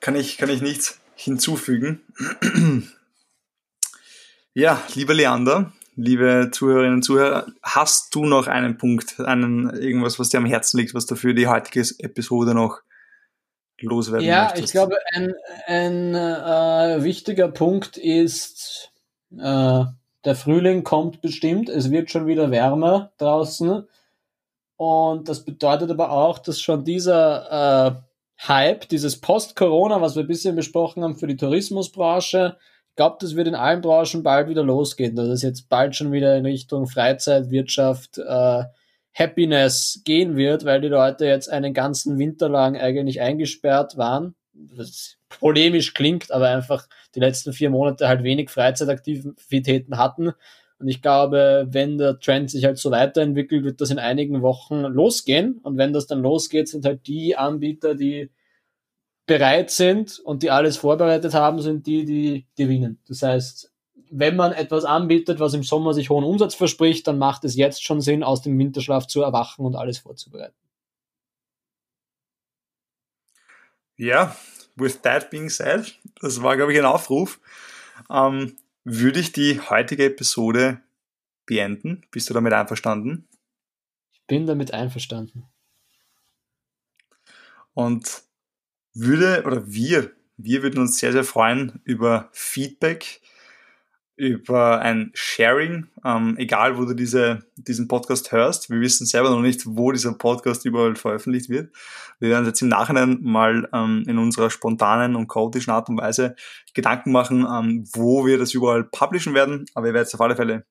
Kann 0.00 0.16
ich, 0.16 0.36
kann 0.36 0.50
ich 0.50 0.60
nichts 0.60 1.00
hinzufügen. 1.14 2.02
ja, 4.54 4.82
lieber 4.94 5.14
Leander, 5.14 5.72
liebe 5.94 6.50
Zuhörerinnen 6.52 6.96
und 6.96 7.02
Zuhörer, 7.02 7.46
hast 7.62 8.14
du 8.14 8.24
noch 8.26 8.48
einen 8.48 8.76
Punkt, 8.76 9.20
einen, 9.20 9.70
irgendwas, 9.70 10.18
was 10.18 10.30
dir 10.30 10.38
am 10.38 10.46
Herzen 10.46 10.78
liegt, 10.78 10.94
was 10.94 11.06
du 11.06 11.14
für 11.14 11.34
die 11.34 11.46
heutige 11.46 11.86
Episode 12.00 12.54
noch 12.54 12.80
loswerden 13.82 14.26
ja, 14.26 14.44
möchtest? 14.44 14.74
Ja, 14.74 14.84
ich 14.84 14.88
glaube, 14.88 14.96
ein, 15.12 15.34
ein 15.66 16.14
äh, 16.14 17.04
wichtiger 17.04 17.48
Punkt 17.48 17.96
ist, 17.96 18.90
äh, 19.32 19.84
der 20.24 20.36
Frühling 20.36 20.84
kommt 20.84 21.20
bestimmt, 21.20 21.68
es 21.68 21.90
wird 21.90 22.10
schon 22.10 22.26
wieder 22.26 22.50
wärmer 22.50 23.12
draußen 23.18 23.86
und 24.76 25.28
das 25.28 25.44
bedeutet 25.44 25.90
aber 25.90 26.10
auch, 26.10 26.38
dass 26.38 26.60
schon 26.60 26.84
dieser 26.84 27.96
äh, 27.96 28.48
Hype, 28.48 28.88
dieses 28.88 29.20
Post-Corona, 29.20 30.00
was 30.00 30.16
wir 30.16 30.24
ein 30.24 30.28
bisschen 30.28 30.56
besprochen 30.56 31.04
haben 31.04 31.16
für 31.16 31.26
die 31.26 31.36
Tourismusbranche, 31.36 32.56
ich 32.92 32.96
glaube, 32.96 33.16
das 33.20 33.36
wird 33.36 33.48
in 33.48 33.54
allen 33.54 33.80
Branchen 33.80 34.22
bald 34.22 34.48
wieder 34.48 34.62
losgehen, 34.62 35.16
dass 35.16 35.28
es 35.28 35.40
jetzt 35.40 35.70
bald 35.70 35.96
schon 35.96 36.12
wieder 36.12 36.36
in 36.36 36.44
Richtung 36.44 36.86
Freizeit, 36.86 37.50
Wirtschaft, 37.50 38.18
äh, 38.18 38.64
Happiness 39.14 40.00
gehen 40.04 40.36
wird, 40.36 40.64
weil 40.64 40.80
die 40.80 40.88
Leute 40.88 41.26
jetzt 41.26 41.48
einen 41.48 41.74
ganzen 41.74 42.18
Winter 42.18 42.48
lang 42.48 42.76
eigentlich 42.76 43.20
eingesperrt 43.20 43.96
waren. 43.96 44.34
Was 44.54 45.16
polemisch 45.28 45.94
klingt, 45.94 46.30
aber 46.30 46.48
einfach 46.48 46.88
die 47.14 47.20
letzten 47.20 47.52
vier 47.52 47.70
Monate 47.70 48.08
halt 48.08 48.22
wenig 48.22 48.50
Freizeitaktivitäten 48.50 49.98
hatten. 49.98 50.32
Und 50.78 50.88
ich 50.88 51.00
glaube, 51.00 51.66
wenn 51.70 51.96
der 51.96 52.18
Trend 52.18 52.50
sich 52.50 52.64
halt 52.64 52.78
so 52.78 52.90
weiterentwickelt, 52.90 53.64
wird 53.64 53.80
das 53.80 53.90
in 53.90 53.98
einigen 53.98 54.42
Wochen 54.42 54.80
losgehen. 54.80 55.60
Und 55.62 55.78
wenn 55.78 55.92
das 55.92 56.06
dann 56.06 56.22
losgeht, 56.22 56.68
sind 56.68 56.84
halt 56.84 57.06
die 57.06 57.36
Anbieter, 57.36 57.94
die 57.94 58.30
bereit 59.26 59.70
sind 59.70 60.18
und 60.18 60.42
die 60.42 60.50
alles 60.50 60.76
vorbereitet 60.76 61.34
haben, 61.34 61.60
sind 61.60 61.86
die, 61.86 62.04
die 62.04 62.46
gewinnen. 62.56 62.98
Das 63.08 63.22
heißt, 63.22 63.71
wenn 64.14 64.36
man 64.36 64.52
etwas 64.52 64.84
anbietet, 64.84 65.40
was 65.40 65.54
im 65.54 65.62
Sommer 65.62 65.94
sich 65.94 66.10
hohen 66.10 66.24
Umsatz 66.24 66.54
verspricht, 66.54 67.06
dann 67.06 67.18
macht 67.18 67.44
es 67.44 67.56
jetzt 67.56 67.82
schon 67.82 68.02
Sinn, 68.02 68.22
aus 68.22 68.42
dem 68.42 68.58
Winterschlaf 68.58 69.06
zu 69.06 69.22
erwachen 69.22 69.64
und 69.64 69.74
alles 69.74 69.98
vorzubereiten. 69.98 70.54
Ja, 73.96 74.36
with 74.76 75.00
that 75.00 75.30
being 75.30 75.48
said, 75.48 75.98
das 76.20 76.42
war, 76.42 76.56
glaube 76.56 76.72
ich, 76.72 76.78
ein 76.78 76.84
Aufruf, 76.84 77.40
ähm, 78.10 78.56
würde 78.84 79.20
ich 79.20 79.32
die 79.32 79.60
heutige 79.60 80.04
Episode 80.04 80.82
beenden. 81.46 82.02
Bist 82.10 82.28
du 82.28 82.34
damit 82.34 82.52
einverstanden? 82.52 83.26
Ich 84.12 84.22
bin 84.26 84.46
damit 84.46 84.74
einverstanden. 84.74 85.46
Und 87.72 88.22
würde, 88.92 89.44
oder 89.46 89.66
wir, 89.66 90.12
wir 90.36 90.62
würden 90.62 90.80
uns 90.80 90.98
sehr, 90.98 91.12
sehr 91.12 91.24
freuen 91.24 91.80
über 91.84 92.28
Feedback, 92.32 93.22
über 94.22 94.80
ein 94.80 95.10
Sharing, 95.14 95.88
ähm, 96.04 96.36
egal 96.38 96.78
wo 96.78 96.84
du 96.84 96.94
diese, 96.94 97.40
diesen 97.56 97.88
Podcast 97.88 98.30
hörst. 98.30 98.70
Wir 98.70 98.80
wissen 98.80 99.04
selber 99.04 99.30
noch 99.30 99.40
nicht, 99.40 99.62
wo 99.66 99.90
dieser 99.90 100.12
Podcast 100.12 100.64
überall 100.64 100.94
veröffentlicht 100.94 101.50
wird. 101.50 101.74
Wir 102.20 102.30
werden 102.30 102.46
jetzt 102.46 102.62
im 102.62 102.68
Nachhinein 102.68 103.18
mal 103.20 103.68
ähm, 103.72 104.04
in 104.06 104.18
unserer 104.18 104.48
spontanen 104.48 105.16
und 105.16 105.26
chaotischen 105.26 105.72
Art 105.72 105.88
und 105.88 105.98
Weise 105.98 106.36
Gedanken 106.72 107.10
machen, 107.10 107.44
ähm, 107.50 107.84
wo 107.94 108.24
wir 108.24 108.38
das 108.38 108.54
überall 108.54 108.84
publishen 108.84 109.34
werden. 109.34 109.64
Aber 109.74 109.88
ihr 109.88 109.92
werdet 109.92 110.06
es 110.06 110.14
auf 110.14 110.20
alle 110.20 110.36
Fälle 110.36 110.66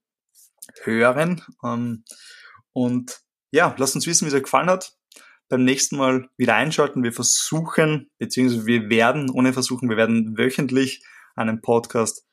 hören. 0.84 1.41
Ähm, 1.62 2.06
und 2.72 3.20
ja, 3.52 3.76
lasst 3.78 3.95
uns 3.95 4.08
wissen, 4.08 4.24
wie 4.26 4.30
es 4.30 4.34
euch 4.34 4.43
gefallen 4.43 4.70
hat 4.70 4.95
beim 5.49 5.66
nächsten 5.66 5.97
Mal 5.97 6.30
wieder 6.38 6.56
einschalten. 6.56 7.04
Wir 7.04 7.12
versuchen, 7.12 8.10
beziehungsweise 8.18 8.66
wir 8.66 8.89
werden, 8.89 9.30
ohne 9.30 9.52
versuchen, 9.52 9.89
wir 9.89 9.97
werden 9.97 10.38
wöchentlich 10.38 11.04
einen 11.36 11.62
Podcast 11.62 12.26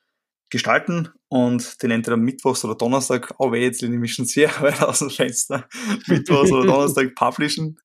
gestalten 0.49 1.09
und 1.27 1.81
den 1.83 1.91
entweder 1.91 2.17
Mittwochs 2.17 2.65
oder 2.65 2.75
Donnerstag, 2.75 3.33
aber 3.39 3.57
jetzt 3.57 3.81
lehne 3.81 3.95
ich 3.95 4.01
mich 4.01 4.13
schon 4.13 4.25
sehr 4.25 4.49
weit 4.61 4.81
aus 4.81 4.99
dem 4.99 5.09
Fenster, 5.09 5.67
Mittwochs 6.07 6.51
oder 6.51 6.65
Donnerstag 6.65 7.15
publishen. 7.15 7.79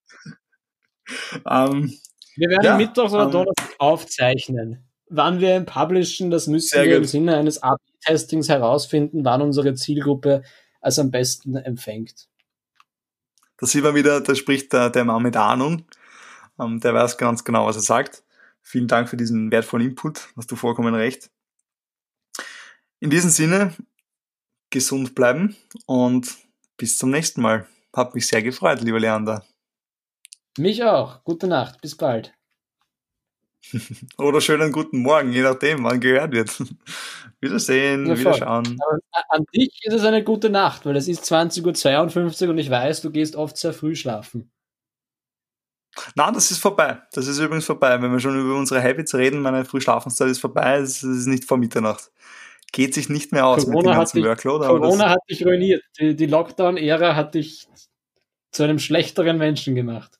Ähm, 1.46 1.98
wir 2.36 2.48
werden 2.48 2.64
ja, 2.64 2.76
Mittwochs 2.76 3.12
oder 3.12 3.24
ähm, 3.24 3.30
Donnerstag 3.30 3.74
aufzeichnen. 3.78 4.88
Wann 5.10 5.40
wir 5.40 5.56
ihn 5.56 5.66
publishen, 5.66 6.30
das 6.30 6.46
müssen 6.46 6.80
wir 6.80 6.88
gut. 6.88 6.96
im 6.96 7.04
Sinne 7.04 7.36
eines 7.36 7.62
AB-Testings 7.62 8.48
herausfinden, 8.48 9.24
wann 9.24 9.42
unsere 9.42 9.74
Zielgruppe 9.74 10.42
es 10.80 10.98
am 10.98 11.10
besten 11.10 11.56
empfängt. 11.56 12.28
Da 13.58 13.66
sieht 13.66 13.84
man 13.84 13.94
wieder, 13.94 14.20
da 14.20 14.34
spricht 14.34 14.72
der, 14.72 14.90
der 14.90 15.04
Mann 15.04 15.22
mit 15.22 15.36
Ahnung. 15.36 15.84
Ähm, 16.58 16.80
der 16.80 16.94
weiß 16.94 17.18
ganz 17.18 17.44
genau, 17.44 17.66
was 17.66 17.76
er 17.76 17.82
sagt. 17.82 18.24
Vielen 18.62 18.88
Dank 18.88 19.08
für 19.08 19.16
diesen 19.16 19.50
wertvollen 19.50 19.88
Input, 19.88 20.28
hast 20.36 20.50
du 20.50 20.56
vollkommen 20.56 20.94
recht. 20.94 21.30
In 23.04 23.10
diesem 23.10 23.28
Sinne, 23.28 23.74
gesund 24.70 25.14
bleiben 25.14 25.54
und 25.84 26.26
bis 26.78 26.96
zum 26.96 27.10
nächsten 27.10 27.42
Mal. 27.42 27.66
Hat 27.94 28.14
mich 28.14 28.26
sehr 28.26 28.42
gefreut, 28.42 28.80
lieber 28.80 28.98
Leander. 28.98 29.44
Mich 30.56 30.82
auch. 30.82 31.22
Gute 31.22 31.46
Nacht. 31.46 31.82
Bis 31.82 31.94
bald. 31.98 32.32
Oder 34.16 34.40
schönen 34.40 34.72
guten 34.72 35.00
Morgen, 35.02 35.34
je 35.34 35.42
nachdem, 35.42 35.84
wann 35.84 36.00
gehört 36.00 36.32
wird. 36.32 36.58
Wiedersehen, 37.42 38.06
ja, 38.06 38.18
wiederschauen. 38.18 38.78
an 39.28 39.44
dich 39.54 39.80
ist 39.82 39.92
es 39.92 40.04
eine 40.04 40.24
gute 40.24 40.48
Nacht, 40.48 40.86
weil 40.86 40.96
es 40.96 41.06
ist 41.06 41.30
20.52 41.30 42.44
Uhr 42.44 42.48
und 42.48 42.58
ich 42.58 42.70
weiß, 42.70 43.02
du 43.02 43.10
gehst 43.10 43.36
oft 43.36 43.58
sehr 43.58 43.74
früh 43.74 43.94
schlafen. 43.94 44.50
Nein, 46.14 46.32
das 46.32 46.50
ist 46.50 46.58
vorbei. 46.58 47.02
Das 47.12 47.26
ist 47.26 47.38
übrigens 47.38 47.66
vorbei. 47.66 48.00
Wenn 48.00 48.12
wir 48.12 48.18
schon 48.20 48.40
über 48.40 48.56
unsere 48.56 48.82
Habits 48.82 49.14
reden, 49.14 49.42
meine 49.42 49.66
Frühschlafenszeit 49.66 50.30
ist 50.30 50.40
vorbei. 50.40 50.78
Es 50.78 51.02
ist 51.02 51.26
nicht 51.26 51.44
vor 51.44 51.58
Mitternacht. 51.58 52.10
Geht 52.74 52.92
sich 52.92 53.08
nicht 53.08 53.30
mehr 53.30 53.46
aus 53.46 53.66
Corona 53.66 53.76
mit 53.76 53.86
dem 53.86 53.98
ganzen 53.98 54.16
dich, 54.16 54.26
Workload. 54.26 54.66
Corona 54.66 55.10
hat 55.10 55.20
dich 55.30 55.46
ruiniert. 55.46 55.84
Die, 56.00 56.16
die 56.16 56.26
Lockdown-Ära 56.26 57.14
hat 57.14 57.36
dich 57.36 57.68
zu 58.50 58.64
einem 58.64 58.80
schlechteren 58.80 59.38
Menschen 59.38 59.76
gemacht. 59.76 60.18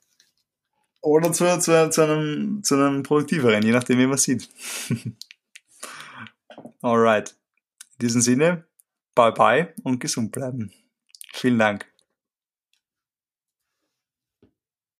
Oder 1.01 1.33
zu, 1.33 1.43
zu, 1.59 1.89
zu, 1.89 2.01
einem, 2.01 2.63
zu 2.63 2.75
einem 2.75 3.03
produktiveren, 3.03 3.61
je 3.61 3.73
nachdem, 3.73 3.99
wie 3.99 4.07
man 4.07 4.17
sieht. 4.17 4.47
Alright. 6.81 7.35
In 7.99 8.07
diesem 8.07 8.21
Sinne, 8.21 8.63
bye 9.15 9.33
bye 9.33 9.73
und 9.83 9.99
gesund 9.99 10.31
bleiben. 10.31 10.71
Vielen 11.33 11.59
Dank. 11.59 11.85